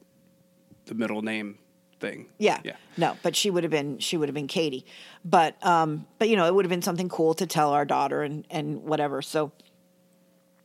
the 0.86 0.94
middle 0.94 1.22
name 1.22 1.58
thing. 2.00 2.26
Yeah. 2.38 2.60
Yeah. 2.64 2.76
No, 2.96 3.16
but 3.22 3.34
she 3.36 3.50
would 3.50 3.62
have 3.64 3.70
been 3.70 3.98
she 3.98 4.16
would 4.16 4.28
have 4.28 4.34
been 4.34 4.48
Katie. 4.48 4.84
But 5.24 5.56
um 5.64 6.06
but 6.18 6.28
you 6.28 6.36
know, 6.36 6.46
it 6.46 6.54
would 6.54 6.64
have 6.64 6.70
been 6.70 6.82
something 6.82 7.08
cool 7.08 7.32
to 7.34 7.46
tell 7.46 7.70
our 7.72 7.84
daughter 7.84 8.22
and 8.22 8.46
and 8.50 8.82
whatever. 8.82 9.22
So 9.22 9.52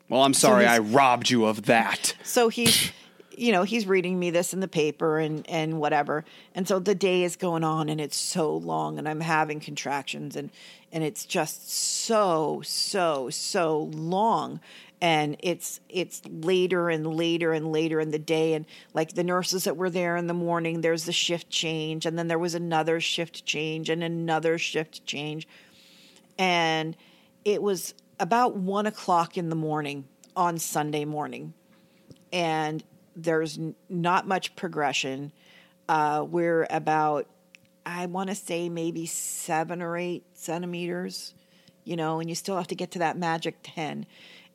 Well, 0.09 0.23
I'm 0.23 0.33
sorry, 0.33 0.63
he's- 0.65 0.75
I 0.75 0.79
robbed 0.79 1.29
you 1.29 1.45
of 1.45 1.63
that. 1.67 2.15
so 2.23 2.49
he's 2.49 2.91
you 3.37 3.51
know 3.51 3.63
he's 3.63 3.87
reading 3.87 4.19
me 4.19 4.29
this 4.29 4.53
in 4.53 4.59
the 4.59 4.67
paper 4.67 5.19
and 5.19 5.47
and 5.49 5.79
whatever. 5.79 6.25
And 6.53 6.67
so 6.67 6.79
the 6.79 6.95
day 6.95 7.23
is 7.23 7.35
going 7.35 7.63
on 7.63 7.89
and 7.89 8.01
it's 8.01 8.17
so 8.17 8.55
long 8.55 8.97
and 8.97 9.07
i'm 9.07 9.21
having 9.21 9.59
contractions 9.59 10.35
and 10.35 10.49
and 10.91 11.03
it's 11.03 11.25
just 11.25 11.71
so 11.71 12.61
so 12.63 13.29
so 13.29 13.89
long. 13.93 14.59
And 15.03 15.35
it's 15.39 15.79
it's 15.89 16.21
later 16.25 16.89
and 16.89 17.07
later 17.07 17.53
and 17.53 17.71
later 17.71 17.99
in 17.99 18.11
the 18.11 18.19
day. 18.19 18.53
And 18.53 18.65
like 18.93 19.13
the 19.13 19.23
nurses 19.23 19.63
that 19.63 19.77
were 19.77 19.89
there 19.89 20.15
in 20.15 20.27
the 20.27 20.33
morning 20.33 20.81
there's 20.81 21.05
the 21.05 21.11
shift 21.11 21.49
change. 21.49 22.05
And 22.05 22.17
then 22.17 22.27
there 22.27 22.39
was 22.39 22.55
another 22.55 22.99
shift 22.99 23.45
change 23.45 23.89
and 23.89 24.03
another 24.03 24.57
shift 24.57 25.05
change. 25.05 25.47
And 26.37 26.95
it 27.43 27.61
was 27.61 27.93
about 28.19 28.55
one 28.55 28.85
o'clock 28.85 29.37
in 29.37 29.49
the 29.49 29.55
morning 29.55 30.05
on 30.35 30.57
Sunday 30.57 31.05
morning, 31.05 31.53
and 32.31 32.83
there's 33.15 33.59
not 33.89 34.27
much 34.27 34.55
progression. 34.55 35.31
Uh, 35.89 36.25
we're 36.27 36.67
about, 36.69 37.27
I 37.85 38.05
want 38.05 38.29
to 38.29 38.35
say 38.35 38.69
maybe 38.69 39.05
seven 39.05 39.81
or 39.81 39.97
eight 39.97 40.23
centimeters, 40.33 41.33
you 41.83 41.95
know, 41.95 42.19
and 42.19 42.29
you 42.29 42.35
still 42.35 42.57
have 42.57 42.67
to 42.67 42.75
get 42.75 42.91
to 42.91 42.99
that 42.99 43.17
magic 43.17 43.57
10. 43.63 44.05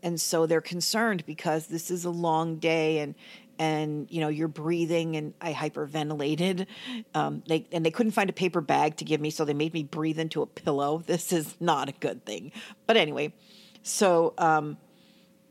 And 0.03 0.21
so 0.21 0.47
they're 0.47 0.61
concerned 0.61 1.25
because 1.27 1.67
this 1.67 1.91
is 1.91 2.05
a 2.05 2.11
long 2.11 2.57
day 2.57 2.99
and, 3.01 3.15
and 3.59 4.07
you 4.11 4.21
know 4.21 4.29
you're 4.29 4.49
breathing 4.49 5.17
and 5.17 5.35
I 5.41 5.53
hyperventilated. 5.53 6.67
Um, 7.15 7.43
they 7.49 7.67
and 7.73 7.85
they 7.85 7.91
couldn't 7.91 8.13
find 8.13 8.29
a 8.29 8.33
paper 8.33 8.61
bag 8.61 8.97
to 8.97 9.05
give 9.05 9.21
me, 9.21 9.31
so 9.31 9.45
they 9.45 9.55
made 9.55 9.73
me 9.73 9.83
breathe 9.83 10.19
into 10.19 10.43
a 10.43 10.47
pillow. 10.47 11.03
This 11.07 11.33
is 11.33 11.57
not 11.61 11.89
a 11.89 11.93
good 11.93 12.25
thing. 12.25 12.53
But 12.87 12.97
anyway, 12.97 13.33
so 13.83 14.35
um, 14.39 14.77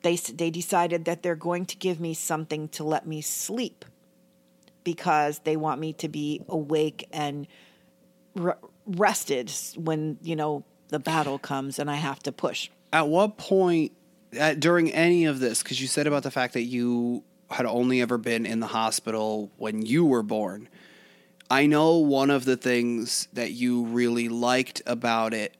they 0.05 0.15
they 0.15 0.51
decided 0.51 1.05
that 1.05 1.23
they're 1.23 1.35
going 1.35 1.65
to 1.65 1.75
give 1.75 1.99
me 1.99 2.13
something 2.13 2.69
to 2.69 2.83
let 2.83 3.07
me 3.07 3.21
sleep 3.21 3.83
because 4.83 5.39
they 5.39 5.57
want 5.57 5.81
me 5.81 5.93
to 5.93 6.07
be 6.07 6.41
awake 6.47 7.07
and 7.11 7.47
re- 8.35 8.53
rested 8.85 9.51
when 9.75 10.19
you 10.21 10.35
know 10.35 10.63
the 10.89 10.99
battle 10.99 11.39
comes 11.39 11.79
and 11.79 11.89
I 11.89 11.95
have 11.95 12.19
to 12.19 12.31
push. 12.31 12.69
At 12.93 13.07
what 13.07 13.37
point 13.37 13.93
at, 14.37 14.59
during 14.59 14.91
any 14.91 15.25
of 15.25 15.39
this, 15.39 15.63
because 15.63 15.81
you 15.81 15.87
said 15.87 16.05
about 16.05 16.21
the 16.21 16.29
fact 16.29 16.53
that 16.53 16.61
you 16.61 17.23
had 17.49 17.65
only 17.65 17.99
ever 17.99 18.19
been 18.19 18.45
in 18.45 18.59
the 18.59 18.67
hospital 18.67 19.51
when 19.57 19.83
you 19.83 20.05
were 20.05 20.23
born, 20.23 20.69
I 21.49 21.65
know 21.65 21.97
one 21.97 22.29
of 22.29 22.45
the 22.45 22.57
things 22.57 23.27
that 23.33 23.53
you 23.53 23.85
really 23.85 24.29
liked 24.29 24.83
about 24.85 25.33
it 25.33 25.57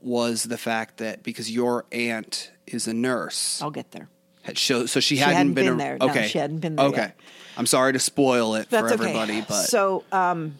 was 0.00 0.44
the 0.44 0.58
fact 0.58 0.98
that 0.98 1.24
because 1.24 1.50
your 1.50 1.84
aunt 1.90 2.51
is 2.66 2.86
a 2.86 2.94
nurse, 2.94 3.60
I'll 3.62 3.70
get 3.70 3.90
there. 3.90 4.08
had 4.42 4.58
show, 4.58 4.86
so 4.86 5.00
she, 5.00 5.16
hadn't, 5.16 5.36
hadn't 5.36 5.54
been, 5.54 5.64
been 5.66 5.74
a- 5.74 5.78
there. 5.78 5.98
No, 5.98 6.08
Okay, 6.10 6.28
she 6.28 6.38
hadn't 6.38 6.58
been 6.58 6.76
there 6.76 6.86
Okay, 6.86 6.96
yet. 7.02 7.16
I'm 7.56 7.66
sorry 7.66 7.92
to 7.92 7.98
spoil 7.98 8.54
it 8.54 8.70
That's 8.70 8.88
for 8.88 8.92
everybody, 8.94 9.38
okay. 9.38 9.46
but 9.48 9.64
so 9.64 10.04
um, 10.12 10.54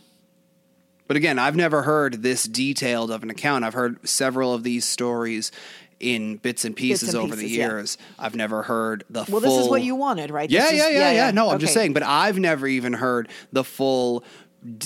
But 1.08 1.16
again, 1.16 1.38
I've 1.38 1.56
never 1.56 1.82
heard 1.82 2.22
this 2.22 2.44
detailed 2.44 3.10
of 3.10 3.22
an 3.22 3.30
account. 3.30 3.64
I've 3.64 3.74
heard 3.74 4.06
several 4.08 4.52
of 4.54 4.62
these 4.62 4.84
stories 4.84 5.52
in 6.00 6.36
bits 6.36 6.64
and 6.64 6.74
pieces 6.74 7.10
and 7.14 7.18
over 7.18 7.36
the 7.36 7.42
pieces, 7.42 7.56
yeah. 7.56 7.68
years. 7.68 7.98
I've 8.18 8.34
never 8.34 8.62
heard 8.64 9.04
the 9.08 9.20
well, 9.20 9.24
full. 9.26 9.40
this 9.40 9.52
is 9.54 9.68
what 9.68 9.82
you 9.82 9.94
wanted, 9.94 10.30
right? 10.32 10.50
Yeah, 10.50 10.62
This 10.62 10.72
is- 10.72 10.78
yeah, 10.78 10.88
yeah, 10.90 11.12
yeah, 11.12 11.30
No, 11.30 11.50
I'm 11.50 11.60
just 11.60 11.72
saying. 11.74 11.92
But 11.92 12.02
I've 12.02 12.38
never 12.38 12.66
even 12.66 12.92
heard 12.92 13.28
the 13.52 13.62
full, 13.62 14.24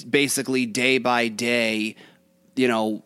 basically 0.09 0.66
day 0.66 0.98
by 0.98 1.29
day, 1.29 1.96
you 2.55 2.68
know, 2.68 3.02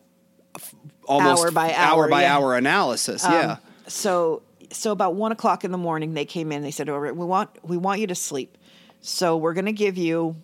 almost 1.07 1.43
Hour 1.45 1.51
by 1.53 1.73
hour 1.73 2.05
hour, 2.05 2.09
by 2.09 2.23
yeah. 2.23 2.37
hour 2.37 2.57
analysis. 2.57 3.25
Um, 3.25 3.33
yeah. 3.33 3.57
So 3.91 4.43
so 4.73 4.93
about 4.93 5.15
one 5.17 5.33
o'clock 5.33 5.65
in 5.65 5.73
the 5.73 5.79
morning, 5.79 6.15
they 6.15 6.25
came 6.25 6.53
in. 6.53 6.63
They 6.63 6.71
said, 6.71 6.89
"All 6.89 7.01
right, 7.01 7.15
we 7.15 7.27
want 7.27 7.51
we 7.63 7.77
want 7.77 8.01
you 8.01 8.07
to 8.09 8.15
sleep. 8.15 8.57
So 9.01 9.37
we're 9.37 9.55
going 9.55 9.67
to 9.67 9.73
give 9.73 9.97
you 9.97 10.37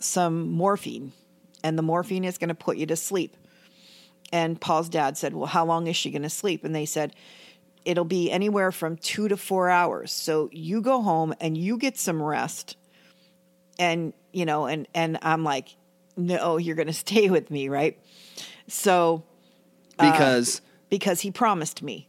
some 0.00 0.50
morphine, 0.50 1.12
and 1.62 1.78
the 1.78 1.82
morphine 1.82 2.24
is 2.24 2.38
going 2.38 2.48
to 2.48 2.54
put 2.54 2.76
you 2.76 2.86
to 2.86 2.96
sleep." 2.96 3.36
And 4.32 4.60
Paul's 4.60 4.88
dad 4.88 5.16
said, 5.16 5.34
"Well, 5.34 5.46
how 5.46 5.64
long 5.64 5.86
is 5.86 5.96
she 5.96 6.10
going 6.10 6.22
to 6.22 6.30
sleep?" 6.30 6.64
And 6.64 6.74
they 6.74 6.86
said, 6.86 7.14
"It'll 7.84 8.04
be 8.04 8.30
anywhere 8.30 8.72
from 8.72 8.96
two 8.96 9.28
to 9.28 9.36
four 9.36 9.70
hours. 9.70 10.12
So 10.12 10.48
you 10.52 10.80
go 10.80 11.02
home 11.02 11.34
and 11.40 11.56
you 11.56 11.78
get 11.78 11.98
some 11.98 12.22
rest." 12.22 12.76
And 13.78 14.12
you 14.32 14.44
know, 14.44 14.66
and 14.66 14.88
and 14.94 15.18
I'm 15.22 15.44
like, 15.44 15.76
"No, 16.16 16.56
you're 16.56 16.76
going 16.76 16.88
to 16.88 16.92
stay 16.92 17.30
with 17.30 17.50
me, 17.50 17.68
right?" 17.68 17.96
So 18.66 19.22
uh, 19.98 20.10
Because 20.10 20.62
because 20.90 21.20
he 21.20 21.30
promised 21.30 21.82
me 21.82 22.08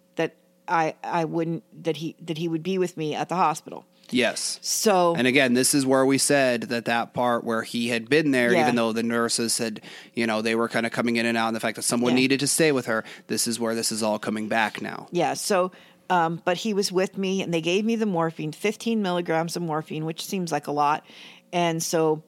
I 0.70 0.95
I 1.03 1.26
wouldn't 1.26 1.63
that 1.84 1.97
he 1.97 2.15
that 2.22 2.38
he 2.38 2.47
would 2.47 2.63
be 2.63 2.78
with 2.78 2.95
me 2.97 3.15
at 3.15 3.28
the 3.30 3.36
hospital. 3.36 3.86
yes. 4.11 4.59
So 4.61 5.13
And 5.15 5.28
again, 5.28 5.53
this 5.53 5.74
is 5.76 5.86
where 5.86 6.05
we 6.05 6.17
said 6.17 6.63
that 6.63 6.86
that 6.86 7.13
part 7.13 7.43
where 7.43 7.61
he 7.63 7.89
had 7.89 8.09
been 8.09 8.32
there, 8.32 8.53
Yeah. 8.53 8.61
even 8.61 8.76
though 8.76 8.91
the 8.93 9.03
nurses 9.03 9.53
said, 9.53 9.82
you 10.13 10.26
know, 10.28 10.41
they 10.41 10.55
were 10.55 10.67
kind 10.70 10.86
of 10.86 10.91
coming 10.91 11.15
in 11.17 11.26
and 11.26 11.38
out, 11.38 11.47
and 11.47 11.55
the 11.55 11.59
fact 11.59 11.76
that 11.76 11.84
someone 11.84 12.13
Yeah. 12.13 12.22
needed 12.22 12.39
to 12.41 12.47
stay 12.47 12.72
with 12.72 12.86
her, 12.88 13.03
this 13.28 13.47
is 13.47 13.59
where 13.59 13.76
this 13.76 13.91
is 13.91 14.01
all 14.01 14.17
coming 14.20 14.47
back 14.47 14.82
now. 14.82 15.07
yeah, 15.11 15.34
so 15.36 15.72
um, 16.11 16.41
but 16.43 16.57
he 16.57 16.74
was 16.74 16.91
with 16.91 17.20
me, 17.20 17.43
and 17.43 17.53
they 17.53 17.61
gave 17.61 17.86
me 17.86 17.95
the 17.95 18.07
morphine, 18.07 18.51
fifteen 18.51 19.03
milligrams 19.03 19.55
of 19.55 19.61
morphine, 19.61 20.05
which 20.05 20.26
seems 20.26 20.51
like 20.51 20.65
a 20.65 20.72
lot, 20.72 21.05
and 21.53 21.84
so 21.84 22.24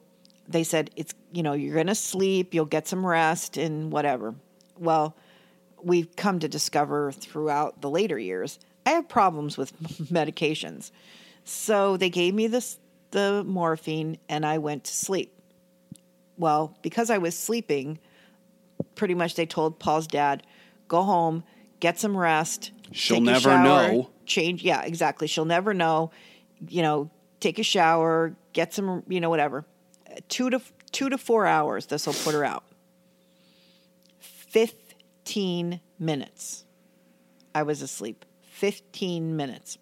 they 0.48 0.64
said 0.64 0.92
it's 0.96 1.16
you 1.34 1.42
know 1.42 1.54
you're 1.54 1.76
gonna 1.76 1.96
sleep, 1.96 2.54
you'll 2.54 2.66
get 2.78 2.88
some 2.88 3.04
rest, 3.04 3.58
and 3.58 3.92
whatever. 3.92 4.36
Well, 4.78 5.16
we've 5.84 6.16
come 6.16 6.40
to 6.40 6.48
discover 6.48 7.12
throughout 7.12 7.82
the 7.82 7.90
later 7.90 8.18
years, 8.18 8.60
I 8.86 8.92
have 8.92 9.08
problems 9.08 9.58
with 9.58 9.78
medications. 10.12 10.92
So 11.44 11.98
they 11.98 12.10
gave 12.10 12.34
me 12.34 12.48
this 12.48 12.78
the 13.12 13.44
morphine 13.46 14.18
and 14.30 14.46
I 14.46 14.58
went 14.58 14.86
to 14.86 14.94
sleep. 14.94 15.34
well, 16.38 16.78
because 16.82 17.10
I 17.10 17.18
was 17.18 17.38
sleeping, 17.38 18.00
pretty 18.96 19.14
much 19.14 19.36
they 19.36 19.46
told 19.46 19.80
Paul's 19.80 20.08
dad, 20.08 20.44
go 20.88 21.04
home, 21.04 21.44
get 21.80 22.00
some 22.00 22.18
rest. 22.18 22.72
She'll 22.92 23.22
never 23.22 23.50
shower, 23.50 23.64
know. 23.64 24.10
Change. 24.26 24.64
Yeah, 24.64 24.82
exactly. 24.84 25.28
She'll 25.28 25.46
never 25.46 25.74
know. 25.74 26.12
You 26.68 26.82
know, 26.82 27.12
take 27.40 27.60
a 27.60 27.64
shower, 27.64 28.36
get 28.54 28.74
some, 28.74 29.04
you 29.08 29.20
know, 29.20 29.30
whatever. 29.30 29.66
Two 30.30 30.50
to 30.50 30.62
two 30.92 31.10
to 31.10 31.18
four 31.18 31.46
hours. 31.46 31.88
This 31.88 32.08
will 32.08 32.14
put 32.14 32.34
her 32.34 32.46
out. 32.46 32.64
Fifteen 35.32 35.80
minutes. 35.98 36.66
I 37.56 37.64
was 37.64 37.82
asleep. 37.82 38.26
Fifteen 38.42 39.38
minutes. 39.38 39.78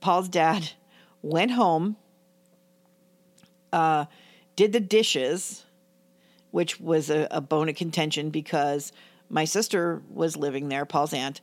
Paul's 0.00 0.28
dad 0.28 0.70
went 1.22 1.50
home, 1.50 1.96
uh, 3.72 4.04
did 4.54 4.72
the 4.72 4.78
dishes, 4.78 5.64
which 6.52 6.78
was 6.78 7.10
a, 7.10 7.26
a 7.32 7.40
bone 7.40 7.68
of 7.68 7.74
contention 7.74 8.30
because 8.30 8.92
my 9.28 9.44
sister 9.44 10.02
was 10.08 10.36
living 10.36 10.68
there, 10.68 10.84
Paul's 10.84 11.12
aunt. 11.12 11.40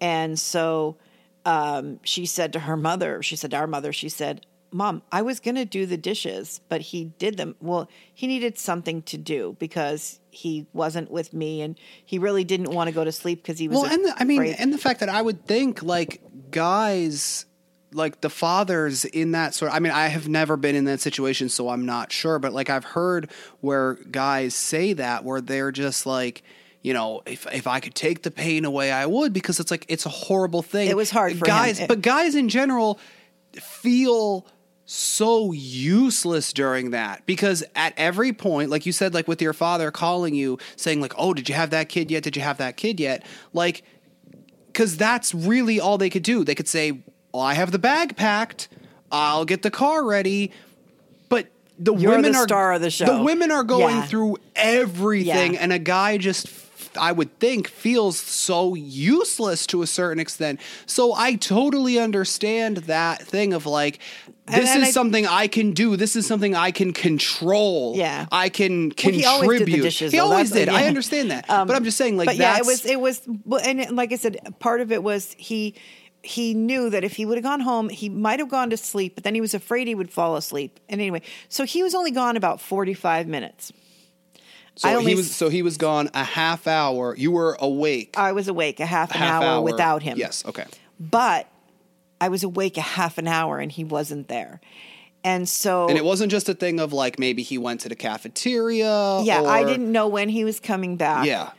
And 0.00 0.38
so 0.38 0.96
um, 1.44 2.00
she 2.02 2.24
said 2.24 2.54
to 2.54 2.60
her 2.60 2.78
mother, 2.78 3.22
she 3.22 3.36
said 3.36 3.50
to 3.50 3.58
our 3.58 3.66
mother, 3.66 3.92
she 3.92 4.08
said, 4.08 4.46
Mom, 4.74 5.02
I 5.12 5.22
was 5.22 5.38
going 5.38 5.54
to 5.54 5.64
do 5.64 5.86
the 5.86 5.96
dishes, 5.96 6.60
but 6.68 6.80
he 6.80 7.04
did 7.18 7.36
them. 7.36 7.54
Well, 7.60 7.88
he 8.12 8.26
needed 8.26 8.58
something 8.58 9.02
to 9.02 9.16
do 9.16 9.54
because 9.60 10.18
he 10.30 10.66
wasn't 10.72 11.12
with 11.12 11.32
me 11.32 11.62
and 11.62 11.78
he 12.04 12.18
really 12.18 12.42
didn't 12.42 12.70
want 12.72 12.88
to 12.88 12.92
go 12.92 13.04
to 13.04 13.12
sleep 13.12 13.40
because 13.44 13.56
he 13.60 13.68
was. 13.68 13.82
Well, 13.82 13.86
and 13.92 14.04
the, 14.04 14.14
I 14.18 14.24
mean, 14.24 14.42
and 14.58 14.72
the 14.72 14.78
fact 14.78 14.98
that 14.98 15.08
I 15.08 15.22
would 15.22 15.46
think 15.46 15.84
like 15.84 16.20
guys, 16.50 17.46
like 17.92 18.20
the 18.20 18.28
fathers 18.30 19.04
in 19.04 19.30
that 19.30 19.54
sort. 19.54 19.70
of, 19.70 19.76
I 19.76 19.78
mean, 19.78 19.92
I 19.92 20.08
have 20.08 20.28
never 20.28 20.56
been 20.56 20.74
in 20.74 20.86
that 20.86 21.00
situation, 21.00 21.48
so 21.48 21.68
I'm 21.68 21.86
not 21.86 22.10
sure. 22.10 22.40
But 22.40 22.52
like 22.52 22.68
I've 22.68 22.84
heard 22.84 23.30
where 23.60 23.94
guys 24.10 24.56
say 24.56 24.92
that, 24.94 25.22
where 25.24 25.40
they're 25.40 25.72
just 25.72 26.04
like. 26.04 26.42
You 26.82 26.92
know, 26.92 27.22
if 27.24 27.46
if 27.50 27.66
I 27.66 27.80
could 27.80 27.94
take 27.94 28.24
the 28.24 28.30
pain 28.30 28.66
away, 28.66 28.92
I 28.92 29.06
would 29.06 29.32
because 29.32 29.58
it's 29.58 29.70
like 29.70 29.86
it's 29.88 30.04
a 30.04 30.10
horrible 30.10 30.60
thing. 30.60 30.90
It 30.90 30.96
was 30.98 31.10
hard 31.10 31.32
for 31.32 31.46
him. 31.46 31.48
guys, 31.48 31.80
It- 31.80 31.88
but 31.88 32.02
guys 32.02 32.34
in 32.34 32.50
general 32.50 33.00
feel 33.58 34.46
so 34.86 35.50
useless 35.52 36.52
during 36.52 36.90
that 36.90 37.24
because 37.24 37.64
at 37.74 37.94
every 37.96 38.32
point 38.34 38.68
like 38.68 38.84
you 38.84 38.92
said 38.92 39.14
like 39.14 39.26
with 39.26 39.40
your 39.40 39.54
father 39.54 39.90
calling 39.90 40.34
you 40.34 40.58
saying 40.76 41.00
like 41.00 41.14
oh 41.16 41.32
did 41.32 41.48
you 41.48 41.54
have 41.54 41.70
that 41.70 41.88
kid 41.88 42.10
yet 42.10 42.22
did 42.22 42.36
you 42.36 42.42
have 42.42 42.58
that 42.58 42.76
kid 42.76 43.00
yet 43.00 43.24
like 43.54 43.82
because 44.66 44.96
that's 44.98 45.34
really 45.34 45.80
all 45.80 45.96
they 45.96 46.10
could 46.10 46.22
do 46.22 46.44
they 46.44 46.54
could 46.54 46.68
say 46.68 46.92
well 47.32 47.42
i 47.42 47.54
have 47.54 47.72
the 47.72 47.78
bag 47.78 48.14
packed 48.14 48.68
i'll 49.10 49.46
get 49.46 49.62
the 49.62 49.70
car 49.70 50.04
ready 50.04 50.52
but 51.30 51.46
the 51.78 51.94
You're 51.94 52.10
women 52.10 52.32
the 52.32 52.38
are 52.38 52.42
star 52.46 52.74
of 52.74 52.82
the 52.82 52.90
show. 52.90 53.06
the 53.06 53.22
women 53.22 53.50
are 53.50 53.64
going 53.64 53.96
Yeah. 53.96 54.06
through 54.06 54.36
everything 54.54 55.54
Yeah. 55.54 55.60
and 55.62 55.72
a 55.72 55.78
guy 55.78 56.18
just 56.18 56.48
I 56.96 57.10
would 57.10 57.40
think 57.40 57.66
feels 57.66 58.16
so 58.16 58.74
useless 58.74 59.66
to 59.66 59.82
a 59.82 59.86
certain 59.88 60.20
extent. 60.20 60.60
So 60.86 61.12
I 61.12 61.34
totally 61.34 61.98
understand 61.98 62.76
that 62.76 63.20
thing 63.22 63.52
of 63.52 63.66
like 63.66 63.98
this 64.46 64.70
and 64.70 64.82
is 64.82 64.88
I- 64.88 64.92
something 64.92 65.26
I 65.26 65.46
can 65.46 65.72
do. 65.72 65.96
This 65.96 66.16
is 66.16 66.26
something 66.26 66.54
I 66.54 66.70
can 66.70 66.92
control. 66.92 67.94
Yeah. 67.96 68.26
I 68.30 68.48
can 68.48 68.72
Well, 68.72 68.82
he 68.88 69.22
contribute. 69.22 69.26
always 69.26 69.58
did 69.60 69.82
dishes, 69.82 70.12
He 70.12 70.18
always 70.18 70.50
did. 70.50 70.68
I 70.68 70.86
understand 70.86 71.30
that. 71.30 71.48
Um, 71.48 71.66
but 71.66 71.76
I'm 71.76 71.84
just 71.84 71.96
saying 71.96 72.16
like 72.16 72.26
but 72.26 72.36
yeah, 72.36 72.58
it 72.58 72.66
was 72.66 72.84
it 72.84 73.00
was, 73.00 73.22
and 73.64 73.90
like 73.96 74.12
I 74.12 74.16
said, 74.16 74.38
part 74.58 74.80
of 74.80 74.92
it 74.92 75.02
was 75.02 75.34
he 75.38 75.74
he 76.22 76.54
knew 76.54 76.88
that 76.90 77.04
if 77.04 77.16
he 77.16 77.26
would 77.26 77.36
have 77.36 77.44
gone 77.44 77.60
home, 77.60 77.88
he 77.90 78.08
might 78.08 78.38
have 78.38 78.48
gone 78.48 78.70
to 78.70 78.76
sleep, 78.78 79.14
but 79.14 79.24
then 79.24 79.34
he 79.34 79.40
was 79.42 79.52
afraid 79.54 79.86
he 79.88 79.94
would 79.94 80.10
fall 80.10 80.36
asleep. 80.36 80.80
And 80.88 81.00
anyway, 81.00 81.20
so 81.50 81.64
he 81.64 81.82
was 81.82 81.94
only 81.94 82.10
gone 82.10 82.36
about 82.36 82.60
forty 82.60 82.94
five 82.94 83.26
minutes. 83.26 83.72
so 84.76 84.88
I 84.88 84.94
only 84.94 85.10
he 85.12 85.14
was 85.16 85.34
so 85.34 85.48
he 85.50 85.62
was 85.62 85.76
gone 85.76 86.10
a 86.14 86.24
half 86.24 86.66
hour. 86.66 87.14
You 87.16 87.30
were 87.30 87.56
awake. 87.60 88.14
I 88.18 88.32
was 88.32 88.48
awake 88.48 88.80
a 88.80 88.86
half 88.86 89.10
an 89.12 89.18
half 89.18 89.42
hour, 89.42 89.50
hour 89.56 89.62
without 89.62 90.02
him. 90.02 90.16
Yes, 90.18 90.44
okay. 90.46 90.64
but 90.98 91.46
I 92.24 92.28
was 92.28 92.42
awake 92.44 92.76
a 92.78 92.86
half 92.98 93.18
an 93.18 93.28
hour 93.28 93.58
and 93.58 93.70
he 93.70 93.84
wasn't 93.84 94.28
there, 94.28 94.60
and 95.22 95.48
so 95.48 95.88
And 95.88 95.98
it 95.98 96.04
wasn't 96.04 96.30
just 96.30 96.48
a 96.48 96.54
thing 96.54 96.80
of 96.80 96.92
like 96.92 97.18
maybe 97.18 97.42
he 97.42 97.58
went 97.58 97.80
to 97.82 97.88
the 97.88 97.96
cafeteria. 97.96 99.20
yeah, 99.22 99.42
I 99.42 99.64
didn't 99.64 99.90
know 99.92 100.08
when 100.08 100.28
he 100.28 100.44
was 100.44 100.60
coming 100.60 100.96
back. 100.96 101.26
Yeah. 101.26 101.50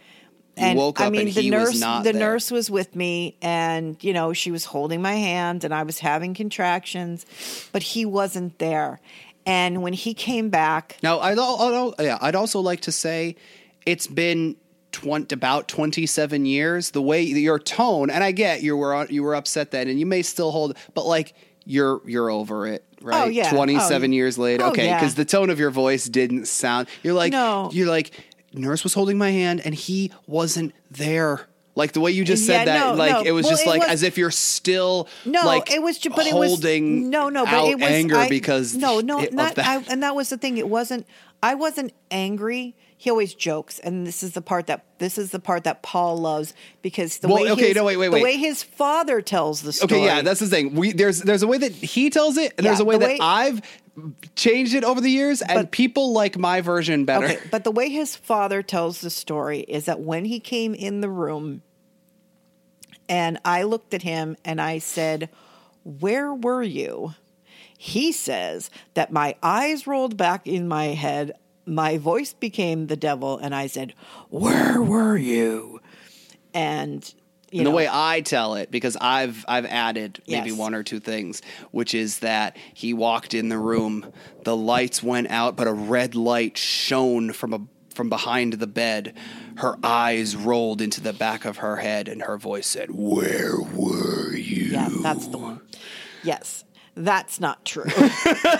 You 0.58 0.64
and 0.64 0.78
woke 0.80 1.02
up 1.02 1.08
I 1.08 1.10
mean, 1.10 1.26
the 1.26 1.32
he 1.42 1.50
nurse, 1.50 1.80
the 1.82 2.02
there. 2.04 2.14
nurse 2.14 2.50
was 2.50 2.72
with 2.72 2.96
me, 2.96 3.36
and 3.42 4.02
you 4.02 4.14
know, 4.14 4.32
she 4.34 4.52
was 4.52 4.64
holding 4.66 5.02
my 5.02 5.16
hand, 5.16 5.66
and 5.66 5.74
I 5.74 5.84
was 5.84 6.00
having 6.00 6.34
contractions, 6.34 7.26
but 7.74 7.84
he 7.84 8.06
wasn't 8.06 8.58
there. 8.58 9.02
And 9.46 9.84
when 9.84 9.94
he 9.94 10.14
came 10.14 10.50
back, 10.50 10.98
Now, 11.04 11.20
I'd, 11.20 11.38
I'd, 11.38 11.94
yeah, 12.00 12.18
I'd 12.22 12.36
also 12.36 12.62
like 12.62 12.82
to 12.82 12.92
say 12.92 13.36
it's 13.86 14.08
been 14.08 14.56
20, 14.96 15.34
about 15.34 15.68
27 15.68 16.46
years. 16.46 16.92
The 16.92 17.02
way 17.02 17.22
your 17.22 17.60
tone, 17.60 18.10
and 18.10 18.24
I 18.24 18.32
get 18.32 18.64
you 18.64 18.76
were 18.78 19.06
you 19.08 19.22
were 19.24 19.36
upset 19.36 19.72
then, 19.72 19.88
and 19.88 20.00
you 20.00 20.06
may 20.06 20.22
still 20.22 20.52
hold, 20.52 20.78
but 20.94 21.06
like 21.06 21.34
you're 21.66 22.02
you're 22.06 22.30
over 22.30 22.66
it, 22.68 22.84
oh, 23.02 23.06
right? 23.08 23.24
Oh, 23.24 23.28
yeah. 23.28 23.50
27 23.52 24.10
Oh, 24.10 24.14
years 24.14 24.38
later, 24.38 24.64
oh, 24.64 24.70
okay, 24.70 24.86
yeah. 24.86 24.98
because 25.00 25.16
the 25.16 25.26
tone 25.26 25.50
of 25.50 25.60
your 25.60 25.72
voice 25.72 26.06
didn't 26.08 26.48
sound. 26.48 26.88
You're 27.04 27.14
like 27.14 27.32
No. 27.34 27.70
you're 27.74 27.88
like 27.90 28.12
nurse 28.54 28.84
was 28.84 28.94
holding 28.94 29.18
my 29.18 29.32
hand, 29.32 29.62
and 29.66 29.76
he 29.76 30.12
wasn't 30.28 30.74
there. 30.92 31.42
Like 31.78 31.92
the 31.92 32.00
way 32.00 32.12
you 32.12 32.24
just 32.24 32.46
said 32.46 32.66
Yeah, 32.68 32.80
that, 32.80 32.90
no, 32.92 32.94
like 32.94 33.12
no. 33.12 33.22
it 33.24 33.32
was 33.32 33.44
Well, 33.44 33.52
just 33.52 33.66
it 33.66 33.70
like 33.70 33.82
was- 33.82 33.90
as 33.90 34.04
if 34.04 34.18
you're 34.18 34.32
still 34.32 35.10
no, 35.26 35.46
like 35.46 35.72
it 35.72 35.82
was, 35.82 36.00
but 36.00 36.26
it 36.26 36.34
was 36.34 36.48
holding 36.52 37.10
no, 37.10 37.28
no, 37.28 37.44
but 37.44 37.66
it 37.68 37.76
was 37.80 37.90
anger 37.90 38.16
I- 38.16 38.30
because 38.30 38.74
no, 38.76 39.02
no, 39.02 39.20
not, 39.32 39.56
that. 39.56 39.68
I, 39.68 39.84
and 39.92 40.02
that 40.02 40.16
was 40.16 40.30
the 40.30 40.38
thing. 40.38 40.58
It 40.58 40.70
wasn't. 40.70 41.06
I 41.44 41.54
wasn't 41.56 41.92
angry. 42.12 42.76
He 42.98 43.10
always 43.10 43.34
jokes, 43.36 43.78
and 43.80 44.08
this 44.08 44.24
is 44.24 44.32
the 44.32 44.42
part 44.42 44.68
that 44.68 44.86
this 45.00 45.18
is 45.18 45.32
the 45.32 45.40
part 45.40 45.66
that 45.66 45.84
Paul 45.84 46.18
loves 46.18 46.54
because 46.82 47.18
the 47.20 47.28
Well, 47.28 47.44
way 47.44 47.52
okay, 47.52 47.68
his, 47.68 47.76
no, 47.76 47.84
wait, 47.84 47.98
wait, 47.98 48.08
the 48.08 48.14
wait. 48.14 48.24
way 48.24 48.38
his 48.38 48.64
father 48.64 49.22
tells 49.22 49.62
the 49.62 49.74
story. 49.74 49.94
Okay, 50.02 50.06
yeah, 50.06 50.22
that's 50.22 50.40
the 50.40 50.48
thing. 50.48 50.74
We 50.76 50.94
there's 50.94 51.22
there's 51.22 51.44
a 51.44 51.48
way 51.48 51.58
that 51.58 51.74
he 51.74 52.10
tells 52.10 52.38
it, 52.38 52.54
and 52.58 52.64
Yeah, 52.64 52.72
there's 52.72 52.80
a 52.80 52.86
way 52.86 52.96
the 52.96 53.00
that 53.00 53.10
way- 53.10 53.18
I've 53.20 53.62
changed 54.36 54.74
it 54.74 54.84
over 54.86 55.02
the 55.02 55.10
years, 55.12 55.42
and 55.42 55.56
But- 55.60 55.72
people 55.72 56.14
like 56.14 56.38
my 56.38 56.62
version 56.62 57.04
better. 57.06 57.26
Okay, 57.26 57.40
but 57.52 57.64
the 57.66 57.72
way 57.72 57.90
his 57.90 58.16
father 58.16 58.62
tells 58.62 59.02
the 59.02 59.10
story 59.10 59.60
is 59.62 59.86
that 59.86 60.00
when 60.00 60.26
he 60.26 60.40
came 60.40 60.74
in 60.74 61.02
the 61.02 61.10
room 61.10 61.62
and 63.08 63.40
I 63.46 63.64
looked 63.64 63.94
at 63.94 64.02
him 64.04 64.36
and 64.44 64.60
I 64.62 64.80
said, 64.80 65.30
Where 65.84 66.34
were 66.34 66.64
you? 66.64 67.14
He 67.78 68.12
says 68.12 68.70
that 68.96 69.12
my 69.12 69.36
eyes 69.44 69.86
rolled 69.86 70.18
back 70.18 70.48
in 70.48 70.68
my 70.68 70.86
head, 70.88 71.34
my 71.66 71.98
voice 71.98 72.34
became 72.34 72.88
the 72.88 72.96
devil, 72.98 73.38
and 73.38 73.54
I 73.56 73.68
said, 73.68 73.94
Where 74.30 74.82
were 74.82 75.18
you? 75.18 75.80
And 76.54 77.04
you 77.52 77.60
And 77.60 77.68
the 77.68 77.72
know, 77.72 77.76
way 77.76 77.88
I 77.90 78.22
tell 78.22 78.56
it, 78.56 78.72
because 78.72 78.98
I've 79.00 79.46
I've 79.48 79.66
added 79.66 80.22
maybe 80.28 80.50
Yes. 80.50 80.58
one 80.60 80.74
or 80.74 80.84
two 80.84 81.00
things, 81.00 81.42
which 81.72 81.94
is 81.94 82.20
that 82.20 82.58
he 82.74 82.94
walked 82.94 83.34
in 83.34 83.50
the 83.50 83.58
room, 83.58 84.06
the 84.44 84.56
lights 84.58 85.02
went 85.04 85.30
out, 85.30 85.56
but 85.56 85.68
a 85.68 85.74
red 85.74 86.16
light 86.16 86.58
shone 86.58 87.32
from 87.34 87.54
a 87.54 87.62
from 87.94 88.10
behind 88.10 88.54
the 88.54 88.68
bed. 88.68 89.14
Her 89.58 89.78
eyes 89.82 90.36
rolled 90.36 90.82
into 90.82 91.00
the 91.00 91.14
back 91.14 91.46
of 91.46 91.58
her 91.58 91.78
head, 91.78 92.10
and 92.10 92.24
her 92.24 92.38
voice 92.38 92.68
said, 92.68 92.90
"Where 92.92 93.58
were 93.62 94.36
you?" 94.36 94.66
yeah, 94.74 94.90
that's 95.02 95.28
the 95.28 95.38
one. 95.38 95.62
Yes, 96.24 96.65
that's 96.96 97.40
not 97.40 97.64
true. 97.66 97.84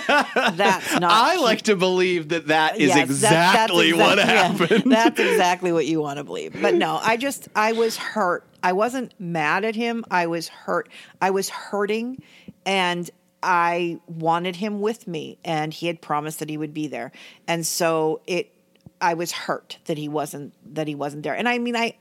that's 0.06 0.92
not. 0.98 1.04
I 1.04 1.34
true. 1.34 1.42
like 1.42 1.62
to 1.62 1.76
believe 1.76 2.28
that 2.30 2.48
that 2.48 2.76
is 2.78 2.88
Yes, 2.88 2.96
that- 2.96 3.02
exactly 3.04 3.92
what 3.92 4.18
exact- 4.18 4.30
yeah, 4.60 4.66
happened. 4.66 4.92
that's 4.92 5.20
exactly 5.30 5.72
what 5.72 5.86
you 5.86 6.00
want 6.00 6.18
to 6.18 6.24
believe. 6.24 6.60
But 6.60 6.74
no, 6.74 6.98
I 7.02 7.16
just 7.16 7.48
I 7.54 7.72
was 7.72 7.96
hurt. 7.96 8.44
I 8.62 8.72
wasn't 8.72 9.12
mad 9.18 9.64
at 9.64 9.74
him. 9.74 10.04
I 10.10 10.26
was 10.26 10.48
hurt. 10.48 10.88
I 11.20 11.30
was 11.30 11.48
hurting 11.48 12.22
and 12.64 13.08
I 13.42 14.00
wanted 14.06 14.56
him 14.56 14.80
with 14.80 15.06
me 15.06 15.38
and 15.44 15.72
he 15.72 15.86
had 15.86 16.00
promised 16.00 16.40
that 16.40 16.50
he 16.50 16.56
would 16.56 16.74
be 16.74 16.88
there. 16.88 17.12
And 17.46 17.66
so 17.66 18.20
it 18.26 18.52
I 19.00 19.14
was 19.14 19.30
hurt 19.32 19.78
that 19.86 19.98
he 19.98 20.08
wasn't 20.08 20.52
that 20.74 20.88
he 20.88 20.94
wasn't 20.94 21.22
there. 21.22 21.34
And 21.34 21.48
I 21.48 21.58
mean 21.58 21.76
I 21.76 21.96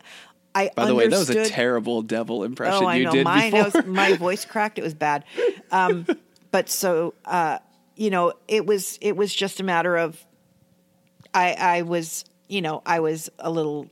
I 0.58 0.72
By 0.74 0.86
the 0.86 0.96
way, 0.96 1.08
that 1.10 1.18
was 1.20 1.30
a 1.30 1.46
terrible 1.46 2.02
devil 2.02 2.46
impression 2.46 2.84
Oh, 2.86 2.88
I 2.88 2.96
you 2.96 3.04
know. 3.04 3.12
did 3.12 3.26
Mine, 3.26 3.52
before. 3.52 3.82
Was, 3.82 3.86
my 3.86 4.14
voice 4.14 4.46
cracked. 4.46 4.80
It 4.80 4.84
was 4.84 4.94
bad. 4.94 5.26
Um, 5.70 6.08
but 6.56 6.70
so, 6.70 7.14
uh, 7.26 7.60
you 7.98 8.10
know, 8.10 8.32
it 8.48 8.66
was 8.66 8.98
it 9.02 9.18
was 9.18 9.36
just 9.36 9.60
a 9.60 9.64
matter 9.64 9.98
of, 9.98 10.26
I 11.34 11.52
I 11.52 11.82
was 11.82 12.24
you 12.48 12.62
know 12.62 12.82
I 12.86 13.02
was 13.02 13.30
a 13.40 13.52
little 13.52 13.90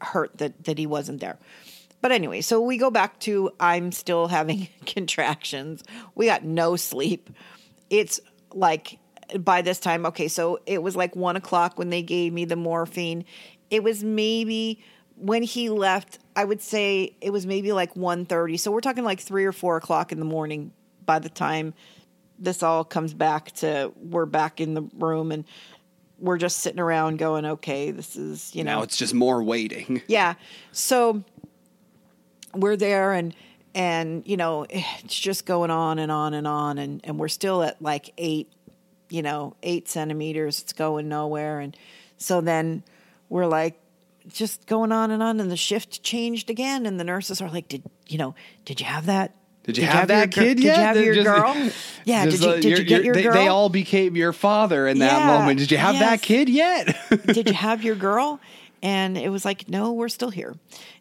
hurt 0.00 0.36
that 0.38 0.64
that 0.64 0.78
he 0.78 0.88
wasn't 0.88 1.20
there. 1.20 1.38
But 2.00 2.10
anyway, 2.10 2.40
so 2.40 2.60
we 2.60 2.76
go 2.76 2.90
back 2.90 3.20
to 3.20 3.52
I'm 3.60 3.92
still 3.92 4.26
having 4.26 4.66
contractions. 4.84 5.84
We 6.16 6.26
got 6.26 6.42
no 6.42 6.74
sleep. 6.74 7.30
It's 7.88 8.18
like 8.52 8.98
by 9.38 9.62
this 9.62 9.78
time, 9.78 10.06
okay, 10.06 10.26
so 10.26 10.58
it 10.66 10.82
was 10.82 10.96
like 10.96 11.14
one 11.14 11.36
o'clock 11.36 11.78
when 11.78 11.90
they 11.90 12.02
gave 12.02 12.32
me 12.32 12.46
the 12.46 12.56
morphine. 12.56 13.24
It 13.70 13.84
was 13.84 14.02
maybe 14.02 14.82
when 15.14 15.44
he 15.44 15.68
left, 15.68 16.18
I 16.34 16.44
would 16.46 16.62
say 16.62 17.14
it 17.20 17.30
was 17.30 17.46
maybe 17.46 17.70
like 17.70 17.94
1.30. 17.94 18.58
So 18.58 18.72
we're 18.72 18.80
talking 18.80 19.04
like 19.04 19.20
three 19.20 19.44
or 19.44 19.52
four 19.52 19.76
o'clock 19.76 20.10
in 20.10 20.18
the 20.18 20.24
morning 20.24 20.72
by 21.06 21.18
the 21.18 21.28
time 21.28 21.74
this 22.38 22.62
all 22.62 22.84
comes 22.84 23.12
back 23.12 23.52
to 23.52 23.92
we're 23.96 24.26
back 24.26 24.60
in 24.60 24.74
the 24.74 24.82
room 24.94 25.30
and 25.30 25.44
we're 26.20 26.38
just 26.38 26.58
sitting 26.58 26.80
around 26.80 27.18
going, 27.18 27.44
okay, 27.44 27.90
this 27.90 28.16
is 28.16 28.54
you 28.54 28.64
know. 28.64 28.76
Now 28.76 28.82
it's 28.82 28.96
just 28.96 29.14
more 29.14 29.42
waiting. 29.42 30.02
yeah. 30.06 30.34
So 30.72 31.24
we're 32.54 32.76
there 32.76 33.12
and 33.12 33.34
and 33.74 34.26
you 34.26 34.36
know 34.36 34.66
it's 34.68 35.18
just 35.18 35.46
going 35.46 35.70
on 35.70 35.98
and 35.98 36.10
on 36.10 36.34
and 36.34 36.46
on 36.46 36.78
and 36.78 37.00
and 37.04 37.18
we're 37.18 37.28
still 37.28 37.62
at 37.62 37.80
like 37.80 38.12
eight 38.18 38.52
you 39.08 39.22
know 39.22 39.56
eight 39.62 39.88
centimeters. 39.88 40.60
It's 40.60 40.72
going 40.72 41.08
nowhere. 41.08 41.60
And 41.60 41.76
so 42.16 42.40
then 42.40 42.82
we're 43.28 43.46
like 43.46 43.80
just 44.28 44.66
going 44.66 44.92
on 44.92 45.10
and 45.10 45.22
on. 45.22 45.40
And 45.40 45.50
the 45.50 45.56
shift 45.56 46.02
changed 46.02 46.50
again. 46.50 46.84
And 46.84 47.00
the 47.00 47.04
nurses 47.04 47.40
are 47.40 47.50
like 47.50 47.68
did 47.68 47.82
you 48.08 48.18
know 48.18 48.34
did 48.64 48.80
you 48.80 48.86
have 48.86 49.06
that 49.06 49.34
Did 49.72 49.82
you 49.82 49.86
have, 49.88 50.08
your 50.10 50.18
that 50.18 50.30
gir- 50.30 50.40
kid 50.42 50.54
did 50.56 50.64
yet? 50.64 50.74
Did 50.74 50.76
you 50.78 50.84
have 50.84 50.94
They're 50.94 51.04
your 51.04 51.14
just- 51.14 51.26
girl 51.26 51.70
yeah 52.04 52.24
did 52.24 52.32
you 52.34 52.40
did 52.40 52.64
you're- 52.64 52.78
you 52.80 52.84
get 52.84 53.04
your 53.04 53.14
they, 53.14 53.22
girl 53.22 53.32
They 53.34 53.48
all 53.48 53.68
became 53.68 54.16
your 54.16 54.32
father 54.32 54.86
in 54.88 54.98
that 55.00 55.18
Yeah, 55.20 55.38
moment. 55.38 55.58
Did 55.58 55.70
you 55.70 55.78
have 55.78 55.94
yes. 55.94 56.02
that 56.10 56.22
kid 56.22 56.48
yet? 56.48 56.96
did 57.26 57.48
you 57.48 57.54
have 57.54 57.82
your 57.84 57.94
girl 57.96 58.40
and 58.82 59.18
it 59.18 59.28
was 59.30 59.44
like 59.44 59.68
no 59.68 59.92
we're 59.92 60.08
still 60.08 60.30
here 60.30 60.54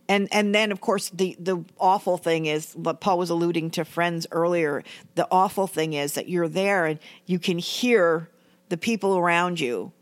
and 0.10 0.28
and 0.34 0.54
then 0.54 0.72
of 0.72 0.82
course 0.82 1.10
the 1.12 1.38
the 1.40 1.64
awful 1.80 2.18
thing 2.18 2.46
is 2.46 2.74
what 2.74 3.00
paul 3.00 3.18
was 3.18 3.30
alluding 3.30 3.70
to 3.72 3.86
friends 3.86 4.28
earlier 4.32 4.84
the 5.16 5.26
awful 5.32 5.66
thing 5.68 5.94
is 5.94 6.14
that 6.16 6.28
you're 6.28 6.50
there 6.50 6.86
and 6.86 7.00
you 7.26 7.40
can 7.40 7.58
hear 7.58 8.28
the 8.68 8.76
people 8.76 9.18
around 9.18 9.62
you 9.62 9.94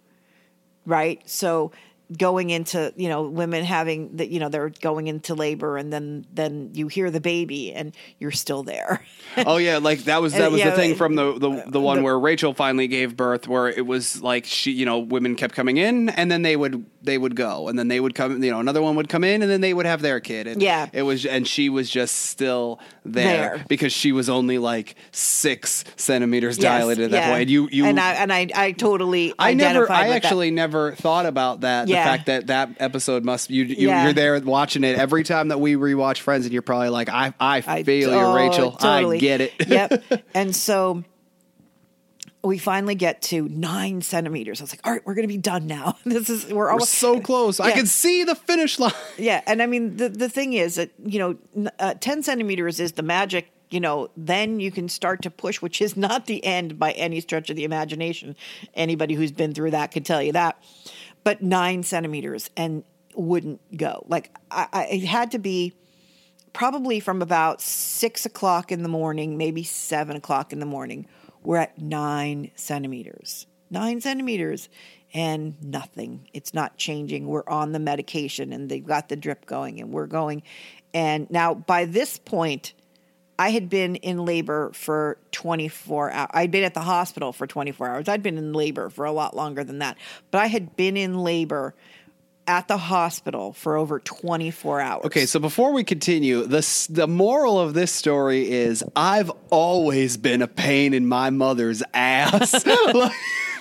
right 0.87 1.21
so 1.29 1.71
going 2.15 2.49
into 2.51 2.93
you 2.95 3.09
know 3.09 3.23
women 3.23 3.65
having 3.65 4.15
that 4.17 4.29
you 4.29 4.39
know 4.39 4.47
they're 4.47 4.69
going 4.69 5.07
into 5.07 5.35
labor 5.35 5.75
and 5.77 5.91
then 5.91 6.25
then 6.33 6.69
you 6.73 6.87
hear 6.87 7.11
the 7.11 7.19
baby 7.19 7.73
and 7.73 7.93
you're 8.19 8.31
still 8.31 8.63
there. 8.63 9.03
Oh 9.45 9.57
yeah, 9.57 9.77
like 9.77 9.99
that 10.05 10.19
was 10.21 10.33
that 10.33 10.47
Uh, 10.47 10.51
was 10.51 10.59
yeah, 10.59 10.71
the 10.71 10.75
thing 10.75 10.93
uh, 10.93 10.95
from 10.95 11.15
the 11.15 11.33
the, 11.37 11.63
the 11.67 11.79
one 11.81 11.97
the- 11.97 12.03
where 12.03 12.17
Rachel 12.19 12.53
finally 12.55 12.87
gave 12.87 13.15
birth, 13.15 13.47
where 13.47 13.67
it 13.67 13.85
was 13.85 14.19
like 14.23 14.45
she, 14.45 14.71
you 14.71 14.83
know, 14.85 14.97
women 14.97 15.35
kept 15.35 15.53
coming 15.53 15.77
in 15.77 16.09
and 16.09 16.31
then 16.31 16.41
they 16.41 16.55
would 16.55 16.83
they 17.07 17.17
would 17.17 17.35
go, 17.35 17.67
and 17.67 17.79
then 17.79 17.87
they 17.87 17.99
would 17.99 18.13
come, 18.13 18.43
you 18.43 18.51
know, 18.51 18.59
another 18.59 18.83
one 18.83 18.95
would 18.97 19.09
come 19.09 19.23
in 19.23 19.41
and 19.41 19.49
then 19.49 19.61
they 19.61 19.73
would 19.73 19.87
have 19.87 20.03
their 20.03 20.19
kid, 20.19 20.45
and 20.45 20.61
Yeah. 20.61 20.87
it 20.93 21.01
was, 21.01 21.25
and 21.25 21.47
she 21.47 21.69
was 21.69 21.89
just 21.89 22.15
still 22.15 22.79
there, 23.03 23.55
There. 23.57 23.65
because 23.67 23.91
she 23.91 24.11
was 24.11 24.29
only 24.29 24.59
like 24.59 24.93
six 25.11 25.83
centimeters 25.95 26.57
Yes, 26.59 26.81
dilated 26.81 27.05
at 27.05 27.11
that 27.11 27.29
point, 27.29 27.41
and 27.41 27.49
you 27.49 27.67
you 27.71 27.85
and 27.85 27.99
I 27.99 28.13
and 28.13 28.31
I 28.31 28.47
I 28.53 28.71
totally 28.73 29.33
I 29.39 29.55
never, 29.55 29.91
I 29.91 30.03
with 30.03 30.09
that. 30.21 30.25
actually 30.25 30.51
never 30.51 30.93
thought 30.93 31.25
about 31.25 31.61
that. 31.61 31.87
Yeah. 31.87 32.03
The 32.03 32.09
fact 32.09 32.25
that 32.27 32.47
that 32.47 32.69
episode 32.79 33.25
must 33.25 33.49
you, 33.49 33.63
you 33.63 33.87
Yeah. 33.87 34.03
you're 34.03 34.13
there 34.13 34.39
watching 34.41 34.83
it 34.83 34.99
every 34.99 35.23
time 35.23 35.47
that 35.47 35.59
we 35.59 35.73
rewatch 35.75 36.19
Friends, 36.19 36.45
and 36.45 36.53
you're 36.53 36.61
probably 36.61 36.89
like, 36.89 37.09
I 37.09 37.33
I 37.39 37.63
I- 37.65 37.83
feel 37.83 38.09
you, 38.11 38.15
oh, 38.15 38.35
Rachel. 38.35 38.71
totally. 38.73 39.17
I 39.17 39.19
get 39.19 39.41
it. 39.41 39.53
yep. 39.67 40.03
And 40.35 40.55
so 40.55 41.03
we 42.47 42.57
finally 42.57 42.95
get 42.95 43.21
to 43.23 43.47
nine 43.49 44.01
centimeters. 44.01 44.61
I 44.61 44.63
was 44.63 44.71
like, 44.73 44.81
all 44.85 44.91
right, 44.93 45.01
we're 45.05 45.13
going 45.15 45.27
to 45.27 45.33
be 45.33 45.37
done 45.37 45.67
now. 45.67 45.97
This 46.05 46.29
is, 46.29 46.45
we're 46.47 46.55
We're 46.65 46.71
almost 46.71 46.93
so 46.95 47.19
close. 47.29 47.59
I 47.59 47.69
Yeah. 47.69 47.75
can 47.75 47.85
see 47.85 48.23
the 48.23 48.35
finish 48.35 48.79
line. 48.79 48.93
Yeah. 49.17 49.41
And 49.45 49.61
I 49.61 49.65
mean, 49.65 49.97
the, 49.97 50.09
the 50.09 50.29
thing 50.29 50.53
is 50.53 50.75
that, 50.75 50.91
you 51.03 51.19
know, 51.19 51.69
uh, 51.79 51.93
10 51.95 52.23
centimeters 52.23 52.79
is 52.79 52.93
the 52.93 53.03
magic. 53.03 53.51
You 53.69 53.81
know, 53.81 54.09
then 54.15 54.59
you 54.61 54.71
can 54.71 54.87
start 54.87 55.21
to 55.23 55.29
push, 55.29 55.61
which 55.61 55.81
is 55.81 55.97
not 55.97 56.25
the 56.25 56.43
end 56.45 56.79
by 56.79 56.91
any 56.93 57.19
stretch 57.19 57.49
of 57.49 57.55
the 57.57 57.65
imagination. 57.65 58.35
Anybody 58.73 59.13
who's 59.15 59.31
been 59.33 59.53
through 59.53 59.71
that 59.71 59.91
could 59.91 60.05
tell 60.05 60.23
you 60.23 60.31
that. 60.31 60.57
But 61.25 61.41
nine 61.41 61.83
centimeters 61.83 62.49
and 62.55 62.83
wouldn't 63.13 63.59
go. 63.75 64.05
Like, 64.07 64.33
I, 64.49 64.67
I, 64.71 64.85
it 64.85 65.03
had 65.03 65.31
to 65.31 65.39
be 65.39 65.73
probably 66.53 66.99
from 66.99 67.21
about 67.21 67.61
six 67.61 68.25
o'clock 68.25 68.71
in 68.71 68.83
the 68.83 68.89
morning, 68.89 69.37
maybe 69.37 69.63
seven 69.63 70.15
o'clock 70.15 70.53
in 70.53 70.59
the 70.59 70.65
morning, 70.65 71.05
we're 71.47 71.55
at 71.55 71.81
nine 71.81 72.51
centimeters. 72.55 73.47
Nine 73.69 74.01
centimeters 74.01 74.67
and 75.13 75.55
nothing. 75.63 76.27
It's 76.33 76.53
not 76.53 76.75
changing. 76.75 77.25
We're 77.25 77.47
on 77.47 77.71
the 77.71 77.79
medication 77.79 78.51
and 78.51 78.67
they've 78.67 78.85
got 78.85 79.07
the 79.07 79.15
drip 79.15 79.45
going 79.45 79.79
and 79.79 79.93
we're 79.93 80.07
going. 80.07 80.43
And 80.93 81.31
now 81.31 81.53
by 81.53 81.85
this 81.85 82.17
point, 82.17 82.73
I 83.39 83.51
had 83.51 83.69
been 83.69 83.95
in 83.95 84.25
labor 84.25 84.73
for 84.73 85.19
24 85.31 86.11
hours. 86.11 86.29
I'd 86.33 86.51
been 86.51 86.65
at 86.65 86.73
the 86.73 86.81
hospital 86.81 87.31
for 87.31 87.47
24 87.47 87.87
hours. 87.87 88.09
I'd 88.09 88.21
been 88.21 88.37
in 88.37 88.51
labor 88.51 88.89
for 88.89 89.05
a 89.05 89.13
lot 89.13 89.33
longer 89.33 89.63
than 89.63 89.79
that. 89.79 89.97
But 90.31 90.39
I 90.39 90.47
had 90.47 90.75
been 90.75 90.97
in 90.97 91.17
labor 91.17 91.75
at 92.47 92.67
the 92.67 92.77
hospital 92.77 93.53
for 93.53 93.75
over 93.75 93.99
24 93.99 94.79
hours. 94.81 95.05
Okay, 95.05 95.25
so 95.25 95.39
before 95.39 95.73
we 95.73 95.83
continue, 95.83 96.43
the 96.45 96.87
the 96.89 97.07
moral 97.07 97.59
of 97.59 97.73
this 97.73 97.91
story 97.91 98.49
is 98.49 98.83
I've 98.95 99.29
always 99.49 100.17
been 100.17 100.41
a 100.41 100.47
pain 100.47 100.93
in 100.93 101.07
my 101.07 101.29
mother's 101.29 101.83
ass. 101.93 102.63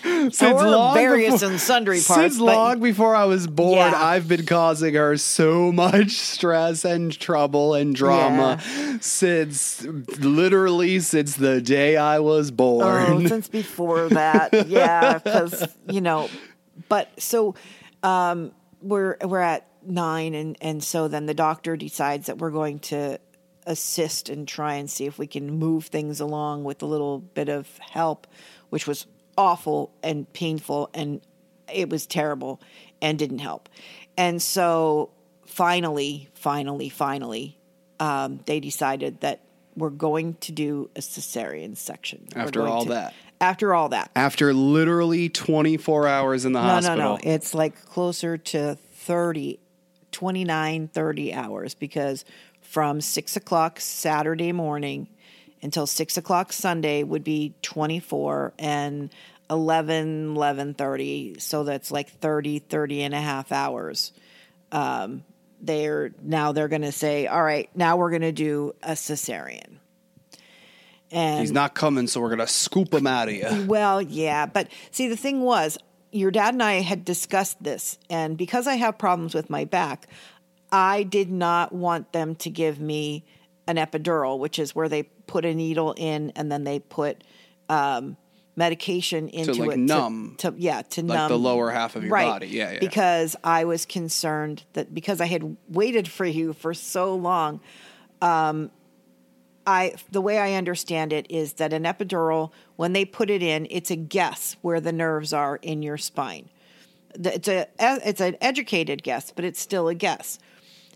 Like, 0.06 0.32
since 0.32 0.42
Or 0.42 0.94
various 0.94 1.32
before- 1.34 1.48
and 1.50 1.60
sundry 1.60 2.00
parts, 2.00 2.38
but- 2.38 2.44
long 2.44 2.80
before 2.80 3.16
I 3.16 3.24
was 3.24 3.48
born, 3.48 3.72
Yeah. 3.78 3.92
I've 4.04 4.28
been 4.28 4.46
causing 4.46 4.94
her 4.94 5.16
so 5.16 5.72
much 5.72 6.12
stress 6.12 6.84
and 6.84 7.18
trouble 7.18 7.74
and 7.74 7.92
drama 7.92 8.60
since 9.00 9.82
literally 10.18 11.00
since 11.00 11.34
the 11.34 11.60
day 11.60 11.96
I 11.96 12.20
was 12.20 12.52
born. 12.52 13.24
Oh, 13.24 13.26
since 13.26 13.48
before 13.48 14.08
that, 14.10 14.68
yeah, 14.68 15.14
because 15.18 15.66
you 15.88 16.00
know, 16.00 16.28
but 16.88 17.10
so 17.20 17.56
um, 18.04 18.52
we're 18.88 19.16
we're 19.24 19.40
at 19.40 19.66
nine, 19.84 20.34
and 20.34 20.56
and 20.60 20.82
so 20.82 21.08
then 21.08 21.26
the 21.26 21.34
doctor 21.34 21.76
decides 21.76 22.26
that 22.26 22.38
we're 22.38 22.50
going 22.50 22.78
to 22.80 23.18
assist 23.66 24.28
and 24.28 24.46
try 24.46 24.74
and 24.74 24.88
see 24.88 25.06
if 25.06 25.18
we 25.18 25.26
can 25.26 25.58
move 25.58 25.86
things 25.86 26.20
along 26.20 26.64
with 26.64 26.82
a 26.82 26.86
little 26.86 27.18
bit 27.18 27.48
of 27.48 27.78
help, 27.78 28.26
which 28.70 28.86
was 28.86 29.06
awful 29.36 29.92
and 30.02 30.32
painful, 30.32 30.88
and 30.94 31.20
it 31.72 31.90
was 31.90 32.06
terrible 32.06 32.60
and 33.02 33.18
didn't 33.18 33.40
help, 33.40 33.68
and 34.16 34.40
so 34.40 35.10
finally, 35.46 36.28
finally, 36.34 36.88
finally, 36.88 37.58
um, 38.00 38.40
they 38.46 38.60
decided 38.60 39.20
that 39.20 39.40
we're 39.76 39.90
going 39.90 40.34
to 40.34 40.52
do 40.52 40.90
a 40.96 41.00
cesarean 41.00 41.76
section 41.76 42.26
After 42.34 42.66
all 42.66 42.84
to- 42.84 42.90
that. 42.90 43.14
After 43.40 43.74
all 43.74 43.90
that, 43.90 44.10
After 44.16 44.52
literally 44.54 45.28
24 45.28 46.08
hours 46.08 46.44
in 46.44 46.52
the 46.52 46.62
no, 46.62 46.66
hospital. 46.68 46.96
no, 46.96 47.14
no. 47.16 47.20
It's 47.22 47.54
like 47.54 47.84
closer 47.86 48.38
to 48.38 48.76
30, 48.94 49.58
29, 50.12 50.88
30 50.88 51.34
hours 51.34 51.74
because 51.74 52.24
from 52.62 53.00
six 53.00 53.36
o'clock 53.36 53.78
Saturday 53.80 54.52
morning 54.52 55.08
until 55.62 55.86
six 55.86 56.16
o'clock 56.16 56.52
Sunday 56.52 57.02
would 57.02 57.24
be 57.24 57.54
24 57.62 58.54
and 58.58 59.10
11, 59.50 60.34
11.30. 60.34 61.40
So 61.40 61.64
that's 61.64 61.90
like 61.90 62.10
30, 62.10 62.60
30 62.60 63.02
and 63.02 63.14
a 63.14 63.20
half 63.20 63.52
hours. 63.52 64.12
Um, 64.72 65.24
they're 65.60 66.12
now 66.22 66.52
they're 66.52 66.68
going 66.68 66.82
to 66.82 66.92
say, 66.92 67.26
all 67.26 67.42
right, 67.42 67.70
now 67.74 67.96
we're 67.96 68.10
going 68.10 68.22
to 68.22 68.32
do 68.32 68.74
a 68.82 68.92
cesarean. 68.92 69.76
And 71.10 71.40
He's 71.40 71.52
not 71.52 71.74
coming, 71.74 72.06
so 72.06 72.20
we're 72.20 72.30
gonna 72.30 72.46
scoop 72.46 72.92
him 72.92 73.06
out 73.06 73.28
of 73.28 73.34
you. 73.34 73.66
well, 73.66 74.02
yeah, 74.02 74.46
but 74.46 74.68
see, 74.90 75.08
the 75.08 75.16
thing 75.16 75.40
was, 75.42 75.78
your 76.12 76.30
dad 76.30 76.54
and 76.54 76.62
I 76.62 76.80
had 76.80 77.04
discussed 77.04 77.62
this, 77.62 77.98
and 78.08 78.36
because 78.36 78.66
I 78.66 78.74
have 78.74 78.98
problems 78.98 79.34
with 79.34 79.50
my 79.50 79.64
back, 79.64 80.08
I 80.72 81.02
did 81.02 81.30
not 81.30 81.72
want 81.72 82.12
them 82.12 82.34
to 82.36 82.50
give 82.50 82.80
me 82.80 83.24
an 83.66 83.76
epidural, 83.76 84.38
which 84.38 84.58
is 84.58 84.74
where 84.74 84.88
they 84.88 85.04
put 85.26 85.44
a 85.44 85.54
needle 85.54 85.94
in 85.96 86.32
and 86.36 86.50
then 86.50 86.64
they 86.64 86.78
put 86.78 87.24
um, 87.68 88.16
medication 88.54 89.28
into 89.28 89.54
like, 89.54 89.72
it 89.72 89.78
numb, 89.78 90.36
to, 90.38 90.54
yeah, 90.56 90.82
to 90.82 91.02
like 91.02 91.16
numb 91.16 91.28
the 91.30 91.38
lower 91.38 91.70
half 91.70 91.96
of 91.96 92.04
your 92.04 92.12
right, 92.12 92.26
body. 92.26 92.48
Yeah, 92.48 92.72
yeah. 92.72 92.78
Because 92.78 93.36
I 93.44 93.64
was 93.64 93.86
concerned 93.86 94.64
that 94.72 94.94
because 94.94 95.20
I 95.20 95.26
had 95.26 95.56
waited 95.68 96.08
for 96.08 96.24
you 96.24 96.52
for 96.52 96.74
so 96.74 97.14
long, 97.14 97.60
I 99.66 99.94
the 100.10 100.20
way 100.20 100.38
I 100.38 100.54
understand 100.54 101.12
it 101.12 101.26
is 101.30 101.54
that 101.54 101.72
an 101.72 101.84
epidural, 101.84 102.52
when 102.76 102.92
they 102.92 103.04
put 103.04 103.30
it 103.30 103.42
in, 103.42 103.66
it's 103.70 103.90
a 103.90 103.96
guess 103.96 104.56
where 104.62 104.80
the 104.80 104.92
nerves 104.92 105.32
are 105.32 105.56
in 105.56 105.82
your 105.82 105.98
spine. 105.98 106.48
It's 107.14 107.48
a 107.48 107.66
it's 107.78 108.20
an 108.20 108.36
educated 108.40 109.02
guess, 109.02 109.32
but 109.34 109.44
it's 109.44 109.60
still 109.60 109.88
a 109.88 109.94
guess. 109.94 110.38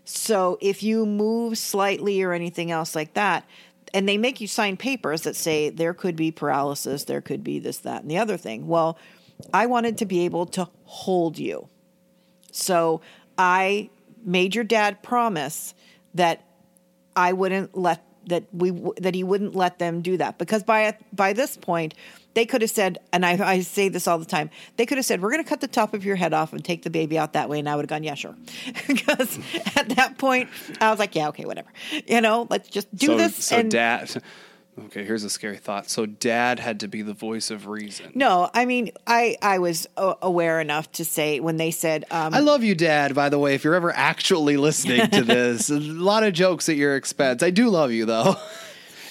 So 0.05 0.57
if 0.61 0.83
you 0.83 1.05
move 1.05 1.57
slightly 1.57 2.21
or 2.21 2.33
anything 2.33 2.71
else 2.71 2.95
like 2.95 3.13
that, 3.13 3.45
and 3.93 4.07
they 4.07 4.17
make 4.17 4.41
you 4.41 4.47
sign 4.47 4.77
papers 4.77 5.21
that 5.23 5.35
say 5.35 5.69
there 5.69 5.93
could 5.93 6.15
be 6.15 6.31
paralysis, 6.31 7.03
there 7.03 7.21
could 7.21 7.43
be 7.43 7.59
this, 7.59 7.77
that, 7.79 8.01
and 8.01 8.09
the 8.09 8.17
other 8.17 8.37
thing. 8.37 8.67
Well, 8.67 8.97
I 9.53 9.65
wanted 9.65 9.97
to 9.99 10.05
be 10.05 10.25
able 10.25 10.45
to 10.47 10.69
hold 10.85 11.37
you. 11.37 11.67
So 12.51 13.01
I 13.37 13.89
made 14.23 14.55
your 14.55 14.63
dad 14.63 15.03
promise 15.03 15.73
that 16.13 16.43
I 17.15 17.33
wouldn't 17.33 17.77
let 17.77 18.05
that 18.27 18.43
we 18.53 18.71
that 18.97 19.15
he 19.15 19.23
wouldn't 19.23 19.55
let 19.55 19.79
them 19.79 20.01
do 20.01 20.17
that. 20.17 20.37
Because 20.37 20.63
by 20.63 20.97
by 21.13 21.33
this 21.33 21.57
point 21.57 21.93
they 22.33 22.45
could 22.45 22.61
have 22.61 22.71
said 22.71 22.97
and 23.11 23.25
I, 23.25 23.31
I 23.45 23.59
say 23.59 23.89
this 23.89 24.07
all 24.07 24.17
the 24.17 24.25
time 24.25 24.49
they 24.77 24.85
could 24.85 24.97
have 24.97 25.05
said 25.05 25.21
we're 25.21 25.31
going 25.31 25.43
to 25.43 25.49
cut 25.49 25.59
the 25.59 25.67
top 25.67 25.93
of 25.93 26.05
your 26.05 26.15
head 26.15 26.33
off 26.33 26.53
and 26.53 26.63
take 26.63 26.83
the 26.83 26.89
baby 26.89 27.17
out 27.17 27.33
that 27.33 27.49
way 27.49 27.59
and 27.59 27.67
I 27.67 27.75
would 27.75 27.83
have 27.83 27.89
gone 27.89 28.03
yeah 28.03 28.15
sure. 28.15 28.35
Because 28.87 29.39
at 29.75 29.89
that 29.89 30.17
point 30.17 30.49
I 30.79 30.89
was 30.89 30.99
like 30.99 31.15
yeah 31.15 31.29
okay 31.29 31.45
whatever. 31.45 31.69
You 32.07 32.21
know 32.21 32.47
let's 32.49 32.69
just 32.69 32.93
do 32.95 33.07
so, 33.07 33.17
this 33.17 33.35
so 33.35 33.57
and 33.57 33.71
dad, 33.71 34.21
Okay, 34.85 35.03
here's 35.03 35.23
a 35.23 35.29
scary 35.29 35.57
thought. 35.57 35.89
So 35.89 36.05
dad 36.05 36.59
had 36.59 36.79
to 36.79 36.87
be 36.87 37.01
the 37.01 37.13
voice 37.13 37.51
of 37.51 37.67
reason. 37.67 38.11
No, 38.15 38.49
I 38.53 38.65
mean, 38.65 38.91
I 39.05 39.35
I 39.41 39.59
was 39.59 39.85
uh, 39.97 40.15
aware 40.21 40.61
enough 40.61 40.91
to 40.93 41.05
say 41.05 41.39
when 41.39 41.57
they 41.57 41.71
said, 41.71 42.05
um, 42.09 42.33
I 42.33 42.39
love 42.39 42.63
you, 42.63 42.73
Dad. 42.73 43.13
By 43.13 43.29
the 43.29 43.37
way, 43.37 43.53
if 43.53 43.63
you're 43.63 43.75
ever 43.75 43.91
actually 43.95 44.57
listening 44.57 45.09
to 45.09 45.23
this, 45.25 45.69
a 45.69 45.79
lot 45.79 46.23
of 46.23 46.33
jokes 46.33 46.69
at 46.69 46.77
your 46.77 46.95
expense. 46.95 47.43
I 47.43 47.49
do 47.49 47.69
love 47.69 47.91
you, 47.91 48.05
though. 48.05 48.35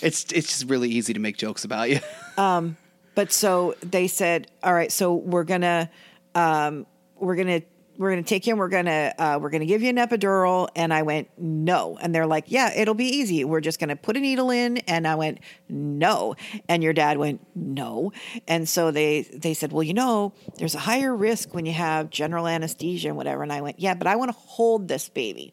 It's 0.03 0.25
it's 0.33 0.49
just 0.49 0.65
really 0.65 0.89
easy 0.89 1.13
to 1.13 1.21
make 1.21 1.37
jokes 1.37 1.65
about 1.65 1.91
you. 1.91 2.01
Um, 2.39 2.79
but 3.15 3.33
so 3.33 3.75
they 3.83 4.07
said, 4.07 4.51
all 4.63 4.73
right, 4.73 4.91
so 4.91 5.15
we're 5.15 5.45
gonna 5.45 5.91
um, 6.35 6.87
we're 7.17 7.35
gonna 7.37 7.61
we're 8.01 8.09
gonna 8.09 8.22
take 8.22 8.46
you 8.46 8.57
we're 8.57 8.68
gonna 8.68 9.12
uh, 9.18 9.38
we're 9.40 9.51
gonna 9.51 9.66
give 9.66 9.82
you 9.82 9.90
an 9.90 9.96
epidural. 9.96 10.70
And 10.74 10.92
I 10.92 11.03
went 11.03 11.28
no, 11.36 11.98
and 12.01 12.14
they're 12.14 12.26
like, 12.26 12.46
yeah, 12.46 12.72
it'll 12.74 12.94
be 12.94 13.05
easy. 13.05 13.44
We're 13.44 13.61
just 13.61 13.78
gonna 13.78 13.94
put 13.94 14.16
a 14.16 14.20
needle 14.20 14.51
in. 14.51 14.78
And 14.78 15.07
I 15.07 15.16
went 15.16 15.40
no, 15.68 16.34
and 16.66 16.82
your 16.82 16.94
dad 16.94 17.18
went 17.18 17.46
no, 17.55 18.12
and 18.48 18.66
so 18.66 18.90
they 18.90 19.28
they 19.34 19.53
said, 19.53 19.70
well, 19.70 19.82
you 19.82 19.92
know, 19.92 20.32
there's 20.57 20.74
a 20.74 20.78
higher 20.78 21.14
risk 21.14 21.53
when 21.55 21.66
you 21.66 21.72
have 21.74 22.09
general 22.09 22.46
anesthesia 22.46 23.09
and 23.09 23.18
whatever. 23.18 23.42
And 23.42 23.53
I 23.53 23.61
went, 23.61 23.78
yeah, 23.78 23.92
but 23.92 24.07
I 24.07 24.16
want 24.16 24.30
to 24.30 24.38
hold 24.38 24.88
this 24.88 25.11
baby. 25.11 25.53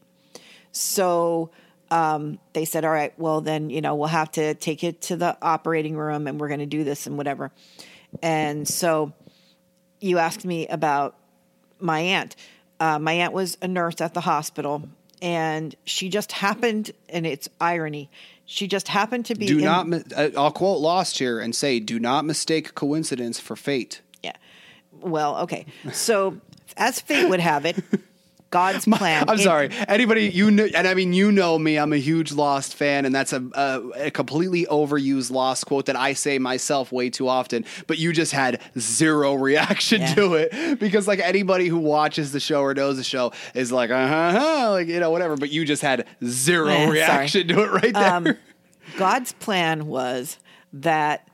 So 0.71 1.51
um, 1.91 2.39
they 2.53 2.63
said, 2.63 2.85
all 2.85 2.91
right, 2.91 3.17
well, 3.19 3.41
then, 3.41 3.69
you 3.69 3.81
know, 3.81 3.95
we'll 3.95 4.07
have 4.07 4.31
to 4.33 4.53
take 4.53 4.85
it 4.85 5.01
to 5.03 5.17
the 5.17 5.37
operating 5.41 5.97
room 5.97 6.27
and 6.27 6.39
we're 6.39 6.47
going 6.47 6.59
to 6.59 6.65
do 6.65 6.85
this 6.85 7.07
and 7.07 7.17
whatever. 7.17 7.51
And 8.21 8.65
so 8.65 9.13
you 9.99 10.17
asked 10.17 10.45
me 10.45 10.67
about 10.67 11.17
my 11.79 11.99
aunt. 11.99 12.35
Uh, 12.79 12.99
my 12.99 13.13
aunt 13.13 13.33
was 13.33 13.57
a 13.61 13.67
nurse 13.67 14.01
at 14.01 14.13
the 14.13 14.21
hospital 14.21 14.83
and 15.21 15.75
she 15.85 16.09
just 16.09 16.31
happened, 16.31 16.91
and 17.09 17.25
it's 17.25 17.49
irony, 17.59 18.09
she 18.45 18.67
just 18.67 18.87
happened 18.87 19.25
to 19.25 19.35
be. 19.35 19.47
Do 19.47 19.57
in- 19.57 19.63
not. 19.63 19.87
uh, 20.15 20.29
I'll 20.37 20.51
quote 20.51 20.79
Lost 20.79 21.17
here 21.17 21.39
and 21.39 21.55
say, 21.55 21.79
"Do 21.79 21.99
not 21.99 22.25
mistake 22.25 22.75
coincidence 22.75 23.39
for 23.39 23.55
fate." 23.55 24.01
Yeah. 24.23 24.33
Well, 24.99 25.37
okay. 25.39 25.65
So, 25.91 26.37
as 26.75 26.99
fate 26.99 27.29
would 27.29 27.39
have 27.39 27.65
it, 27.65 27.77
God's 28.49 28.85
plan. 28.85 29.25
I'm 29.27 29.37
in- 29.37 29.43
sorry. 29.43 29.69
Anybody 29.87 30.29
you 30.29 30.49
know, 30.51 30.67
and 30.73 30.87
I 30.87 30.93
mean 30.93 31.13
you 31.13 31.31
know 31.31 31.59
me. 31.59 31.77
I'm 31.77 31.91
a 31.93 31.97
huge 31.97 32.31
Lost 32.31 32.75
fan, 32.75 33.05
and 33.05 33.13
that's 33.13 33.33
a, 33.33 33.43
a 33.53 34.05
a 34.07 34.11
completely 34.11 34.65
overused 34.65 35.31
Lost 35.31 35.65
quote 35.65 35.85
that 35.87 35.95
I 35.95 36.13
say 36.13 36.39
myself 36.39 36.91
way 36.91 37.09
too 37.09 37.27
often. 37.27 37.65
But 37.87 37.97
you 37.97 38.13
just 38.13 38.31
had 38.31 38.61
zero 38.79 39.33
reaction 39.35 40.01
Yeah. 40.01 40.15
to 40.15 40.33
it 40.35 40.79
because 40.79 41.07
like 41.07 41.19
anybody 41.19 41.67
who 41.67 41.77
watches 41.79 42.31
the 42.31 42.39
show 42.39 42.61
or 42.61 42.73
knows 42.73 42.97
the 42.97 43.03
show 43.03 43.33
is 43.53 43.71
like 43.71 43.89
uh 43.89 44.07
huh, 44.31 44.71
like 44.71 44.87
you 44.87 44.99
know 44.99 45.11
whatever. 45.11 45.35
But 45.35 45.51
you 45.51 45.65
just 45.65 45.81
had 45.81 46.05
zero 46.23 46.67
sorry. 46.69 46.89
reaction 46.91 47.47
to 47.49 47.63
it 47.63 47.71
right 47.71 47.93
there. 47.93 48.13
Um, 48.13 48.27
God's 48.97 49.33
plan 49.33 49.87
was 49.87 50.37
that 50.73 51.27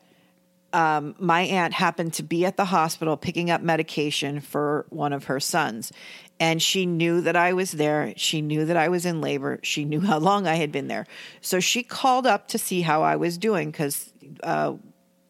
um, 0.73 1.13
my 1.19 1.41
aunt 1.41 1.71
happened 1.73 2.13
to 2.13 2.23
be 2.23 2.45
at 2.45 2.57
the 2.57 2.65
hospital 2.65 3.15
picking 3.15 3.51
up 3.51 3.61
medication 3.61 4.39
for 4.39 4.87
one 4.89 5.13
of 5.13 5.25
her 5.25 5.39
sons. 5.39 5.91
And 6.39 6.61
she 6.61 6.85
knew 6.85 7.21
that 7.21 7.35
I 7.35 7.53
was 7.53 7.71
there. 7.71 8.13
She 8.17 8.41
knew 8.41 8.65
that 8.65 8.75
I 8.75 8.89
was 8.89 9.05
in 9.05 9.21
labor. 9.21 9.59
She 9.63 9.85
knew 9.85 10.01
how 10.01 10.17
long 10.19 10.47
I 10.47 10.55
had 10.55 10.71
been 10.71 10.87
there. 10.87 11.05
So 11.41 11.59
she 11.59 11.83
called 11.83 12.27
up 12.27 12.47
to 12.49 12.57
see 12.57 12.81
how 12.81 13.03
I 13.03 13.15
was 13.15 13.37
doing 13.37 13.71
because 13.71 14.11
uh, 14.41 14.73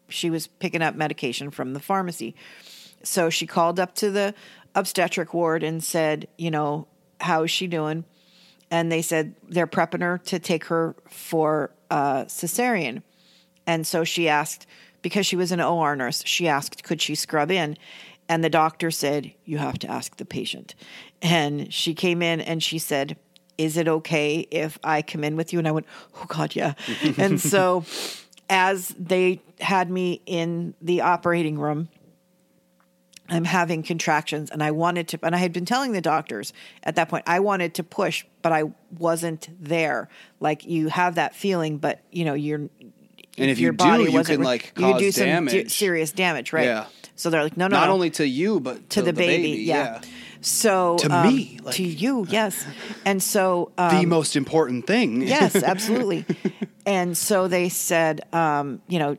she 0.08 0.30
was 0.30 0.46
picking 0.46 0.82
up 0.82 0.94
medication 0.94 1.50
from 1.50 1.72
the 1.72 1.80
pharmacy. 1.80 2.34
So 3.02 3.30
she 3.30 3.46
called 3.46 3.78
up 3.78 3.94
to 3.96 4.10
the 4.10 4.34
obstetric 4.74 5.34
ward 5.34 5.62
and 5.62 5.84
said, 5.84 6.26
you 6.38 6.50
know, 6.50 6.88
how 7.20 7.44
is 7.44 7.50
she 7.50 7.66
doing? 7.66 8.04
And 8.70 8.90
they 8.90 9.02
said 9.02 9.34
they're 9.48 9.66
prepping 9.66 10.00
her 10.00 10.18
to 10.18 10.38
take 10.38 10.64
her 10.66 10.96
for 11.08 11.70
uh, 11.90 12.24
cesarean. 12.24 13.02
And 13.66 13.86
so 13.86 14.04
she 14.04 14.28
asked, 14.28 14.66
because 15.02 15.26
she 15.26 15.36
was 15.36 15.52
an 15.52 15.60
OR 15.60 15.94
nurse, 15.96 16.22
she 16.26 16.48
asked, 16.48 16.82
could 16.82 17.00
she 17.00 17.14
scrub 17.14 17.50
in? 17.50 17.76
And 18.28 18.42
the 18.42 18.50
doctor 18.50 18.90
said, 18.90 19.32
you 19.44 19.58
have 19.58 19.78
to 19.80 19.90
ask 19.90 20.16
the 20.16 20.24
patient. 20.24 20.74
And 21.20 21.72
she 21.72 21.94
came 21.94 22.22
in 22.22 22.40
and 22.40 22.62
she 22.62 22.78
said, 22.78 23.16
is 23.58 23.76
it 23.76 23.86
okay 23.86 24.40
if 24.50 24.78
I 24.82 25.02
come 25.02 25.22
in 25.24 25.36
with 25.36 25.52
you? 25.52 25.58
And 25.58 25.68
I 25.68 25.72
went, 25.72 25.86
oh 26.16 26.24
God, 26.28 26.56
yeah. 26.56 26.74
and 27.18 27.40
so 27.40 27.84
as 28.48 28.88
they 28.98 29.40
had 29.60 29.90
me 29.90 30.22
in 30.26 30.74
the 30.80 31.02
operating 31.02 31.58
room, 31.58 31.88
I'm 33.28 33.44
having 33.44 33.82
contractions 33.82 34.50
and 34.50 34.62
I 34.62 34.70
wanted 34.70 35.08
to, 35.08 35.18
and 35.22 35.34
I 35.34 35.38
had 35.38 35.52
been 35.52 35.64
telling 35.64 35.92
the 35.92 36.00
doctors 36.02 36.52
at 36.82 36.96
that 36.96 37.08
point, 37.08 37.24
I 37.26 37.40
wanted 37.40 37.74
to 37.74 37.82
push, 37.82 38.24
but 38.42 38.52
I 38.52 38.64
wasn't 38.98 39.48
there. 39.58 40.08
Like 40.40 40.64
you 40.66 40.88
have 40.88 41.14
that 41.14 41.34
feeling, 41.34 41.78
but 41.78 42.00
you 42.10 42.24
know, 42.24 42.34
you're, 42.34 42.58
And 42.58 42.70
if 43.36 43.58
your 43.58 43.72
you 43.72 43.76
do, 43.78 43.84
body 43.84 44.04
you 44.04 44.12
wasn't 44.12 44.38
can, 44.38 44.44
like, 44.44 44.72
you 44.76 44.98
do 44.98 45.10
some 45.10 45.26
damage. 45.26 45.70
serious 45.72 46.12
damage, 46.12 46.52
right? 46.52 46.66
Yeah. 46.66 46.86
So 47.16 47.30
they're 47.30 47.42
like, 47.42 47.56
no, 47.56 47.68
no, 47.68 47.76
Not 47.76 47.86
no 47.86 47.92
only 47.92 48.10
to 48.10 48.26
you, 48.26 48.60
but 48.60 48.90
to 48.90 49.02
the, 49.02 49.12
baby, 49.12 49.62
yeah. 49.62 50.00
So 50.40 50.96
To 50.98 51.10
um, 51.14 51.26
me, 51.28 51.58
like- 51.62 51.76
to 51.76 51.82
you, 51.84 52.26
yes. 52.28 52.66
And 53.04 53.22
so 53.22 53.72
um, 53.78 54.00
the 54.00 54.06
most 54.06 54.36
important 54.36 54.86
thing. 54.86 55.22
yes, 55.22 55.54
absolutely. 55.62 56.26
and 56.84 57.16
so 57.16 57.48
they 57.48 57.68
said, 57.68 58.22
um, 58.34 58.82
you 58.88 58.98
know, 58.98 59.16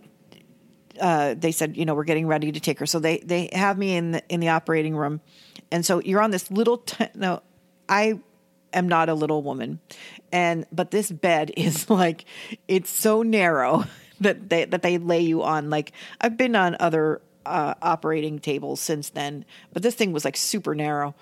uh, 0.99 1.33
they 1.37 1.51
said, 1.51 1.75
you 1.77 1.85
know, 1.85 1.95
we're 1.95 2.03
getting 2.03 2.27
ready 2.27 2.51
to 2.51 2.59
take 2.59 2.79
her. 2.79 2.85
So 2.85 2.99
they 2.99 3.17
they 3.19 3.49
have 3.53 3.77
me 3.77 3.95
in 3.95 4.11
the 4.11 4.23
in 4.29 4.39
the 4.39 4.49
operating 4.49 4.95
room, 4.95 5.19
and 5.71 5.85
so 5.85 5.99
you're 6.01 6.21
on 6.21 6.31
this 6.31 6.49
little. 6.51 6.77
T- 6.77 7.07
no, 7.15 7.41
I 7.89 8.19
am 8.71 8.87
not 8.87 9.09
a 9.09 9.13
little 9.13 9.41
woman, 9.43 9.79
and 10.31 10.65
but 10.71 10.91
this 10.91 11.11
bed 11.11 11.51
is 11.57 11.89
like 11.89 12.23
it's 12.67 12.89
so 12.89 13.23
narrow 13.23 13.83
that 14.21 14.49
they 14.49 14.65
that 14.65 14.83
they 14.83 14.97
lay 14.97 15.19
you 15.21 15.43
on. 15.43 15.69
Like 15.69 15.91
I've 16.21 16.37
been 16.37 16.55
on 16.55 16.77
other 16.79 17.21
uh, 17.45 17.75
operating 17.81 18.39
tables 18.39 18.79
since 18.79 19.09
then, 19.09 19.45
but 19.73 19.83
this 19.83 19.95
thing 19.95 20.11
was 20.11 20.25
like 20.25 20.37
super 20.37 20.75
narrow 20.75 21.15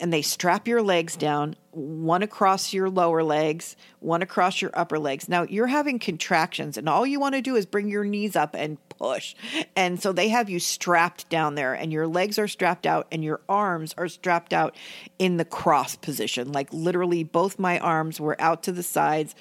and 0.00 0.12
they 0.12 0.22
strap 0.22 0.66
your 0.66 0.82
legs 0.82 1.14
down, 1.14 1.54
one 1.72 2.22
across 2.22 2.72
your 2.72 2.88
lower 2.88 3.22
legs, 3.22 3.76
one 4.00 4.22
across 4.22 4.62
your 4.62 4.70
upper 4.72 4.98
legs. 4.98 5.28
Now 5.28 5.42
you're 5.42 5.66
having 5.66 5.98
contractions, 5.98 6.78
and 6.78 6.88
all 6.88 7.06
you 7.06 7.20
want 7.20 7.34
to 7.34 7.42
do 7.42 7.54
is 7.54 7.66
bring 7.66 7.88
your 7.88 8.04
knees 8.04 8.34
up 8.34 8.54
and 8.54 8.78
push. 8.88 9.34
And 9.76 10.00
so 10.00 10.12
they 10.12 10.28
have 10.28 10.48
you 10.48 10.58
strapped 10.58 11.28
down 11.28 11.54
there, 11.54 11.74
and 11.74 11.92
your 11.92 12.06
legs 12.06 12.38
are 12.38 12.48
strapped 12.48 12.86
out, 12.86 13.06
and 13.12 13.22
your 13.22 13.40
arms 13.48 13.94
are 13.98 14.08
strapped 14.08 14.54
out 14.54 14.74
in 15.18 15.36
the 15.36 15.44
cross 15.44 15.96
position. 15.96 16.50
Like 16.50 16.72
literally, 16.72 17.22
both 17.22 17.58
my 17.58 17.78
arms 17.78 18.18
were 18.18 18.40
out 18.40 18.62
to 18.64 18.72
the 18.72 18.82
sides. 18.82 19.34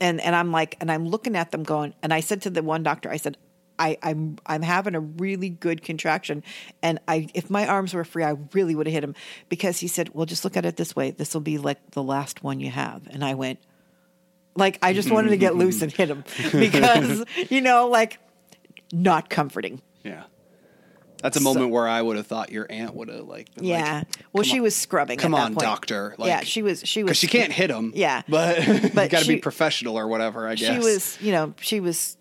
And, 0.00 0.20
and 0.20 0.34
I'm 0.34 0.50
like, 0.50 0.76
and 0.80 0.90
I'm 0.90 1.06
looking 1.06 1.36
at 1.36 1.52
them 1.52 1.62
going, 1.62 1.94
and 2.02 2.12
I 2.12 2.20
said 2.20 2.42
to 2.42 2.50
the 2.50 2.62
one 2.62 2.82
doctor, 2.82 3.08
I 3.08 3.18
said, 3.18 3.36
I, 3.78 3.96
I'm 4.02 4.36
I'm 4.46 4.62
having 4.62 4.94
a 4.94 5.00
really 5.00 5.48
good 5.48 5.82
contraction, 5.82 6.42
and 6.82 6.98
I 7.08 7.28
if 7.34 7.50
my 7.50 7.66
arms 7.66 7.94
were 7.94 8.04
free, 8.04 8.22
I 8.24 8.36
really 8.52 8.74
would 8.74 8.86
have 8.86 8.92
hit 8.94 9.02
him 9.04 9.14
because 9.48 9.80
he 9.80 9.88
said, 9.88 10.10
"Well, 10.14 10.26
just 10.26 10.44
look 10.44 10.56
at 10.56 10.64
it 10.64 10.76
this 10.76 10.94
way. 10.94 11.10
This 11.10 11.34
will 11.34 11.40
be 11.40 11.58
like 11.58 11.90
the 11.92 12.02
last 12.02 12.42
one 12.44 12.60
you 12.60 12.70
have." 12.70 13.02
And 13.10 13.24
I 13.24 13.34
went, 13.34 13.58
like 14.54 14.78
I 14.82 14.92
just 14.92 15.10
wanted 15.10 15.30
to 15.30 15.36
get 15.36 15.56
loose 15.56 15.82
and 15.82 15.90
hit 15.90 16.10
him 16.10 16.24
because 16.52 17.24
you 17.50 17.60
know, 17.60 17.88
like 17.88 18.18
not 18.92 19.30
comforting. 19.30 19.80
Yeah. 20.04 20.24
That's 21.22 21.36
a 21.36 21.40
moment 21.40 21.70
where 21.70 21.86
I 21.86 22.02
would 22.02 22.16
have 22.16 22.26
thought 22.26 22.50
your 22.50 22.66
aunt 22.68 22.94
would 22.96 23.08
have 23.08 23.28
like. 23.28 23.54
been 23.54 23.64
Yeah. 23.64 23.98
like, 23.98 24.06
well, 24.32 24.42
she 24.42 24.56
on- 24.58 24.64
was 24.64 24.74
scrubbing. 24.74 25.18
Come 25.18 25.34
at 25.34 25.36
that 25.38 25.42
on, 25.44 25.54
point. 25.54 25.60
doctor. 25.62 26.16
yeah, 26.18 26.24
Like- 26.38 26.46
she 26.46 26.62
was. 26.62 26.82
She 26.84 27.04
was 27.04 27.10
because 27.10 27.18
she 27.18 27.28
can't 27.28 27.52
hit 27.52 27.70
him. 27.70 27.92
Yeah. 27.94 28.22
but, 28.28 28.66
you 28.82 28.90
But 28.92 29.08
got 29.10 29.22
to 29.22 29.28
be 29.28 29.36
professional 29.36 29.96
or 29.96 30.08
whatever. 30.08 30.48
I 30.48 30.56
guess 30.56 30.72
she 30.74 30.78
was 30.84 31.18
you 31.22 31.30
know 31.30 31.54
she 31.60 31.78
was 31.78 32.16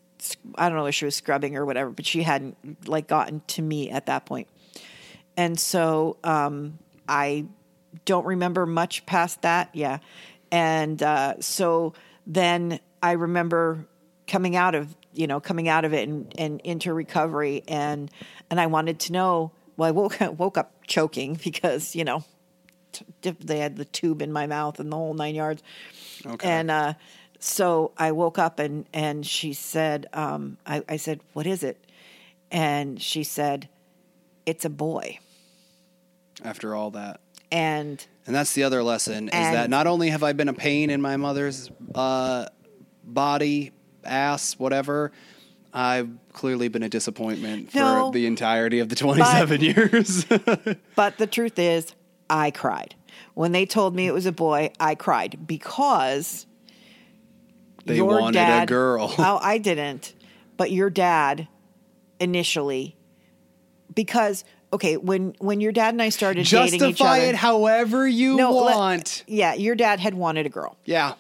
i 0.56 0.70
don't 0.70 0.78
know 0.78 0.86
if 0.86 0.96
she 0.96 1.06
was 1.06 1.16
scrubbing 1.16 1.56
or 1.56 1.66
whatever 1.66 1.90
but 1.90 2.06
she 2.06 2.24
hadn't 2.24 2.88
like 2.88 3.08
gotten 3.08 3.42
to 3.48 3.62
me 3.62 3.90
at 3.90 4.06
that 4.06 4.26
point. 4.26 4.48
And 5.38 5.60
so 5.60 6.18
um 6.24 6.80
i 7.08 7.46
don't 8.06 8.26
remember 8.26 8.66
much 8.66 9.06
past 9.06 9.42
that 9.42 9.70
yeah. 9.74 10.00
And 10.52 11.02
uh 11.02 11.40
so 11.40 11.94
then 12.28 12.80
i 13.02 13.14
remember 13.14 13.88
coming 14.28 14.56
out 14.56 14.76
of 14.76 14.96
you 15.14 15.28
know 15.28 15.40
coming 15.40 15.68
out 15.68 15.86
of 15.86 15.94
it 15.94 16.08
and, 16.08 16.34
and 16.38 16.62
into 16.62 16.94
recovery 16.94 17.64
and 17.68 18.10
and 18.50 18.62
i 18.62 18.68
wanted 18.68 19.00
to 19.00 19.12
know 19.12 19.52
well 19.76 19.90
i 19.90 19.92
woke, 19.92 20.18
woke 20.38 20.58
up 20.58 20.72
choking 20.88 21.38
because 21.44 21.96
you 21.96 22.04
know 22.04 22.24
t- 22.92 23.06
they 23.40 23.60
had 23.60 23.76
the 23.76 23.86
tube 23.86 24.22
in 24.22 24.32
my 24.32 24.48
mouth 24.48 24.80
and 24.80 24.92
the 24.92 24.96
whole 24.96 25.14
nine 25.14 25.36
yards. 25.36 25.64
Okay. 26.26 26.48
and 26.48 26.70
uh 26.70 26.94
so 27.42 27.92
I 27.98 28.14
woke 28.14 28.40
up 28.40 28.60
and 28.60 28.86
and 28.94 29.26
she 29.26 29.52
said, 29.52 30.08
um, 30.14 30.58
I, 30.66 30.84
I 30.88 30.96
said, 30.96 31.20
"What 31.34 31.46
is 31.46 31.64
it?" 31.64 31.84
And 32.50 33.02
she 33.02 33.24
said, 33.24 33.68
"It's 34.46 34.64
a 34.64 34.70
boy." 34.70 35.20
after 36.44 36.76
all 36.76 36.92
that. 36.92 37.22
And 37.52 38.06
And 38.26 38.36
that's 38.36 38.54
the 38.54 38.64
other 38.64 38.84
lesson 38.84 39.28
is 39.28 39.34
that 39.34 39.70
not 39.70 39.88
only 39.88 40.10
have 40.10 40.24
I 40.24 40.34
been 40.34 40.48
a 40.48 40.54
pain 40.54 40.90
in 40.90 41.02
my 41.02 41.18
mother's 41.18 41.70
uh, 41.94 42.46
body, 43.04 43.72
ass, 44.04 44.58
whatever, 44.58 45.12
I've 45.74 46.10
clearly 46.34 46.68
been 46.70 46.84
a 46.84 46.90
disappointment 46.90 47.74
No, 47.74 48.08
for 48.08 48.14
the 48.14 48.26
entirety 48.26 48.80
of 48.80 48.90
the 48.90 48.96
27 48.96 49.62
years. 49.62 50.26
but 50.96 51.18
the 51.18 51.28
truth 51.28 51.60
is, 51.60 51.94
I 52.30 52.52
cried 52.52 52.96
when 53.34 53.52
they 53.52 53.66
told 53.66 53.96
me 53.96 54.08
it 54.08 54.14
was 54.14 54.26
a 54.26 54.32
boy. 54.32 54.72
I 54.80 54.96
cried 54.96 55.46
because 55.46 56.46
They 57.86 57.96
your 57.98 58.06
wanted 58.06 58.40
a 58.40 58.46
dad, 58.46 58.68
girl. 58.68 59.14
oh, 59.20 59.40
I 59.42 59.58
didn't, 59.58 60.14
but 60.58 60.72
your 60.72 60.90
dad 60.90 61.48
initially, 62.20 62.96
because 63.94 64.44
okay, 64.74 64.98
when 64.98 65.36
when 65.40 65.60
your 65.62 65.72
dad 65.72 65.94
and 65.94 66.02
I 66.02 66.10
started 66.10 66.46
dating 66.46 66.76
each 66.76 66.80
Justify 66.98 67.18
other, 67.20 67.28
it 67.30 67.36
however 67.36 68.08
you 68.08 68.38
let- 68.38 68.76
want. 68.76 69.24
yeah, 69.28 69.54
your 69.54 69.76
dad 69.76 70.00
had 70.00 70.14
wanted 70.14 70.46
a 70.46 70.50
girl. 70.50 70.78
yeah. 70.86 71.14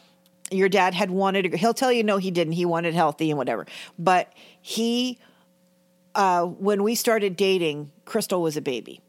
Your 0.54 0.68
dad 0.68 0.94
had 0.94 1.12
wanted. 1.12 1.46
A, 1.46 1.50
girl. 1.50 1.58
he'll 1.60 1.74
tell 1.74 1.94
you 1.94 2.04
no, 2.04 2.18
he 2.18 2.30
didn't. 2.30 2.52
He 2.54 2.66
wanted 2.66 2.94
healthy 2.94 3.30
and 3.32 3.38
whatever. 3.38 3.66
But 3.98 4.34
he, 4.60 5.18
uh, 6.14 6.44
when 6.44 6.84
we 6.84 6.94
started 6.96 7.38
dating, 7.38 7.90
Crystal 8.04 8.42
was 8.42 8.58
a 8.58 8.62
baby, 8.62 9.00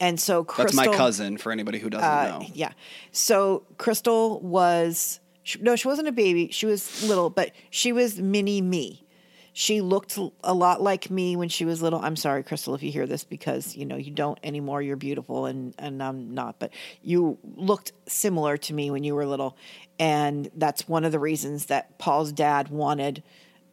and 0.00 0.18
so 0.18 0.42
Crystal 0.42 0.74
That's 0.82 0.88
my 0.90 0.96
cousin 0.96 1.36
for 1.36 1.52
anybody 1.52 1.78
who 1.80 1.90
doesn't 1.90 2.08
Uh, 2.08 2.38
know. 2.38 2.46
yeah. 2.54 2.72
So 3.12 3.64
Crystal 3.76 4.40
was 4.40 5.20
she, 5.50 5.58
no, 5.60 5.76
she 5.76 5.88
wasn't 5.88 6.08
a 6.08 6.12
baby. 6.12 6.48
She 6.50 6.66
was 6.66 7.02
little, 7.02 7.28
but 7.28 7.50
she 7.70 7.92
was 7.92 8.20
mini 8.20 8.60
me. 8.60 9.04
She 9.52 9.80
looked 9.80 10.16
a 10.44 10.54
lot 10.54 10.80
like 10.80 11.10
me 11.10 11.34
when 11.34 11.48
she 11.48 11.64
was 11.64 11.82
little. 11.82 12.00
I'm 12.00 12.14
sorry, 12.14 12.44
Crystal, 12.44 12.74
if 12.76 12.84
you 12.84 12.92
hear 12.92 13.06
this 13.06 13.24
because 13.24 13.74
you 13.74 13.84
know 13.84 13.96
you 13.96 14.12
don't 14.12 14.38
anymore. 14.44 14.80
You're 14.80 14.96
beautiful, 14.96 15.46
and 15.46 15.74
and 15.76 16.00
I'm 16.00 16.34
not. 16.34 16.60
But 16.60 16.72
you 17.02 17.36
looked 17.56 17.92
similar 18.06 18.56
to 18.58 18.72
me 18.72 18.92
when 18.92 19.02
you 19.02 19.16
were 19.16 19.26
little, 19.26 19.56
and 19.98 20.48
that's 20.54 20.88
one 20.88 21.04
of 21.04 21.10
the 21.10 21.18
reasons 21.18 21.66
that 21.66 21.98
Paul's 21.98 22.30
dad 22.30 22.68
wanted 22.68 23.24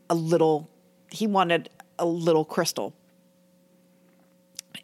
a 0.10 0.16
little. 0.16 0.68
He 1.12 1.28
wanted 1.28 1.70
a 2.00 2.08
little 2.08 2.44
Crystal, 2.44 2.96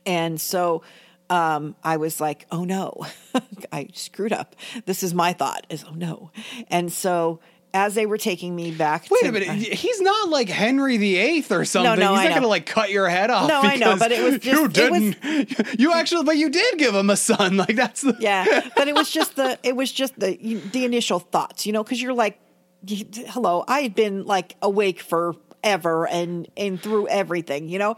and 0.05 0.39
so 0.39 0.83
um, 1.29 1.75
I 1.83 1.97
was 1.97 2.19
like, 2.21 2.45
oh 2.51 2.63
no, 2.63 3.05
I 3.71 3.87
screwed 3.93 4.33
up. 4.33 4.55
This 4.85 5.03
is 5.03 5.13
my 5.13 5.33
thought 5.33 5.65
is, 5.69 5.83
oh 5.87 5.93
no. 5.93 6.31
And 6.69 6.91
so 6.91 7.39
as 7.73 7.95
they 7.95 8.05
were 8.05 8.17
taking 8.19 8.55
me 8.55 8.71
back 8.71 9.07
Wait 9.09 9.21
to, 9.21 9.29
a 9.29 9.31
minute. 9.31 9.49
He's 9.49 9.99
not 9.99 10.29
like 10.29 10.47
Henry 10.47 10.97
VIII 10.97 11.43
or 11.49 11.65
something. 11.65 11.83
no, 11.83 11.95
no, 11.95 12.13
He's 12.13 12.25
not 12.25 12.29
going 12.29 12.41
to 12.43 12.47
like 12.47 12.67
cut 12.67 12.91
your 12.91 13.09
head 13.09 13.31
off. 13.31 13.47
No, 13.49 13.61
I 13.61 13.77
know, 13.77 13.97
but 13.97 14.11
it 14.11 14.23
was 14.23 14.37
just- 14.39 14.61
you 14.61 14.67
didn't. 14.67 15.17
You 15.79 15.91
actually, 15.93 16.23
but 16.23 16.37
you 16.37 16.49
did 16.49 16.77
give 16.77 16.93
him 16.93 17.09
a 17.09 17.17
son. 17.17 17.57
Like 17.57 17.75
that's 17.75 18.01
the 18.01 18.15
yeah, 18.19 18.69
but 18.75 18.87
it 18.87 18.95
was 18.95 19.09
just 19.09 19.35
the, 19.35 19.57
it 19.63 19.75
was 19.75 19.91
just 19.91 20.19
the, 20.19 20.35
the 20.71 20.85
initial 20.85 21.19
thoughts, 21.19 21.65
you 21.65 21.73
know, 21.73 21.83
cause 21.83 21.99
you're 21.99 22.13
like, 22.13 22.39
hello, 22.87 23.63
I 23.67 23.81
had 23.81 23.95
been 23.95 24.25
like 24.25 24.55
awake 24.61 25.01
forever 25.01 26.07
and, 26.07 26.47
and 26.55 26.79
through 26.79 27.07
everything, 27.07 27.69
you 27.69 27.79
know, 27.79 27.97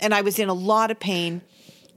and 0.00 0.12
I 0.12 0.20
was 0.20 0.38
in 0.38 0.48
a 0.48 0.54
lot 0.54 0.90
of 0.90 1.00
pain. 1.00 1.40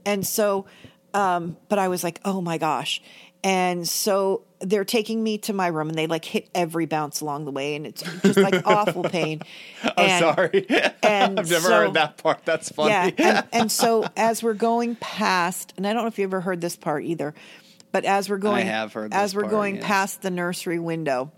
And 0.08 0.26
so, 0.26 0.64
um, 1.12 1.58
but 1.68 1.78
I 1.78 1.88
was 1.88 2.02
like, 2.02 2.18
oh 2.24 2.40
my 2.40 2.56
gosh. 2.56 3.02
And 3.44 3.86
so 3.86 4.42
they're 4.60 4.86
taking 4.86 5.22
me 5.22 5.36
to 5.38 5.52
my 5.52 5.66
room 5.66 5.90
and 5.90 5.98
they 5.98 6.06
like 6.06 6.24
hit 6.24 6.48
every 6.54 6.86
bounce 6.86 7.20
along 7.20 7.44
the 7.44 7.52
way 7.52 7.76
and 7.76 7.86
it's 7.86 8.02
just 8.22 8.38
like 8.38 8.62
awful 8.66 9.02
pain. 9.04 9.42
I'm 9.84 9.92
And- 9.98 10.24
sorry. 10.24 10.66
and 11.02 11.38
I've 11.40 11.50
never 11.50 11.68
so- 11.68 11.72
heard 11.72 11.94
that 11.94 12.16
part. 12.16 12.44
That's 12.46 12.70
funny. 12.72 12.90
Yeah, 12.90 13.10
and, 13.18 13.48
and 13.52 13.72
so 13.72 14.06
as 14.16 14.42
we're 14.42 14.54
going 14.54 14.96
past, 14.96 15.74
and 15.76 15.86
I 15.86 15.92
don't 15.92 16.02
know 16.02 16.08
if 16.08 16.18
you 16.18 16.24
ever 16.24 16.40
heard 16.40 16.62
this 16.62 16.74
part 16.74 17.04
either, 17.04 17.34
but 17.92 18.06
as 18.06 18.30
we're 18.30 18.38
going, 18.38 18.66
have 18.66 18.94
heard 18.94 19.12
as 19.12 19.34
we're 19.34 19.42
part, 19.42 19.50
going 19.50 19.74
yes. 19.76 19.84
past 19.84 20.22
the 20.22 20.30
nursery 20.30 20.78
window, 20.78 21.30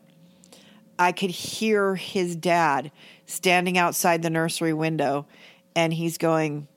I 0.97 1.11
could 1.13 1.31
hear 1.31 1.97
his 1.97 2.37
dad 2.37 2.93
standing 3.27 3.79
outside 3.79 4.23
the 4.23 4.31
nursery 4.31 4.73
window, 4.73 5.27
and 5.75 5.93
he's 5.93 6.19
going, 6.19 6.69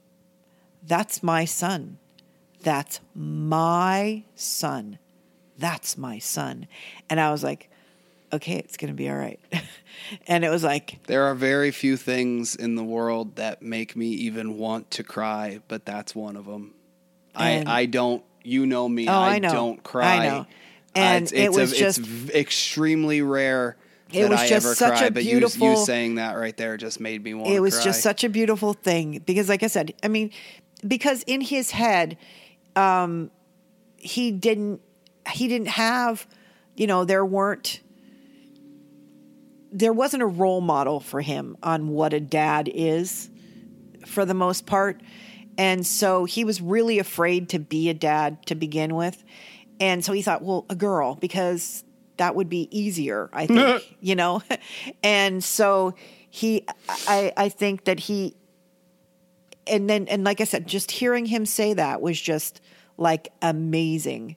"That's 0.86 1.23
my 1.23 1.45
son. 1.45 1.97
That's 2.61 2.99
my 3.15 4.23
son. 4.36 4.99
That's 5.57 5.97
my 5.97 6.19
son." 6.19 6.67
And 7.09 7.19
I 7.19 7.31
was 7.31 7.43
like, 7.43 7.69
"Okay, 8.31 8.55
it's 8.57 8.77
gonna 8.77 8.93
be 8.93 9.09
all 9.09 9.17
right." 9.17 9.39
and 10.27 10.43
it 10.43 10.49
was 10.49 10.63
like, 10.63 10.99
There 11.07 11.23
are 11.23 11.36
very 11.36 11.71
few 11.71 11.97
things 11.97 12.55
in 12.55 12.75
the 12.75 12.84
world 12.84 13.36
that 13.36 13.61
make 13.61 13.95
me 13.95 14.07
even 14.07 14.57
want 14.57 14.91
to 14.91 15.03
cry, 15.03 15.59
but 15.67 15.86
that's 15.86 16.15
one 16.15 16.36
of 16.36 16.45
them. 16.45 16.73
I 17.36 17.63
I 17.65 17.86
don't. 17.86 18.23
You 18.45 18.65
know 18.65 18.89
me. 18.89 19.07
Oh, 19.07 19.13
I, 19.13 19.36
I 19.36 19.39
know. 19.39 19.51
don't 19.53 19.84
cry. 19.84 20.17
I 20.17 20.27
know. 20.27 20.38
Uh, 20.39 20.45
And 20.95 21.23
it's, 21.23 21.31
it 21.31 21.39
it's 21.45 21.57
was 21.57 21.71
a, 21.71 21.75
just- 21.77 21.99
it's 21.99 22.29
extremely 22.36 23.21
rare 23.21 23.77
It 24.11 24.23
that 24.23 24.29
was 24.29 24.39
I 24.41 24.47
just 24.49 24.65
ever 24.65 24.75
such 24.75 24.97
cry. 24.97 25.07
a 25.07 25.11
but 25.11 25.23
you, 25.23 25.39
you 25.39 25.77
saying 25.77 26.15
that 26.15 26.34
right 26.34 26.55
there 26.57 26.75
just 26.77 26.99
made 26.99 27.23
me 27.23 27.34
want. 27.34 27.45
To 27.45 27.49
cry. 27.51 27.55
It 27.55 27.61
was 27.61 27.75
cry. 27.75 27.84
just 27.86 28.01
such 28.01 28.23
a 28.25 28.29
beautiful 28.29 28.73
thing 28.73 29.21
because 29.25 29.47
like 29.49 29.63
i 29.63 29.67
said 29.67 29.93
i 30.03 30.07
mean 30.09 30.29
because 30.88 31.23
in 31.23 31.41
his 31.41 31.71
head 31.71 32.17
um 32.75 33.31
he 33.97 34.31
didn't 34.31 34.81
he 35.31 35.47
didn't 35.47 35.69
have 35.69 36.27
you 36.75 36.88
know 36.88 37.05
there 37.05 37.25
weren't 37.25 37.81
there 39.73 39.93
wasn't 39.93 40.21
a 40.21 40.27
role 40.27 40.61
model 40.61 40.99
for 40.99 41.19
him 41.21 41.57
on 41.63 41.89
what 41.89 42.13
a 42.13 42.19
dad 42.19 42.69
is 42.71 43.29
for 44.05 44.23
the 44.23 44.36
most 44.36 44.67
part. 44.67 45.01
And 45.57 45.86
so 45.86 46.25
he 46.25 46.45
was 46.45 46.61
really 46.61 46.99
afraid 46.99 47.49
to 47.49 47.59
be 47.59 47.89
a 47.89 47.93
dad 47.93 48.45
to 48.45 48.55
begin 48.55 48.95
with. 48.95 49.23
And 49.79 50.05
so 50.05 50.13
he 50.13 50.21
thought 50.21 50.43
well 50.43 50.65
a 50.69 50.75
girl 50.75 51.15
because 51.15 51.84
that 52.17 52.36
would 52.36 52.47
be 52.47 52.69
easier 52.69 53.27
i 53.34 53.47
think 53.47 53.84
you 53.99 54.15
know? 54.15 54.43
And 55.01 55.43
so 55.43 55.95
he 56.29 56.65
i 57.07 57.34
i 57.36 57.49
think 57.49 57.86
that 57.86 57.99
he 57.99 58.36
and 59.68 59.89
then 59.89 60.07
and 60.07 60.24
like 60.24 60.41
i 60.41 60.43
said 60.43 60.68
just 60.68 60.91
hearing 60.91 61.26
him 61.26 61.45
say 61.45 61.74
that 61.74 62.01
was 62.01 62.20
just 62.20 62.61
like 62.97 63.30
amazing 63.41 64.36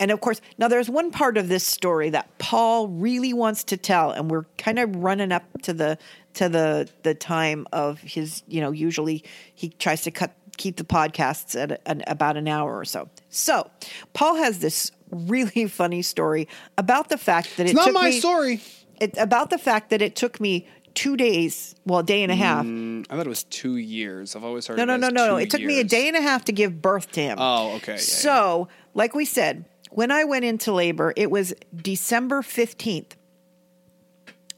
and 0.00 0.10
of 0.10 0.20
course 0.20 0.40
now 0.58 0.68
there's 0.68 0.88
one 0.88 1.10
part 1.10 1.36
of 1.36 1.48
this 1.48 1.64
story 1.64 2.10
that 2.10 2.26
paul 2.38 2.88
really 2.88 3.32
wants 3.32 3.64
to 3.64 3.76
tell 3.76 4.10
and 4.10 4.30
we're 4.30 4.44
kind 4.56 4.78
of 4.78 4.94
running 4.96 5.32
up 5.32 5.44
to 5.62 5.72
the 5.72 5.98
to 6.34 6.48
the 6.48 6.88
the 7.02 7.14
time 7.14 7.66
of 7.72 7.98
his 8.00 8.42
you 8.48 8.60
know 8.60 8.70
usually 8.70 9.24
he 9.54 9.68
tries 9.70 10.02
to 10.02 10.10
cut 10.10 10.34
keep 10.56 10.76
the 10.76 10.84
podcasts 10.84 11.54
at 11.60 11.80
an, 11.86 12.02
about 12.08 12.36
an 12.36 12.48
hour 12.48 12.76
or 12.78 12.84
so 12.84 13.08
so 13.28 13.68
paul 14.12 14.36
has 14.36 14.58
this 14.60 14.90
really 15.10 15.66
funny 15.68 16.02
story 16.02 16.48
about 16.76 17.08
the 17.08 17.18
fact 17.18 17.56
that 17.56 17.64
It's 17.64 17.72
it 17.72 17.76
not 17.76 17.92
my 17.92 18.10
me, 18.10 18.18
story. 18.20 18.60
it, 19.00 19.16
about 19.18 19.50
the 19.50 19.58
fact 19.58 19.90
that 19.90 20.02
it 20.02 20.16
took 20.16 20.40
me 20.40 20.66
two 20.98 21.16
days 21.16 21.76
well 21.86 22.00
a 22.00 22.02
day 22.02 22.24
and 22.24 22.32
a 22.32 22.34
half 22.34 22.66
Mm, 22.66 23.06
I 23.08 23.16
thought 23.16 23.24
it 23.24 23.28
was 23.28 23.44
two 23.44 23.76
years. 23.76 24.34
I've 24.34 24.42
always 24.42 24.66
heard. 24.66 24.78
no, 24.78 24.84
no, 24.84 24.96
no, 24.96 25.10
no, 25.10 25.28
no. 25.28 25.36
It 25.36 25.48
took 25.48 25.62
me 25.62 25.78
a 25.78 25.84
day 25.84 26.08
and 26.08 26.16
a 26.16 26.20
half 26.20 26.46
to 26.46 26.52
give 26.52 26.82
birth 26.82 27.12
to 27.12 27.20
him. 27.20 27.38
Oh, 27.40 27.76
okay. 27.76 27.92
Yeah, 27.92 27.98
so, 27.98 28.66
like 28.94 29.14
we 29.14 29.24
said, 29.24 29.64
when 29.92 30.10
I 30.10 30.24
went 30.24 30.44
into 30.44 30.72
labor, 30.72 31.12
it 31.14 31.30
was 31.30 31.54
December 31.76 32.42
15th. 32.42 33.12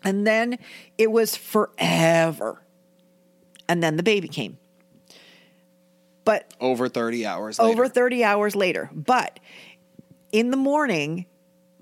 And 0.03 0.26
then 0.26 0.59
it 0.97 1.12
was 1.12 1.36
forever. 1.36 2.62
And 3.68 3.82
then 3.82 3.97
the 3.97 4.03
baby 4.03 4.28
came. 4.28 4.57
But 6.24 6.55
over 6.59 6.88
thirty 6.88 7.26
hours. 7.26 7.59
Later. 7.59 7.70
over 7.70 7.88
30 7.88 8.24
hours 8.24 8.57
later. 8.57 8.88
But 8.95 9.41
in 10.32 10.51
the 10.51 10.57
morning, 10.57 11.26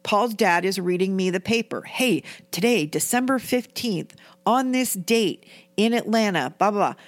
Paul's 0.02 0.34
dad 0.34 0.64
is 0.64 0.78
reading 0.80 1.16
me 1.16 1.30
the 1.30 1.40
paper. 1.40 1.82
Hey, 1.82 2.22
today, 2.50 2.86
December 2.86 3.38
15th, 3.38 4.12
on 4.48 4.72
this 4.72 4.94
date 4.94 5.44
in 5.76 5.92
Atlanta, 5.92 6.54
blah, 6.56 6.70
blah, 6.70 6.92
blah. 6.92 7.02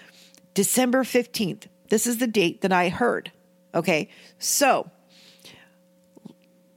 December 0.52 1.04
15th. 1.04 1.68
This 1.88 2.06
is 2.06 2.18
the 2.18 2.26
date 2.26 2.60
that 2.60 2.70
I 2.70 2.90
heard. 2.90 3.32
Okay. 3.74 4.10
So 4.38 4.90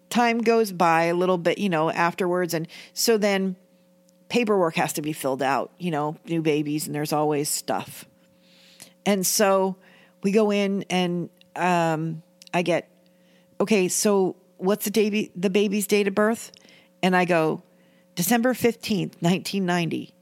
time 0.09 0.39
goes 0.39 0.72
by 0.72 1.03
a 1.03 1.14
little 1.14 1.38
bit, 1.38 1.57
you 1.57 1.68
know, 1.68 1.89
afterwards. 1.89 2.53
And 2.53 2.70
so 2.93 3.18
then 3.18 3.57
paperwork 4.30 4.76
has 4.76 4.93
to 4.93 5.01
be 5.01 5.11
filled 5.11 5.43
out, 5.43 5.72
you 5.78 5.91
know, 5.91 6.16
new 6.26 6.41
babies, 6.41 6.88
and 6.88 6.95
there's 6.95 7.11
always 7.11 7.49
stuff. 7.49 8.05
And 9.05 9.28
so 9.28 9.76
we 10.24 10.32
go 10.32 10.49
in 10.49 10.86
and 10.89 11.30
um, 11.57 12.24
I 12.53 12.61
get, 12.61 12.89
okay, 13.59 13.89
so 13.89 14.38
what's 14.55 14.86
the 14.86 14.91
baby 14.91 15.30
the 15.36 15.49
baby's 15.49 15.88
date 15.88 16.07
of 16.07 16.16
birth? 16.16 16.53
And 17.01 17.18
I 17.18 17.26
go, 17.26 17.64
December 18.16 18.53
15th, 18.53 19.22
1990. 19.22 20.12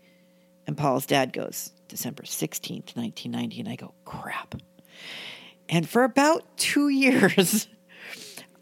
And 0.71 0.77
Paul's 0.77 1.05
dad 1.05 1.33
goes, 1.33 1.73
December 1.89 2.23
16th, 2.23 2.95
1990. 2.95 3.59
And 3.59 3.67
I 3.67 3.75
go, 3.75 3.93
crap. 4.05 4.55
And 5.67 5.87
for 5.87 6.05
about 6.05 6.45
two 6.55 6.87
years, 6.87 7.67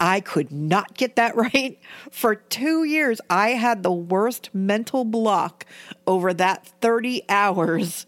I 0.00 0.18
could 0.18 0.50
not 0.50 0.94
get 0.96 1.14
that 1.14 1.36
right. 1.54 1.78
For 2.10 2.34
two 2.34 2.82
years, 2.82 3.20
I 3.30 3.50
had 3.50 3.84
the 3.84 3.92
worst 3.92 4.50
mental 4.52 5.04
block 5.04 5.66
over 6.04 6.34
that 6.34 6.66
30 6.80 7.22
hours 7.28 8.06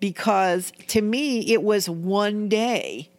because 0.00 0.72
to 0.88 1.02
me, 1.02 1.52
it 1.52 1.62
was 1.62 1.90
one 1.90 2.48
day. 2.48 3.10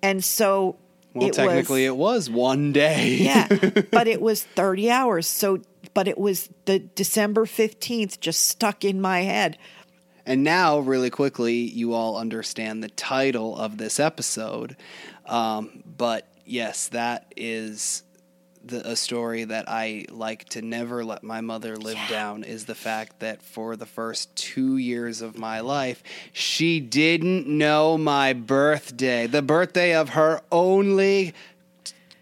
And 0.00 0.22
so 0.22 0.76
Well, 1.12 1.26
it 1.26 1.32
technically, 1.34 1.90
was, 1.90 1.96
it 1.96 1.96
was 1.96 2.30
one 2.30 2.72
day. 2.72 3.16
yeah, 3.16 3.48
but 3.90 4.06
it 4.06 4.20
was 4.22 4.44
30 4.44 4.92
hours. 4.92 5.26
So, 5.26 5.58
but 5.96 6.06
it 6.06 6.18
was 6.18 6.50
the 6.66 6.78
December 6.78 7.46
15th 7.46 8.20
just 8.20 8.48
stuck 8.48 8.84
in 8.84 9.00
my 9.00 9.20
head. 9.20 9.56
And 10.26 10.44
now, 10.44 10.80
really 10.80 11.08
quickly, 11.08 11.54
you 11.54 11.94
all 11.94 12.18
understand 12.18 12.82
the 12.82 12.90
title 12.90 13.56
of 13.56 13.78
this 13.78 13.98
episode. 13.98 14.76
Um, 15.24 15.82
but 15.86 16.28
yes, 16.44 16.88
that 16.88 17.32
is 17.34 18.02
the, 18.62 18.90
a 18.90 18.94
story 18.94 19.44
that 19.44 19.70
I 19.70 20.04
like 20.10 20.44
to 20.50 20.60
never 20.60 21.02
let 21.02 21.22
my 21.22 21.40
mother 21.40 21.76
live 21.76 21.98
down 22.10 22.44
is 22.44 22.66
the 22.66 22.74
fact 22.74 23.20
that 23.20 23.42
for 23.42 23.74
the 23.74 23.86
first 23.86 24.36
two 24.36 24.76
years 24.76 25.22
of 25.22 25.38
my 25.38 25.60
life, 25.60 26.02
she 26.34 26.78
didn't 26.78 27.46
know 27.46 27.96
my 27.96 28.34
birthday, 28.34 29.26
the 29.26 29.40
birthday 29.40 29.94
of 29.94 30.10
her 30.10 30.42
only 30.52 31.32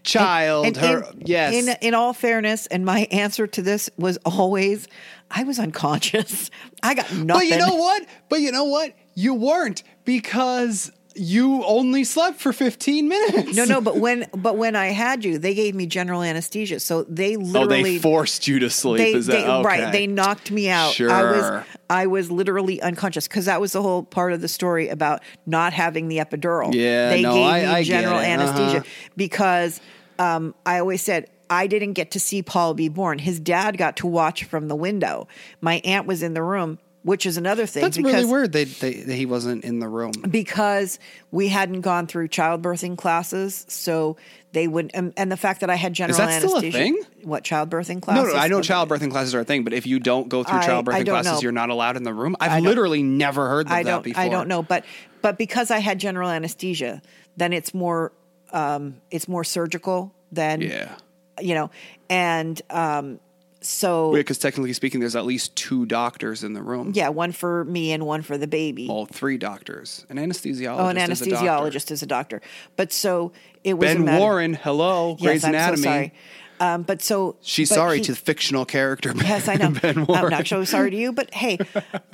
child. 0.05 0.65
And 0.67 0.77
her 0.77 1.03
in, 1.11 1.23
yes, 1.25 1.53
In 1.53 1.75
in 1.81 1.93
all 1.93 2.13
fairness, 2.13 2.67
and 2.67 2.85
my 2.85 3.07
answer 3.11 3.47
to 3.47 3.61
this 3.61 3.89
was 3.97 4.17
always, 4.25 4.87
I 5.31 5.43
was 5.43 5.59
unconscious. 5.59 6.49
I 6.83 6.93
got 6.93 7.11
nothing. 7.13 7.27
But 7.27 7.45
you 7.47 7.57
know 7.57 7.75
what? 7.75 8.05
But 8.29 8.41
you 8.41 8.51
know 8.51 8.65
what? 8.65 8.93
You 9.15 9.33
weren't 9.33 9.83
because 10.03 10.91
you 11.17 11.63
only 11.63 12.03
slept 12.03 12.41
for 12.41 12.51
15 12.51 13.07
minutes. 13.07 13.55
No, 13.55 13.63
no, 13.63 13.79
but 13.79 13.95
when 14.05 14.25
but 14.35 14.57
when 14.57 14.75
I 14.75 14.87
had 14.87 15.23
you, 15.23 15.37
they 15.37 15.53
gave 15.53 15.73
me 15.73 15.85
general 15.85 16.21
anesthesia, 16.21 16.81
so 16.81 17.03
they 17.03 17.37
Oh, 17.37 17.39
literally 17.39 17.83
they 17.83 17.99
forced 17.99 18.47
you 18.49 18.59
to 18.59 18.69
sleep. 18.69 18.97
they, 18.97 19.13
Is 19.13 19.27
that 19.27 19.33
they- 19.45 19.47
okay. 19.47 19.63
right? 19.65 19.91
They 19.93 20.07
knocked 20.07 20.51
me 20.51 20.67
out. 20.69 20.89
I 20.89 20.93
Sure. 20.93 21.07
was 21.09 21.63
I 21.89 22.07
was 22.07 22.29
literally 22.31 22.81
unconscious 22.81 23.27
because 23.29 23.45
that 23.45 23.61
was 23.61 23.71
the 23.71 23.81
whole 23.81 24.03
part 24.03 24.33
of 24.33 24.41
the 24.41 24.47
story 24.49 24.89
about 24.89 25.21
not 25.45 25.71
having 25.71 26.09
the 26.09 26.17
epidural. 26.17 26.73
Yeah, 26.73 27.09
they 27.09 27.21
no, 27.21 27.33
gave 27.33 27.45
I- 27.45 27.59
me 27.61 27.65
I 27.67 27.83
general 27.83 28.19
anesthesia 28.19 28.77
Uh-huh. 28.79 29.09
because 29.15 29.79
um, 30.19 30.55
I 30.65 30.79
always 30.79 31.01
said. 31.01 31.29
I 31.47 31.67
didn't 31.67 31.93
get 31.93 32.09
to 32.11 32.19
see 32.19 32.41
Paul 32.41 32.73
be 32.73 32.89
born. 32.89 33.19
His 33.19 33.39
dad 33.39 33.77
got 33.77 33.97
to 33.97 34.07
watch 34.07 34.45
from 34.45 34.67
the 34.67 34.75
window. 34.75 35.27
My 35.61 35.79
aunt 35.85 36.07
was 36.07 36.23
in 36.23 36.33
the 36.33 36.41
room, 36.41 36.79
which 37.03 37.27
is 37.27 37.37
another 37.37 37.67
thing. 37.67 37.83
That's 37.83 37.99
really 37.99 38.25
weird. 38.25 38.51
They, 38.51 38.63
they, 38.63 38.93
that 39.01 39.13
he 39.13 39.27
wasn't 39.27 39.63
in 39.63 39.77
the 39.77 39.87
room. 39.87 40.13
because 40.27 40.97
we 41.29 41.49
hadn't 41.49 41.81
gone 41.81 42.07
through 42.07 42.29
childbirthing 42.29 42.97
classes, 42.97 43.63
so 43.69 44.17
they 44.53 44.67
would. 44.67 44.89
And, 44.95 45.13
and 45.17 45.31
the 45.31 45.37
fact 45.37 45.59
that 45.61 45.69
I 45.69 45.75
had 45.75 45.93
general 45.93 46.17
that 46.17 46.41
still 46.41 46.55
a 46.55 46.57
anesthesia. 46.57 46.77
thing? 46.79 47.03
What 47.21 47.43
childbirthing 47.43 47.97
No, 47.97 48.01
classes? 48.01 48.33
no, 48.33 48.39
I 48.39 48.47
know 48.47 48.61
childbirthing 48.61 49.11
classes 49.11 49.35
are 49.35 49.41
a 49.41 49.45
thing, 49.45 49.63
but 49.63 49.73
if 49.73 49.85
you 49.85 49.99
don't 49.99 50.27
go 50.27 50.43
through 50.43 50.57
I- 50.57 50.63
I 50.63 50.67
childbirthing 50.67 51.05
don't 51.05 51.13
classes, 51.13 51.33
know. 51.33 51.39
you're 51.41 51.51
not 51.51 51.69
allowed 51.69 51.95
in 51.95 52.01
the 52.01 52.13
room. 52.13 52.35
I've 52.39 52.63
literally 52.63 53.03
never 53.03 53.47
heard 53.47 53.67
of 53.67 53.71
I 53.71 53.83
that 53.83 54.01
before. 54.01 54.23
I 54.23 54.29
don't 54.29 54.47
know, 54.47 54.63
but 54.63 54.83
but 55.21 55.37
because 55.37 55.69
I 55.69 55.77
had 55.77 55.99
general 55.99 56.31
anesthesia, 56.31 57.03
then 57.37 57.53
it's 57.53 57.71
more 57.71 58.13
um, 58.55 58.95
it's 59.11 59.27
more 59.27 59.43
surgical 59.43 60.13
than 60.31 60.61
Yeah. 60.61 60.95
you 61.39 61.53
know, 61.53 61.69
and 62.09 62.59
um, 62.71 63.19
so 63.61 64.11
Because 64.13 64.37
technically 64.37 64.73
speaking, 64.73 64.99
there's 64.99 65.15
at 65.15 65.25
least 65.25 65.55
two 65.55 65.85
doctors 65.85 66.43
in 66.43 66.53
the 66.53 66.61
room. 66.61 66.91
yeah, 66.95 67.09
one 67.09 67.31
for 67.31 67.65
me 67.65 67.91
and 67.91 68.05
one 68.05 68.21
for 68.21 68.37
the 68.37 68.47
baby. 68.47 68.87
Well, 68.87 69.05
three 69.05 69.37
doctors. 69.37 70.05
An 70.09 70.17
anesthesiologist. 70.17 70.79
oh, 70.79 70.87
an 70.87 70.97
is 70.97 71.21
a 71.21 71.29
doctor. 71.29 71.45
anesthesiologist 71.45 71.91
is 71.91 72.01
a 72.03 72.05
doctor, 72.05 72.41
but 72.75 72.91
so 72.93 73.31
it 73.63 73.73
was 73.75 73.91
a 73.91 73.95
Ben 73.95 74.05
matter- 74.05 74.19
Warren, 74.19 74.53
hello, 74.53 75.15
Grey's 75.19 75.43
I'm 75.43 75.49
Anatomy. 75.55 75.77
so 75.77 75.83
sorry. 75.89 76.13
Um, 76.57 76.83
but 76.83 77.01
so 77.01 77.35
She's 77.41 77.67
but 77.69 77.75
sorry 77.75 77.97
he- 77.97 78.03
to 78.05 78.11
the 78.13 78.17
fictional 78.17 78.63
character. 78.65 79.13
Yes, 79.15 79.47
I 79.49 79.55
know. 79.55 79.71
Ben 79.81 80.05
Warren. 80.05 80.25
I'm 80.25 80.29
not 80.31 80.47
so 80.47 80.63
sorry 80.63 80.91
to 80.91 80.97
you, 80.97 81.11
but 81.11 81.33
hey, 81.33 81.57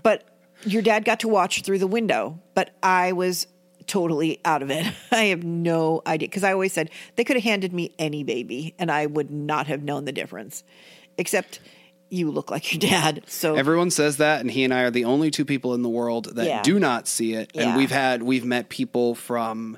but 0.01 0.23
your 0.65 0.81
dad 0.81 1.05
got 1.05 1.19
to 1.19 1.27
watch 1.27 1.61
through 1.63 1.77
the 1.79 1.85
window, 1.87 2.39
but 2.55 2.71
I 2.81 3.11
was 3.11 3.45
totally 3.87 4.39
out 4.45 4.61
of 4.61 4.71
it. 4.71 4.85
I 5.11 5.25
have 5.25 5.43
no 5.43 6.01
idea 6.05 6.27
because 6.27 6.43
I 6.43 6.53
always 6.53 6.73
said 6.73 6.89
they 7.15 7.23
could 7.23 7.35
have 7.35 7.43
handed 7.43 7.73
me 7.73 7.93
any 7.99 8.23
baby 8.23 8.73
and 8.79 8.91
I 8.91 9.05
would 9.05 9.31
not 9.31 9.67
have 9.67 9.83
known 9.83 10.05
the 10.05 10.11
difference, 10.11 10.63
except 11.17 11.59
you 12.09 12.29
look 12.29 12.51
like 12.51 12.73
your 12.73 12.79
dad. 12.79 13.21
So 13.27 13.55
Everyone 13.55 13.89
says 13.89 14.17
that, 14.17 14.41
and 14.41 14.51
he 14.51 14.63
and 14.65 14.73
I 14.73 14.81
are 14.81 14.91
the 14.91 15.05
only 15.05 15.31
two 15.31 15.45
people 15.45 15.73
in 15.73 15.81
the 15.81 15.89
world 15.89 16.35
that 16.35 16.45
Yeah. 16.45 16.61
do 16.61 16.77
not 16.79 17.07
see 17.07 17.33
it. 17.33 17.51
And 17.55 17.69
Yeah. 17.69 17.77
we've 17.77 17.91
had 17.91 18.21
we've 18.23 18.43
met 18.45 18.67
people 18.69 19.15
from 19.15 19.77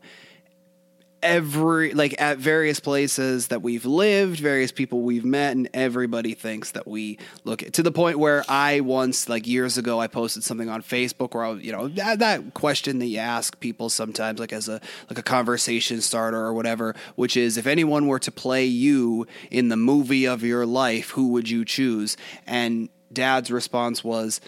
every 1.24 1.94
like 1.94 2.20
at 2.20 2.38
various 2.38 2.80
places 2.80 3.48
that 3.48 3.62
we've 3.62 3.86
lived, 3.86 4.40
various 4.40 4.72
people 4.72 5.02
we've 5.02 5.26
met, 5.26 5.56
and 5.56 5.70
everybody 5.74 6.34
thinks 6.34 6.72
that 6.72 6.88
we 6.88 7.18
look 7.44 7.64
at, 7.64 7.74
to 7.74 7.84
the 7.84 7.92
point 7.92 8.20
where 8.20 8.44
I 8.48 8.82
once 8.82 9.30
like 9.30 9.48
years 9.48 9.78
ago 9.78 10.00
I 10.00 10.08
posted 10.08 10.44
something 10.44 10.70
on 10.70 10.84
Facebook 10.84 11.34
where 11.34 11.46
I 11.46 11.54
you 11.54 11.72
know 11.72 11.88
that, 11.88 12.20
that 12.20 12.54
question 12.54 13.00
that 13.00 13.08
you 13.08 13.20
ask 13.20 13.60
people 13.60 13.90
sometimes 13.90 14.40
like 14.40 14.54
as 14.54 14.68
a 14.68 14.82
like 15.10 15.18
a 15.18 15.24
conversation 15.24 16.02
starter 16.02 16.40
or 16.40 16.54
whatever, 16.54 16.96
which 17.16 17.38
is 17.38 17.58
if 17.58 17.66
anyone 17.66 18.08
were 18.08 18.20
to 18.20 18.32
play 18.32 18.66
you 18.66 19.26
in 19.50 19.70
the 19.70 19.78
movie 19.78 20.26
of 20.26 20.44
your 20.44 20.66
life, 20.66 21.12
who 21.12 21.30
would 21.30 21.50
you 21.50 21.66
choose? 21.66 22.18
And 22.46 22.90
Dad's 23.12 23.50
response 23.50 24.04
was. 24.04 24.42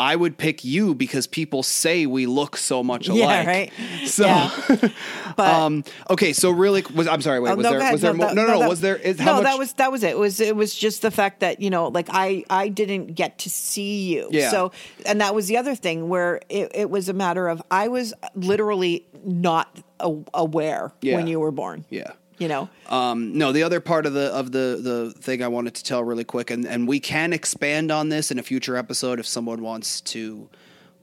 I 0.00 0.16
would 0.16 0.38
pick 0.38 0.64
you 0.64 0.94
because 0.94 1.26
people 1.26 1.62
say 1.62 2.06
we 2.06 2.26
look 2.26 2.56
so 2.56 2.82
much 2.82 3.08
alike. 3.08 3.20
Yeah, 3.20 3.46
right. 3.46 3.72
So, 4.06 4.24
Yeah. 4.26 4.50
But 5.36 5.54
um, 5.54 5.84
okay, 6.10 6.32
so 6.32 6.50
really, 6.50 6.82
was 6.94 7.06
I'm 7.06 7.22
sorry. 7.22 7.38
Wait, 7.40 7.50
Oh, 7.52 7.54
was 7.56 7.64
no, 7.64 7.70
there 7.70 7.78
ahead. 7.80 7.92
was 7.92 8.00
there 8.02 8.12
more? 8.14 8.26
that- 8.26 8.34
No, 8.34 8.46
no, 8.46 8.52
no. 8.54 8.58
that- 8.60 8.68
Was 8.68 8.80
there? 8.80 8.96
Is, 8.96 9.18
no, 9.18 9.34
much, 9.36 9.44
that 9.44 9.58
was 9.58 9.72
that 9.74 9.92
was 9.92 10.02
it. 10.02 10.10
it. 10.10 10.18
Was 10.18 10.40
it 10.40 10.56
was 10.56 10.74
just 10.74 11.02
the 11.02 11.10
fact 11.10 11.40
that 11.40 11.60
you 11.60 11.70
know, 11.70 11.88
like 11.88 12.08
I 12.10 12.44
I 12.50 12.68
didn't 12.68 13.14
get 13.14 13.38
to 13.40 13.50
see 13.50 14.12
you. 14.14 14.28
Yeah. 14.30 14.50
So, 14.50 14.72
and 15.06 15.20
that 15.20 15.34
was 15.34 15.46
the 15.46 15.56
other 15.56 15.74
thing 15.74 16.08
where 16.08 16.40
it, 16.48 16.72
it 16.74 16.90
was 16.90 17.08
a 17.08 17.12
matter 17.14 17.46
of 17.48 17.62
I 17.70 17.88
was 17.88 18.12
literally 18.34 19.06
not 19.24 19.80
a, 20.00 20.14
aware 20.34 20.92
Yeah. 21.00 21.16
when 21.16 21.26
you 21.26 21.38
were 21.40 21.52
born. 21.52 21.84
Yeah. 21.90 22.12
You 22.40 22.48
know. 22.48 22.70
Um, 22.88 23.36
no, 23.36 23.52
the 23.52 23.62
other 23.62 23.80
part 23.80 24.06
of 24.06 24.14
the 24.14 24.32
of 24.34 24.50
the 24.50 24.80
the 24.82 25.14
thing 25.20 25.42
I 25.42 25.48
wanted 25.48 25.74
to 25.74 25.84
tell 25.84 26.02
really 26.02 26.24
quick, 26.24 26.50
and 26.50 26.66
and 26.66 26.88
we 26.88 26.98
can 26.98 27.34
expand 27.34 27.92
on 27.92 28.08
this 28.08 28.30
in 28.30 28.38
a 28.38 28.42
future 28.42 28.76
episode 28.76 29.20
if 29.20 29.26
someone 29.26 29.60
wants 29.60 30.00
to 30.00 30.48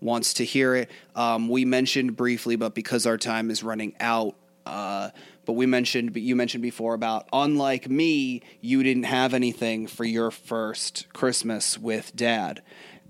wants 0.02 0.34
to 0.36 0.46
hear 0.46 0.76
it. 0.76 0.90
Um, 1.16 1.48
we 1.48 1.64
mentioned 1.64 2.16
briefly, 2.16 2.56
but 2.56 2.74
because 2.74 3.06
our 3.06 3.20
time 3.20 3.52
is 3.52 3.64
running 3.64 3.96
out. 4.00 4.36
Uh, 4.66 5.12
but 5.46 5.54
we 5.54 5.68
mentioned, 5.68 6.12
but 6.12 6.24
you 6.24 6.36
mentioned 6.36 6.64
before 6.64 6.96
about 6.96 7.30
unlike 7.32 7.88
me, 7.88 8.42
you 8.60 8.82
didn't 8.82 9.04
have 9.04 9.36
anything 9.36 9.86
for 9.86 10.06
your 10.06 10.32
first 10.32 11.06
Christmas 11.14 11.78
with 11.78 12.16
dad. 12.16 12.64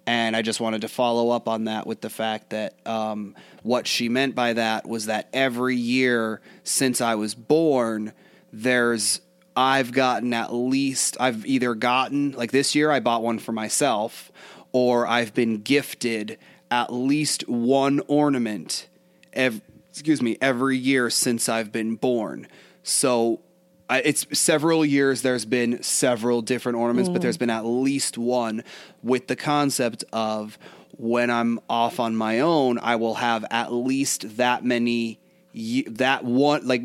And 0.07 0.37
I 0.37 0.41
just 0.41 0.61
wanted 0.61 0.81
to 0.81 0.87
follow 0.87 1.31
up 1.31 1.49
on 1.49 1.65
that 1.65 1.85
with 1.85 1.99
the 1.99 2.09
fact 2.09 2.51
that 2.51 2.75
um, 2.87 3.35
what 3.61 3.85
she 3.85 4.07
meant 4.07 4.35
by 4.35 4.53
that 4.53 4.87
was 4.87 5.07
that 5.07 5.27
every 5.33 5.75
year 5.75 6.39
since 6.63 7.01
I 7.01 7.15
was 7.15 7.35
born, 7.35 8.13
there's 8.53 9.19
I've 9.55 9.91
gotten 9.91 10.33
at 10.33 10.53
least 10.53 11.17
I've 11.19 11.45
either 11.45 11.75
gotten 11.75 12.31
like 12.31 12.51
this 12.51 12.73
year 12.73 12.89
I 12.89 13.01
bought 13.01 13.21
one 13.21 13.37
for 13.37 13.51
myself, 13.51 14.31
or 14.71 15.05
I've 15.05 15.33
been 15.33 15.57
gifted 15.57 16.37
at 16.71 16.93
least 16.93 17.49
one 17.49 17.99
ornament. 18.07 18.87
Ev- 19.33 19.61
excuse 19.89 20.21
me, 20.21 20.37
every 20.39 20.77
year 20.77 21.09
since 21.09 21.49
I've 21.49 21.73
been 21.73 21.95
born. 21.95 22.47
So 22.81 23.41
I, 23.89 24.01
it's 24.01 24.25
several 24.37 24.85
years. 24.85 25.21
There's 25.21 25.45
been 25.45 25.81
several 25.81 26.41
different 26.41 26.77
ornaments, 26.77 27.09
but 27.09 27.21
there's 27.21 27.37
been 27.37 27.49
at 27.49 27.65
least 27.65 28.17
one 28.17 28.63
with 29.01 29.27
the 29.27 29.35
concept 29.35 30.03
of 30.11 30.57
when 30.97 31.29
I'm 31.29 31.59
off 31.69 31.99
on 31.99 32.15
my 32.15 32.39
own, 32.39 32.79
I 32.79 32.95
will 32.95 33.15
have 33.15 33.45
at 33.51 33.71
least 33.71 34.37
that 34.37 34.65
many, 34.65 35.19
that 35.87 36.23
one, 36.23 36.67
like 36.67 36.83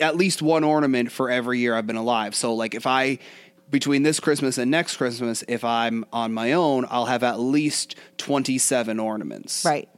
at 0.00 0.16
least 0.16 0.42
one 0.42 0.64
ornament 0.64 1.10
for 1.10 1.30
every 1.30 1.60
year 1.60 1.74
I've 1.74 1.86
been 1.86 1.96
alive. 1.96 2.34
So, 2.34 2.54
like, 2.54 2.74
if 2.74 2.86
I, 2.86 3.18
between 3.70 4.02
this 4.02 4.20
Christmas 4.20 4.58
and 4.58 4.70
next 4.70 4.96
Christmas, 4.96 5.44
if 5.48 5.64
I'm 5.64 6.04
on 6.12 6.32
my 6.32 6.52
own, 6.52 6.86
I'll 6.90 7.06
have 7.06 7.22
at 7.22 7.40
least 7.40 7.96
27 8.18 9.00
ornaments. 9.00 9.64
Right. 9.64 9.88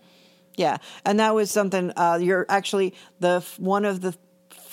Yeah, 0.57 0.77
and 1.05 1.19
that 1.19 1.35
was 1.35 1.51
something. 1.51 1.93
Uh, 1.97 2.21
you're 2.23 2.47
actually 2.49 2.95
the 3.19 3.45
one 3.59 3.85
of 3.85 4.01
the 4.01 4.15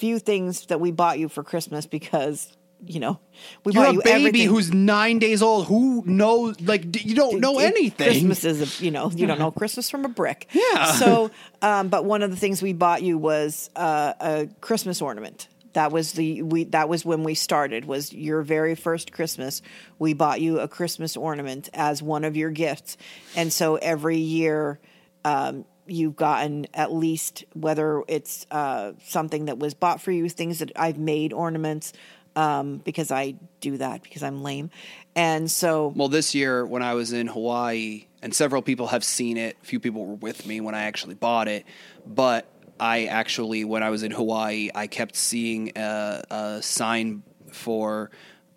few 0.02 0.18
things 0.18 0.66
that 0.66 0.80
we 0.82 0.91
bought 0.91 1.20
you 1.20 1.30
for 1.30 1.43
Christmas 1.43 1.86
because 1.86 2.58
you 2.84 2.99
know 2.99 3.20
we 3.64 3.74
You're 3.74 3.84
bought 3.84 3.91
a 3.91 3.93
you 3.93 4.02
baby 4.02 4.26
everything. 4.28 4.49
who's 4.49 4.74
nine 4.74 5.20
days 5.20 5.43
old. 5.43 5.68
Who 5.68 6.04
knows? 6.08 6.60
Like, 6.60 7.06
you 7.06 7.14
don't 7.14 7.39
know 7.39 7.60
anything. 7.60 8.08
Christmas 8.08 8.43
is 8.43 8.82
a 8.82 8.84
you 8.84 8.89
know 8.89 9.12
you 9.12 9.28
don't 9.28 9.38
know 9.38 9.52
Christmas 9.52 9.89
from 9.91 10.04
a 10.04 10.10
brick. 10.10 10.47
Yeah. 10.52 10.93
So, 10.93 11.30
um, 11.62 11.89
but 11.89 12.06
one 12.06 12.24
of 12.24 12.32
the 12.32 12.36
things 12.36 12.62
we 12.62 12.74
bought 12.74 13.04
you 13.04 13.20
was 13.20 13.70
uh, 13.76 14.14
a 14.20 14.47
Christmas 14.60 15.02
ornament. 15.02 15.47
That 15.74 15.91
was 15.91 16.14
the 16.14 16.41
we. 16.41 16.64
That 16.66 16.89
was 16.89 17.06
when 17.06 17.24
we 17.24 17.36
started. 17.36 17.86
Was 17.86 18.12
your 18.12 18.41
very 18.41 18.74
first 18.76 19.12
Christmas? 19.12 19.62
We 19.99 20.14
bought 20.14 20.41
you 20.41 20.60
a 20.60 20.68
Christmas 20.68 21.16
ornament 21.16 21.70
as 21.74 22.02
one 22.02 22.26
of 22.26 22.36
your 22.36 22.49
gifts, 22.49 22.97
and 23.36 23.54
so 23.54 23.76
every 23.76 24.18
year. 24.18 24.80
Um, 25.24 25.66
You've 25.88 26.16
gotten 26.16 26.68
at 26.74 26.92
least 26.92 27.44
whether 27.54 28.04
it's 28.08 28.46
uh, 28.52 28.94
something 29.06 29.46
that 29.46 29.58
was 29.60 29.74
bought 29.74 30.02
for 30.02 30.12
you, 30.12 30.30
things 30.30 30.60
that 30.60 30.72
I've 30.76 30.98
made 30.98 31.34
ornaments 31.34 31.94
um, 32.36 32.78
because 32.78 33.12
I 33.12 33.36
do 33.60 33.78
that 33.78 34.04
because 34.04 34.24
I'm 34.24 34.42
lame, 34.42 34.70
and 35.16 35.52
so 35.52 35.88
Well, 35.88 36.08
this 36.08 36.34
year 36.34 36.66
when 36.66 36.82
I 36.82 36.94
was 36.94 37.12
in 37.12 37.28
Hawaii, 37.28 38.06
and 38.22 38.34
several 38.34 38.62
people 38.62 38.88
have 38.88 39.04
seen 39.04 39.38
it. 39.38 39.58
A 39.62 39.66
few 39.66 39.80
people 39.80 40.06
were 40.06 40.16
with 40.16 40.46
me 40.46 40.62
when 40.62 40.76
I 40.76 40.84
actually 40.84 41.16
bought 41.16 41.48
it, 41.48 41.66
but 42.06 42.48
I 42.80 43.06
actually, 43.06 43.64
when 43.64 43.84
I 43.84 43.90
was 43.90 44.04
in 44.04 44.12
Hawaii, 44.12 44.70
I 44.74 44.88
kept 44.88 45.16
seeing 45.16 45.72
a, 45.76 46.24
a 46.30 46.62
sign 46.62 47.24
for 47.52 48.12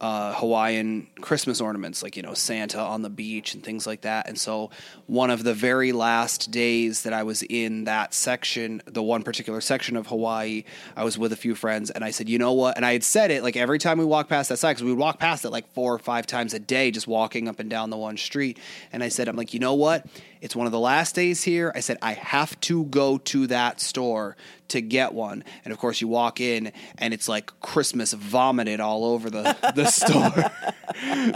uh, 0.04 0.34
Hawaiian 0.34 1.06
Christmas 1.22 1.62
ornaments, 1.62 2.02
like 2.02 2.14
you 2.14 2.22
know 2.22 2.34
Santa 2.34 2.78
on 2.78 3.00
the 3.00 3.08
beach 3.08 3.54
and 3.54 3.64
things 3.64 3.86
like 3.86 4.02
that. 4.02 4.28
And 4.28 4.38
so, 4.38 4.68
one 5.06 5.30
of 5.30 5.44
the 5.44 5.54
very 5.54 5.92
last 5.92 6.50
days 6.50 7.04
that 7.04 7.14
I 7.14 7.22
was 7.22 7.42
in 7.42 7.84
that 7.84 8.12
section, 8.12 8.82
the 8.84 9.02
one 9.02 9.22
particular 9.22 9.62
section 9.62 9.96
of 9.96 10.08
Hawaii, 10.08 10.64
I 10.94 11.04
was 11.04 11.16
with 11.16 11.32
a 11.32 11.36
few 11.36 11.54
friends, 11.54 11.88
and 11.88 12.04
I 12.04 12.10
said, 12.10 12.28
you 12.28 12.36
know 12.36 12.52
what? 12.52 12.76
And 12.76 12.84
I 12.84 12.92
had 12.92 13.02
said 13.02 13.30
it 13.30 13.42
like 13.42 13.56
every 13.56 13.78
time 13.78 13.96
we 13.96 14.04
walked 14.04 14.28
past 14.28 14.50
that 14.50 14.58
site, 14.58 14.76
because 14.76 14.84
we 14.84 14.90
would 14.90 14.98
walk 14.98 15.18
past 15.18 15.46
it 15.46 15.50
like 15.50 15.72
four 15.72 15.94
or 15.94 15.98
five 15.98 16.26
times 16.26 16.52
a 16.52 16.58
day, 16.58 16.90
just 16.90 17.08
walking 17.08 17.48
up 17.48 17.58
and 17.58 17.70
down 17.70 17.88
the 17.88 17.96
one 17.96 18.18
street. 18.18 18.58
And 18.92 19.02
I 19.02 19.08
said, 19.08 19.26
I'm 19.26 19.36
like, 19.36 19.54
you 19.54 19.60
know 19.60 19.72
what? 19.72 20.06
It's 20.44 20.54
one 20.54 20.66
of 20.66 20.72
the 20.72 20.78
last 20.78 21.14
days 21.14 21.42
here. 21.42 21.72
I 21.74 21.80
said, 21.80 21.96
I 22.02 22.12
have 22.12 22.60
to 22.60 22.84
go 22.84 23.16
to 23.16 23.46
that 23.46 23.80
store 23.80 24.36
to 24.68 24.80
get 24.80 25.14
one. 25.14 25.44
And 25.64 25.72
of 25.72 25.78
course, 25.78 26.00
you 26.00 26.08
walk 26.08 26.40
in 26.40 26.72
and 26.98 27.14
it's 27.14 27.28
like 27.28 27.58
Christmas 27.60 28.12
vomited 28.12 28.80
all 28.80 29.04
over 29.04 29.30
the, 29.30 29.56
the 29.74 29.86
store 29.90 30.50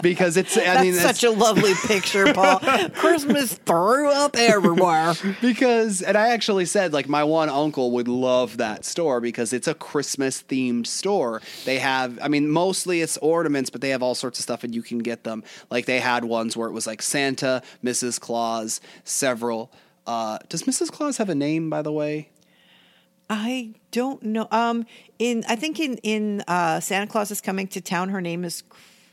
because 0.02 0.36
it's, 0.36 0.56
I 0.56 0.64
That's 0.64 0.82
mean, 0.82 0.94
such 0.94 1.24
a 1.24 1.30
lovely 1.30 1.72
picture, 1.86 2.32
Paul. 2.34 2.58
Christmas 2.90 3.54
threw 3.54 4.10
up 4.10 4.36
everywhere. 4.36 5.14
because 5.40 6.02
and 6.02 6.16
I 6.16 6.28
actually 6.28 6.64
said 6.64 6.92
like 6.92 7.08
my 7.08 7.24
one 7.24 7.48
uncle 7.48 7.92
would 7.92 8.08
love 8.08 8.56
that 8.56 8.84
store 8.84 9.20
because 9.20 9.52
it's 9.52 9.68
a 9.68 9.74
Christmas 9.74 10.42
themed 10.42 10.86
store. 10.86 11.42
They 11.64 11.78
have 11.78 12.18
I 12.22 12.28
mean 12.28 12.48
mostly 12.48 13.02
it's 13.02 13.16
ornaments 13.18 13.70
but 13.70 13.80
they 13.82 13.90
have 13.90 14.02
all 14.02 14.14
sorts 14.14 14.38
of 14.38 14.42
stuff 14.42 14.64
and 14.64 14.74
you 14.74 14.82
can 14.82 14.98
get 14.98 15.24
them. 15.24 15.44
Like 15.70 15.86
they 15.86 16.00
had 16.00 16.24
ones 16.24 16.56
where 16.56 16.68
it 16.68 16.72
was 16.72 16.86
like 16.86 17.02
Santa, 17.02 17.62
Mrs. 17.84 18.18
Claus, 18.18 18.80
several 19.04 19.70
uh, 20.08 20.38
does 20.48 20.62
Mrs. 20.62 20.90
Claus 20.90 21.18
have 21.18 21.28
a 21.28 21.34
name 21.34 21.68
by 21.68 21.82
the 21.82 21.92
way? 21.92 22.30
I 23.30 23.74
don't 23.90 24.22
know. 24.22 24.48
Um, 24.50 24.86
in 25.18 25.44
I 25.46 25.54
think 25.54 25.78
in 25.78 25.98
in 25.98 26.42
uh, 26.48 26.80
Santa 26.80 27.06
Claus 27.06 27.30
is 27.30 27.42
coming 27.42 27.68
to 27.68 27.80
town. 27.82 28.08
Her 28.08 28.22
name 28.22 28.42
is 28.42 28.64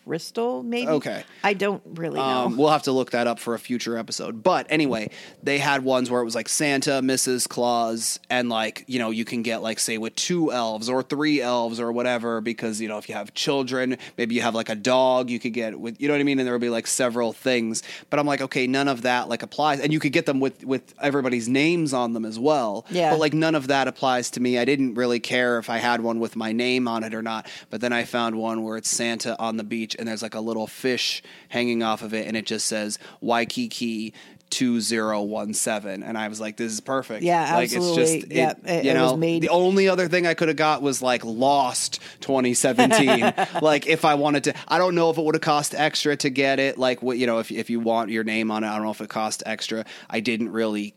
Crystal. 0.05 0.61
Maybe. 0.63 0.87
Okay. 0.87 1.23
I 1.43 1.53
don't 1.53 1.81
really 1.85 2.17
know. 2.17 2.21
Um, 2.21 2.57
we'll 2.57 2.69
have 2.69 2.83
to 2.83 2.91
look 2.91 3.11
that 3.11 3.27
up 3.27 3.39
for 3.39 3.55
a 3.55 3.59
future 3.59 3.97
episode. 3.97 4.43
But 4.43 4.67
anyway, 4.69 5.09
they 5.41 5.57
had 5.57 5.83
ones 5.83 6.11
where 6.11 6.21
it 6.21 6.25
was 6.25 6.35
like 6.35 6.47
Santa, 6.47 7.01
Mrs. 7.01 7.49
Claus, 7.49 8.19
and 8.29 8.47
like, 8.49 8.83
you 8.87 8.99
know, 8.99 9.09
you 9.09 9.25
can 9.25 9.41
get 9.41 9.61
like, 9.61 9.79
say, 9.79 9.97
with 9.97 10.15
two 10.15 10.51
elves 10.51 10.89
or 10.89 11.01
three 11.01 11.41
elves 11.41 11.79
or 11.79 11.91
whatever, 11.91 12.39
because, 12.39 12.79
you 12.79 12.87
know, 12.87 12.97
if 12.97 13.09
you 13.09 13.15
have 13.15 13.33
children, 13.33 13.97
maybe 14.17 14.35
you 14.35 14.41
have 14.41 14.55
like 14.55 14.69
a 14.69 14.75
dog, 14.75 15.29
you 15.29 15.39
could 15.39 15.53
get 15.53 15.79
with, 15.79 15.99
you 15.99 16.07
know 16.07 16.13
what 16.13 16.21
I 16.21 16.23
mean? 16.23 16.39
And 16.39 16.45
there 16.45 16.53
will 16.53 16.59
be 16.59 16.69
like 16.69 16.87
several 16.87 17.33
things. 17.33 17.81
But 18.09 18.19
I'm 18.19 18.27
like, 18.27 18.41
okay, 18.41 18.67
none 18.67 18.87
of 18.87 19.01
that 19.01 19.27
like 19.27 19.41
applies. 19.41 19.79
And 19.79 19.91
you 19.91 19.99
could 19.99 20.13
get 20.13 20.27
them 20.27 20.39
with, 20.39 20.63
with 20.63 20.93
everybody's 21.01 21.49
names 21.49 21.93
on 21.93 22.13
them 22.13 22.25
as 22.25 22.37
well. 22.37 22.85
Yeah. 22.89 23.09
But 23.09 23.19
like 23.19 23.33
none 23.33 23.55
of 23.55 23.67
that 23.67 23.87
applies 23.87 24.29
to 24.31 24.39
me. 24.39 24.59
I 24.59 24.65
didn't 24.65 24.93
really 24.93 25.19
care 25.19 25.57
if 25.57 25.69
I 25.69 25.77
had 25.77 26.01
one 26.01 26.19
with 26.19 26.35
my 26.35 26.51
name 26.51 26.87
on 26.87 27.03
it 27.03 27.13
or 27.13 27.21
not. 27.21 27.47
But 27.69 27.81
then 27.81 27.91
I 27.91 28.03
found 28.03 28.37
one 28.37 28.63
where 28.63 28.77
it's 28.77 28.89
Santa 28.89 29.37
on 29.39 29.57
the 29.57 29.63
beach 29.63 29.94
and 29.99 30.07
there's 30.07 30.21
like 30.21 30.35
a 30.35 30.39
little 30.39 30.67
fish 30.67 31.21
hanging 31.49 31.83
off 31.83 32.01
of 32.01 32.13
it 32.13 32.27
and 32.27 32.35
it 32.37 32.45
just 32.45 32.67
says 32.67 32.99
Waikiki 33.21 34.13
2017 34.51 36.03
and 36.03 36.17
I 36.17 36.27
was 36.27 36.39
like 36.39 36.57
this 36.57 36.71
is 36.71 36.79
perfect. 36.79 37.23
Yeah, 37.23 37.55
like 37.55 37.63
absolutely. 37.73 38.03
it's 38.03 38.11
just 38.23 38.31
Yeah, 38.31 38.51
it, 38.51 38.57
it- 38.65 38.85
you 38.85 38.91
it 38.91 38.93
know 38.93 39.15
made- 39.17 39.41
the 39.41 39.49
only 39.49 39.87
other 39.89 40.07
thing 40.07 40.25
I 40.27 40.33
could 40.33 40.47
have 40.47 40.57
got 40.57 40.81
was 40.81 41.01
like 41.01 41.23
Lost 41.25 41.99
2017 42.21 43.33
like 43.61 43.87
if 43.87 44.05
I 44.05 44.15
wanted 44.15 44.45
to 44.45 44.53
I 44.67 44.77
don't 44.77 44.95
know 44.95 45.09
if 45.09 45.17
it 45.17 45.23
would 45.23 45.35
have 45.35 45.41
cost 45.41 45.73
extra 45.75 46.15
to 46.17 46.29
get 46.29 46.59
it 46.59 46.77
like 46.77 47.01
what 47.01 47.17
you 47.17 47.27
know 47.27 47.39
if 47.39 47.51
if 47.51 47.69
you 47.69 47.79
want 47.79 48.11
your 48.11 48.23
name 48.23 48.51
on 48.51 48.63
it 48.63 48.67
I 48.67 48.75
don't 48.75 48.83
know 48.85 48.91
if 48.91 49.01
it 49.01 49.09
cost 49.09 49.43
extra. 49.45 49.85
I 50.09 50.19
didn't 50.19 50.51
really 50.51 50.93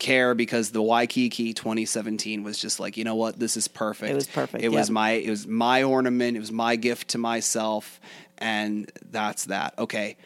care 0.00 0.34
because 0.34 0.70
the 0.70 0.82
Waikiki 0.82 1.52
2017 1.52 2.42
was 2.42 2.58
just 2.58 2.80
like, 2.80 2.96
you 2.96 3.04
know 3.04 3.14
what, 3.14 3.38
this 3.38 3.56
is 3.56 3.68
perfect. 3.68 4.10
It 4.10 4.14
was 4.14 4.26
perfect, 4.26 4.64
It 4.64 4.70
was 4.70 4.90
my 4.90 5.12
it 5.12 5.30
was 5.30 5.46
my 5.46 5.84
ornament, 5.84 6.36
it 6.36 6.40
was 6.40 6.50
my 6.50 6.74
gift 6.76 7.08
to 7.08 7.18
myself, 7.18 8.00
and 8.38 8.90
that's 9.10 9.44
that. 9.44 9.78
Okay. 9.78 10.16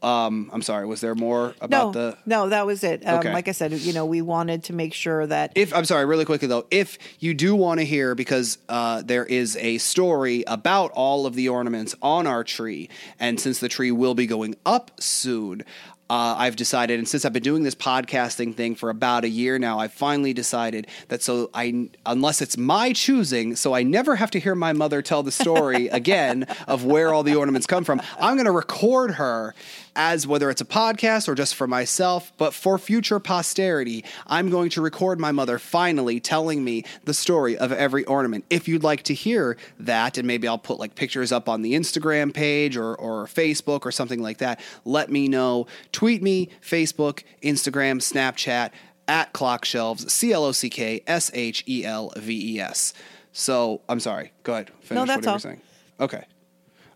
Um, 0.00 0.48
I'm 0.52 0.62
sorry, 0.62 0.86
was 0.86 1.00
there 1.00 1.16
more 1.16 1.48
no, 1.48 1.54
about 1.60 1.92
the 1.92 2.18
no, 2.24 2.48
that 2.50 2.66
was 2.66 2.84
it. 2.84 3.04
Um, 3.04 3.18
Okay. 3.18 3.32
Like 3.32 3.48
I 3.48 3.52
said, 3.52 3.72
you 3.72 3.92
know, 3.92 4.06
we 4.06 4.22
wanted 4.22 4.62
to 4.64 4.72
make 4.72 4.94
sure 4.94 5.26
that 5.26 5.52
if 5.56 5.74
I'm 5.74 5.84
sorry, 5.84 6.06
really 6.06 6.24
quickly 6.24 6.46
though, 6.46 6.66
if 6.70 6.98
you 7.18 7.34
do 7.34 7.56
want 7.56 7.80
to 7.80 7.84
hear, 7.84 8.14
because 8.14 8.58
uh, 8.68 9.02
there 9.02 9.24
is 9.24 9.56
a 9.56 9.78
story 9.78 10.44
about 10.46 10.92
all 10.92 11.26
of 11.26 11.34
the 11.34 11.48
ornaments 11.48 11.96
on 12.00 12.28
our 12.28 12.44
tree, 12.44 12.88
and 13.18 13.40
since 13.40 13.58
the 13.58 13.68
tree 13.68 13.90
will 13.90 14.14
be 14.14 14.26
going 14.26 14.54
up 14.64 14.92
soon, 15.00 15.64
uh, 16.10 16.36
I've 16.38 16.56
decided, 16.56 16.98
and 16.98 17.06
since 17.06 17.24
I've 17.24 17.34
been 17.34 17.42
doing 17.42 17.64
this 17.64 17.74
podcasting 17.74 18.54
thing 18.54 18.74
for 18.74 18.88
about 18.88 19.24
a 19.24 19.28
year 19.28 19.58
now, 19.58 19.78
I've 19.78 19.92
finally 19.92 20.32
decided 20.32 20.86
that 21.08 21.22
so 21.22 21.50
I, 21.52 21.90
unless 22.06 22.40
it's 22.40 22.56
my 22.56 22.94
choosing, 22.94 23.56
so 23.56 23.74
I 23.74 23.82
never 23.82 24.16
have 24.16 24.30
to 24.30 24.40
hear 24.40 24.54
my 24.54 24.72
mother 24.72 25.02
tell 25.02 25.22
the 25.22 25.32
story 25.32 25.88
again 25.98 26.46
of 26.66 26.84
where 26.84 27.12
all 27.12 27.22
the 27.22 27.34
ornaments 27.34 27.66
come 27.66 27.84
from. 27.84 28.00
I'm 28.18 28.36
going 28.36 28.46
to 28.46 28.52
record 28.52 29.12
her 29.12 29.54
as 29.98 30.26
whether 30.26 30.48
it's 30.48 30.60
a 30.60 30.64
podcast 30.64 31.28
or 31.28 31.34
just 31.34 31.56
for 31.56 31.66
myself, 31.66 32.32
but 32.38 32.54
for 32.54 32.78
future 32.78 33.18
posterity, 33.18 34.04
I'm 34.28 34.48
going 34.48 34.70
to 34.70 34.80
record 34.80 35.18
my 35.18 35.32
mother 35.32 35.58
finally 35.58 36.20
telling 36.20 36.62
me 36.62 36.84
the 37.04 37.12
story 37.12 37.58
of 37.58 37.72
every 37.72 38.04
ornament. 38.04 38.44
If 38.48 38.68
you'd 38.68 38.84
like 38.84 39.02
to 39.02 39.14
hear 39.14 39.56
that, 39.80 40.16
and 40.16 40.26
maybe 40.26 40.46
I'll 40.46 40.56
put 40.56 40.78
like 40.78 40.94
pictures 40.94 41.32
up 41.32 41.48
on 41.48 41.62
the 41.62 41.74
Instagram 41.74 42.32
page 42.32 42.76
or, 42.76 42.94
or 42.94 43.26
Facebook 43.26 43.84
or 43.84 43.90
something 43.90 44.22
like 44.22 44.38
that, 44.38 44.60
let 44.84 45.10
me 45.10 45.26
know. 45.26 45.66
Tweet 45.90 46.22
me, 46.22 46.48
Facebook, 46.62 47.24
Instagram, 47.42 47.98
Snapchat 47.98 48.70
at 49.08 49.32
Clock 49.32 49.64
Shelves, 49.64 50.10
C 50.12 50.32
L 50.32 50.44
O 50.44 50.52
C 50.52 50.70
K 50.70 51.02
S 51.08 51.30
H 51.34 51.64
E 51.66 51.84
L 51.84 52.12
V 52.16 52.54
E 52.54 52.60
S. 52.60 52.94
So 53.32 53.80
I'm 53.88 53.98
sorry. 53.98 54.32
Go 54.44 54.52
ahead. 54.52 54.70
Finish 54.80 55.08
that's 55.08 55.16
what 55.16 55.24
you 55.24 55.28
all. 55.28 55.34
were 55.34 55.40
saying. 55.40 55.60
Okay. 55.98 56.24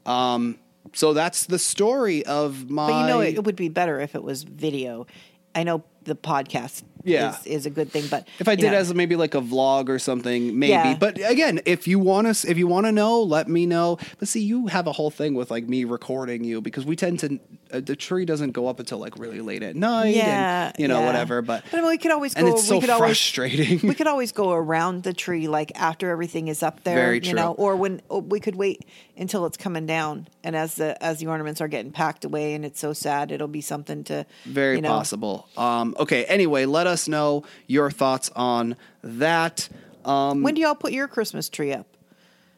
Um, 0.07 0.59
so 0.93 1.13
that's 1.13 1.47
the 1.47 1.59
story 1.59 2.25
of 2.27 2.71
my. 2.71 2.87
But 2.91 3.01
you 3.01 3.07
know, 3.07 3.21
it, 3.21 3.35
it 3.37 3.45
would 3.45 3.57
be 3.57 3.69
better 3.69 4.01
if 4.01 4.15
it 4.15 4.23
was 4.23 4.43
video. 4.45 5.07
I 5.55 5.65
know 5.65 5.85
the 6.05 6.17
podcast 6.17 6.83
Yeah. 7.05 7.39
is, 7.41 7.47
is 7.47 7.67
a 7.67 7.71
good 7.71 7.91
thing, 7.93 8.05
but 8.11 8.27
If 8.39 8.49
I 8.49 8.55
did 8.57 8.73
know, 8.73 8.79
as 8.79 8.95
maybe 8.95 9.17
like 9.17 9.35
a 9.35 9.41
vlog 9.41 9.89
or 9.91 9.99
something, 9.99 10.59
maybe. 10.59 10.71
Yeah. 10.71 10.97
But 10.99 11.19
again, 11.31 11.61
if 11.67 11.87
you 11.87 11.99
want 11.99 12.35
to, 12.35 12.51
if 12.51 12.57
you 12.57 12.67
want 12.67 12.87
to 12.87 12.93
know, 12.93 13.23
let 13.23 13.49
me 13.49 13.67
know. 13.67 13.99
But 14.19 14.29
see, 14.29 14.41
you 14.41 14.67
have 14.69 14.87
a 14.87 14.93
whole 14.93 15.11
thing 15.11 15.35
with 15.35 15.51
like 15.51 15.69
me 15.69 15.85
recording 15.85 16.43
you 16.45 16.61
because 16.63 16.85
we 16.87 16.97
tend 16.97 17.21
to 17.21 17.39
the 17.81 17.97
tree 17.97 18.25
doesn't 18.25 18.53
go 18.53 18.67
up 18.67 18.79
until 18.81 18.99
like 18.99 19.19
really 19.19 19.41
late 19.41 19.63
at 19.63 19.75
night, 19.77 20.15
yeah, 20.15 20.67
and 20.67 20.75
you 20.79 20.89
know 20.89 21.01
yeah. 21.01 21.07
whatever. 21.07 21.43
But 21.43 21.65
but 21.71 21.79
I 21.79 21.81
mean, 21.81 21.91
we 21.91 21.99
could 21.99 22.11
always 22.11 22.35
and 22.35 22.47
go. 22.47 22.55
it's 22.55 22.67
so 22.67 22.75
we 22.77 22.81
could 22.81 22.91
always 22.91 23.09
frustrating. 23.19 23.81
we 23.89 23.95
could 23.95 24.07
always 24.07 24.33
go 24.33 24.53
around 24.53 25.03
the 25.03 25.13
tree 25.13 25.49
like 25.49 25.73
after 25.75 26.11
everything 26.11 26.49
is 26.49 26.63
up 26.63 26.85
there, 26.85 26.97
Very 26.97 27.21
you 27.21 27.35
know, 27.35 27.55
true. 27.55 27.65
or 27.65 27.77
when 27.77 28.03
or 28.09 28.21
we 28.21 28.41
could 28.41 28.57
wait 28.57 28.85
until 29.17 29.47
it's 29.47 29.57
coming 29.57 29.87
down, 29.87 30.29
and 30.45 30.55
as 30.55 30.75
the 30.75 31.03
as 31.03 31.19
the 31.19 31.27
ornaments 31.27 31.61
are 31.61 31.69
getting 31.69 31.93
packed 31.93 32.25
away, 32.25 32.55
and 32.55 32.65
it's 32.65 32.81
so 32.81 32.93
sad, 32.93 33.33
it'll 33.33 33.49
be 33.49 33.61
something 33.61 34.05
to 34.05 34.27
Very 34.45 34.77
you 34.77 34.83
know, 34.83 34.89
possible. 34.89 35.49
Um, 35.57 35.97
okay. 35.99 36.25
Anyway, 36.25 36.67
let 36.67 36.87
us 36.87 37.09
know 37.09 37.45
your 37.67 37.91
thoughts 37.91 38.31
on 38.37 38.77
that. 39.03 39.69
Um, 40.05 40.43
When 40.43 40.55
do 40.55 40.61
y'all 40.61 40.75
put 40.75 40.93
your 40.93 41.09
Christmas 41.09 41.49
tree 41.49 41.73
up? 41.73 41.87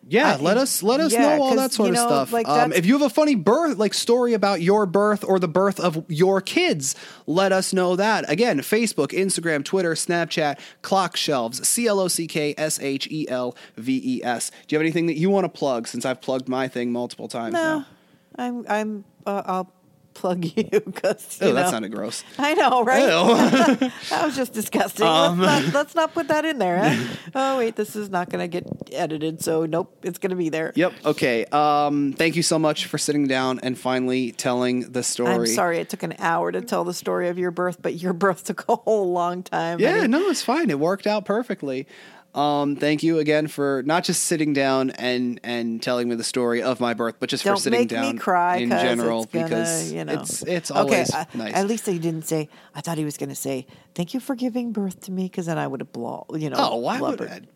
Yeah, 0.09 0.35
I- 0.35 0.37
let 0.37 0.57
us 0.57 0.83
let 0.83 1.01
us 1.01 1.13
yeah, 1.13 1.37
know 1.37 1.43
all 1.43 1.57
that 1.57 1.73
sort 1.73 1.89
you 1.89 1.95
of 1.95 1.99
stuff. 2.01 2.33
like, 2.33 2.47
um, 2.49 2.73
if 2.73 2.85
you 2.85 2.93
have 2.93 3.03
a 3.03 3.09
funny 3.11 3.35
birth 3.35 3.79
like 3.79 3.95
story 3.95 4.35
about 4.35 4.61
your 4.61 4.87
birth 4.87 5.25
or 5.25 5.39
the 5.39 5.49
birth 5.49 5.81
of 5.81 6.05
your 6.09 6.41
kids, 6.41 6.95
let 7.27 7.53
us 7.53 7.73
know 7.73 7.97
that. 7.97 8.29
Again, 8.31 8.59
Facebook, 8.61 9.09
Instagram, 9.09 9.65
Twitter, 9.65 9.93
Snapchat, 9.95 10.59
Clock 10.83 11.17
Shelves, 11.17 11.67
C 11.67 11.87
L 11.87 12.01
O 12.01 12.09
C 12.09 12.27
K 12.27 12.55
S 12.59 12.79
H 12.81 13.09
E 13.11 13.27
L 13.29 13.57
V 13.77 14.01
E 14.19 14.23
S. 14.25 14.51
Do 14.67 14.75
you 14.75 14.79
have 14.79 14.83
anything 14.85 15.07
that 15.07 15.17
you 15.17 15.31
want 15.31 15.45
to 15.45 15.49
plug? 15.49 15.89
Since 15.89 16.05
I've 16.05 16.21
plugged 16.21 16.49
my 16.49 16.69
thing 16.69 16.93
multiple 16.93 17.29
times 17.29 17.55
No, 17.55 17.63
now. 17.79 17.87
I'm 18.37 18.65
I'm 18.69 19.05
uh, 19.27 19.43
I'll 19.47 19.73
plug 20.15 20.45
you 20.57 20.69
because 20.71 21.39
Oh, 21.43 21.53
that 21.53 21.71
sounded 21.71 21.93
gross. 21.93 22.25
I 22.39 22.55
know, 22.55 22.85
right? 22.85 23.05
That 24.11 24.25
was 24.25 24.37
just 24.37 24.53
disgusting. 24.53 25.07
Um, 25.07 25.41
let's, 25.41 25.65
not, 25.67 25.75
let's 25.75 25.95
not 25.95 26.15
put 26.15 26.29
that 26.29 26.45
in 26.45 26.59
there. 26.59 26.79
Huh? 26.79 27.17
oh 27.35 27.59
wait, 27.59 27.77
this 27.77 27.97
is 27.97 28.11
not 28.11 28.31
going 28.31 28.41
to 28.41 28.49
get 28.49 28.67
edited, 28.93 29.43
so 29.43 29.67
nope, 29.67 29.97
it's 30.03 30.19
going 30.19 30.31
to 30.31 30.37
be 30.37 30.49
there. 30.49 30.73
Yep. 30.75 30.93
Okay. 31.05 31.45
Um, 31.47 32.13
thank 32.17 32.37
you 32.37 32.43
so 32.43 32.59
much 32.59 32.87
for 32.87 32.99
sitting 32.99 33.27
down 33.27 33.61
and 33.61 33.79
finally 33.79 34.33
telling 34.33 34.93
the 34.93 35.03
story. 35.03 35.35
I'm 35.35 35.47
sorry 35.47 35.79
it 35.79 35.89
took 35.89 36.03
an 36.03 36.15
hour 36.19 36.53
to 36.53 36.61
tell 36.61 36.85
the 36.85 36.95
story 36.95 37.29
of 37.29 37.39
your 37.39 37.51
birth, 37.51 37.83
but 37.83 37.95
your 37.95 38.13
birth 38.13 38.45
took 38.45 38.65
a 38.69 38.77
whole 38.77 39.13
long 39.13 39.43
time. 39.43 39.81
Yeah, 39.81 40.07
no, 40.07 40.29
it's 40.29 40.43
fine. 40.43 40.71
It 40.71 40.79
worked 40.79 41.07
out 41.07 41.25
perfectly. 41.25 41.87
Um, 42.35 42.75
thank 42.75 43.05
you 43.05 43.21
again 43.21 43.47
for 43.47 43.85
not 43.87 44.03
just 44.03 44.25
sitting 44.25 44.53
down 44.53 44.91
and 44.91 45.39
and 45.45 45.81
telling 45.81 46.09
me 46.09 46.17
the 46.17 46.25
story 46.25 46.63
of 46.63 46.81
my 46.81 46.93
birth, 46.93 47.17
but 47.21 47.29
just 47.29 47.45
Don't 47.45 47.55
for 47.57 47.63
sitting 47.63 47.81
make 47.81 47.89
down 47.89 48.15
me 48.15 48.19
cry 48.19 48.57
in 48.57 48.71
general 48.71 49.25
gonna, 49.27 49.45
because 49.45 49.93
you 49.93 50.05
know. 50.05 50.15
it's 50.15 50.43
it's 50.43 50.71
okay. 50.71 50.81
always 50.81 51.15
I- 51.15 51.27
nice. 51.35 51.55
At 51.55 51.69
least 51.69 51.87
he 51.87 51.99
didn't 52.01 52.27
say. 52.27 52.49
I 52.75 52.81
thought 52.81 52.99
he 52.99 53.05
was 53.05 53.17
going 53.17 53.29
to 53.29 53.37
say, 53.37 53.67
"Thank 53.95 54.15
you 54.15 54.21
for 54.21 54.35
giving 54.35 54.73
birth 54.73 55.01
to 55.03 55.13
me," 55.13 55.25
because 55.25 55.47
then 55.47 55.59
I 55.59 55.67
would 55.67 55.81
have 55.81 55.93
blow. 55.93 56.27
You 56.35 56.51
know, 56.51 56.57
oh, 56.59 56.77
why 56.77 57.01
would 57.01 57.19
blubbered. 57.19 57.47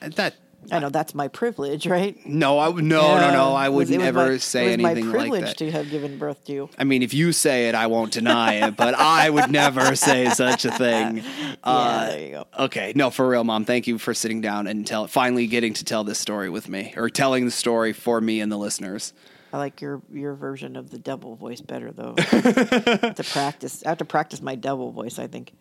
I, 0.00 0.08
that? 0.10 0.34
I 0.70 0.78
know 0.80 0.88
that's 0.90 1.14
my 1.14 1.28
privilege, 1.28 1.86
right? 1.86 2.16
No, 2.26 2.58
I 2.58 2.70
no 2.70 2.80
no 2.80 3.32
no. 3.32 3.54
I 3.54 3.68
would 3.68 3.88
never 3.90 4.32
my- 4.32 4.36
say 4.38 4.74
it 4.74 4.80
was 4.80 4.86
anything 4.86 5.06
my 5.06 5.12
privilege 5.12 5.42
like 5.42 5.50
that. 5.50 5.56
to 5.58 5.70
have 5.70 5.90
given 5.90 6.18
birth 6.18 6.44
to 6.46 6.52
you. 6.52 6.70
I 6.78 6.84
mean, 6.84 7.02
if 7.02 7.14
you 7.14 7.32
say 7.32 7.68
it, 7.68 7.74
I 7.74 7.86
won't 7.86 8.12
deny 8.12 8.66
it, 8.66 8.76
but 8.76 8.94
I 8.94 9.30
would 9.30 9.50
never 9.50 9.94
say 10.08 10.28
such 10.30 10.64
a 10.64 10.70
thing. 10.70 11.22
Uh, 11.64 12.06
there 12.06 12.20
you 12.20 12.30
go. 12.32 12.46
Okay, 12.64 12.92
no, 12.94 13.10
for 13.10 13.28
real, 13.28 13.44
mom. 13.44 13.64
Thank 13.64 13.86
you 13.86 13.98
for 13.98 14.14
sitting 14.14 14.40
down 14.40 14.66
and 14.66 14.86
tell, 14.86 15.06
finally 15.06 15.46
getting 15.46 15.74
to 15.74 15.84
tell 15.84 16.04
this 16.04 16.18
story 16.18 16.50
with 16.50 16.68
me, 16.68 16.92
or 16.96 17.08
telling 17.10 17.44
the 17.44 17.50
story 17.50 17.92
for 17.92 18.20
me 18.20 18.40
and 18.40 18.50
the 18.52 18.58
listeners. 18.58 19.12
I 19.52 19.58
like 19.58 19.80
your 19.80 20.02
your 20.12 20.34
version 20.34 20.76
of 20.76 20.90
the 20.90 20.98
devil 20.98 21.34
voice 21.34 21.60
better 21.60 21.90
though. 21.90 22.14
to 22.14 23.24
practice, 23.32 23.82
I 23.84 23.90
have 23.90 23.98
to 23.98 24.04
practice 24.04 24.42
my 24.42 24.54
devil 24.54 24.92
voice. 24.92 25.18
I 25.18 25.26
think. 25.26 25.52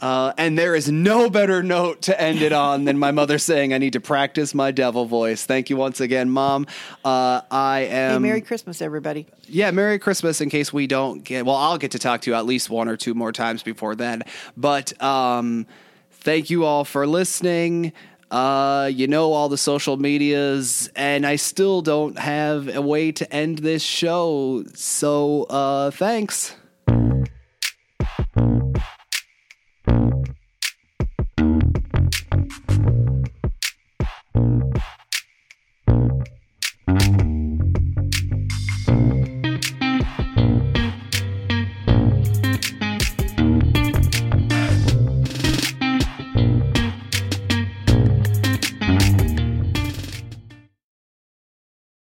Uh, 0.00 0.32
and 0.36 0.58
there 0.58 0.74
is 0.74 0.90
no 0.90 1.30
better 1.30 1.62
note 1.62 2.02
to 2.02 2.20
end 2.20 2.42
it 2.42 2.52
on 2.52 2.84
than 2.84 2.98
my 2.98 3.12
mother 3.12 3.38
saying, 3.38 3.72
"I 3.72 3.78
need 3.78 3.92
to 3.92 4.00
practice 4.00 4.54
my 4.54 4.72
devil 4.72 5.06
voice." 5.06 5.44
Thank 5.44 5.70
you 5.70 5.76
once 5.76 6.00
again, 6.00 6.30
mom. 6.30 6.66
Uh, 7.04 7.42
I 7.50 7.80
am. 7.90 8.22
Hey, 8.22 8.28
Merry 8.28 8.40
Christmas, 8.40 8.82
everybody. 8.82 9.26
yeah, 9.46 9.70
Merry 9.70 9.98
Christmas 9.98 10.40
in 10.40 10.50
case 10.50 10.72
we 10.72 10.86
don't 10.86 11.22
get, 11.22 11.46
well, 11.46 11.56
I'll 11.56 11.78
get 11.78 11.92
to 11.92 11.98
talk 11.98 12.22
to 12.22 12.30
you 12.30 12.36
at 12.36 12.44
least 12.44 12.70
one 12.70 12.88
or 12.88 12.96
two 12.96 13.14
more 13.14 13.32
times 13.32 13.62
before 13.62 13.94
then. 13.94 14.22
But 14.56 15.00
um, 15.02 15.66
thank 16.10 16.50
you 16.50 16.64
all 16.64 16.84
for 16.84 17.06
listening. 17.06 17.92
Uh, 18.30 18.90
you 18.92 19.06
know 19.06 19.32
all 19.32 19.48
the 19.48 19.58
social 19.58 19.96
medias, 19.96 20.90
and 20.96 21.24
I 21.26 21.36
still 21.36 21.80
don't 21.80 22.18
have 22.18 22.74
a 22.74 22.82
way 22.82 23.12
to 23.12 23.32
end 23.32 23.58
this 23.58 23.82
show. 23.82 24.64
So, 24.74 25.44
uh, 25.44 25.90
thanks. 25.92 26.54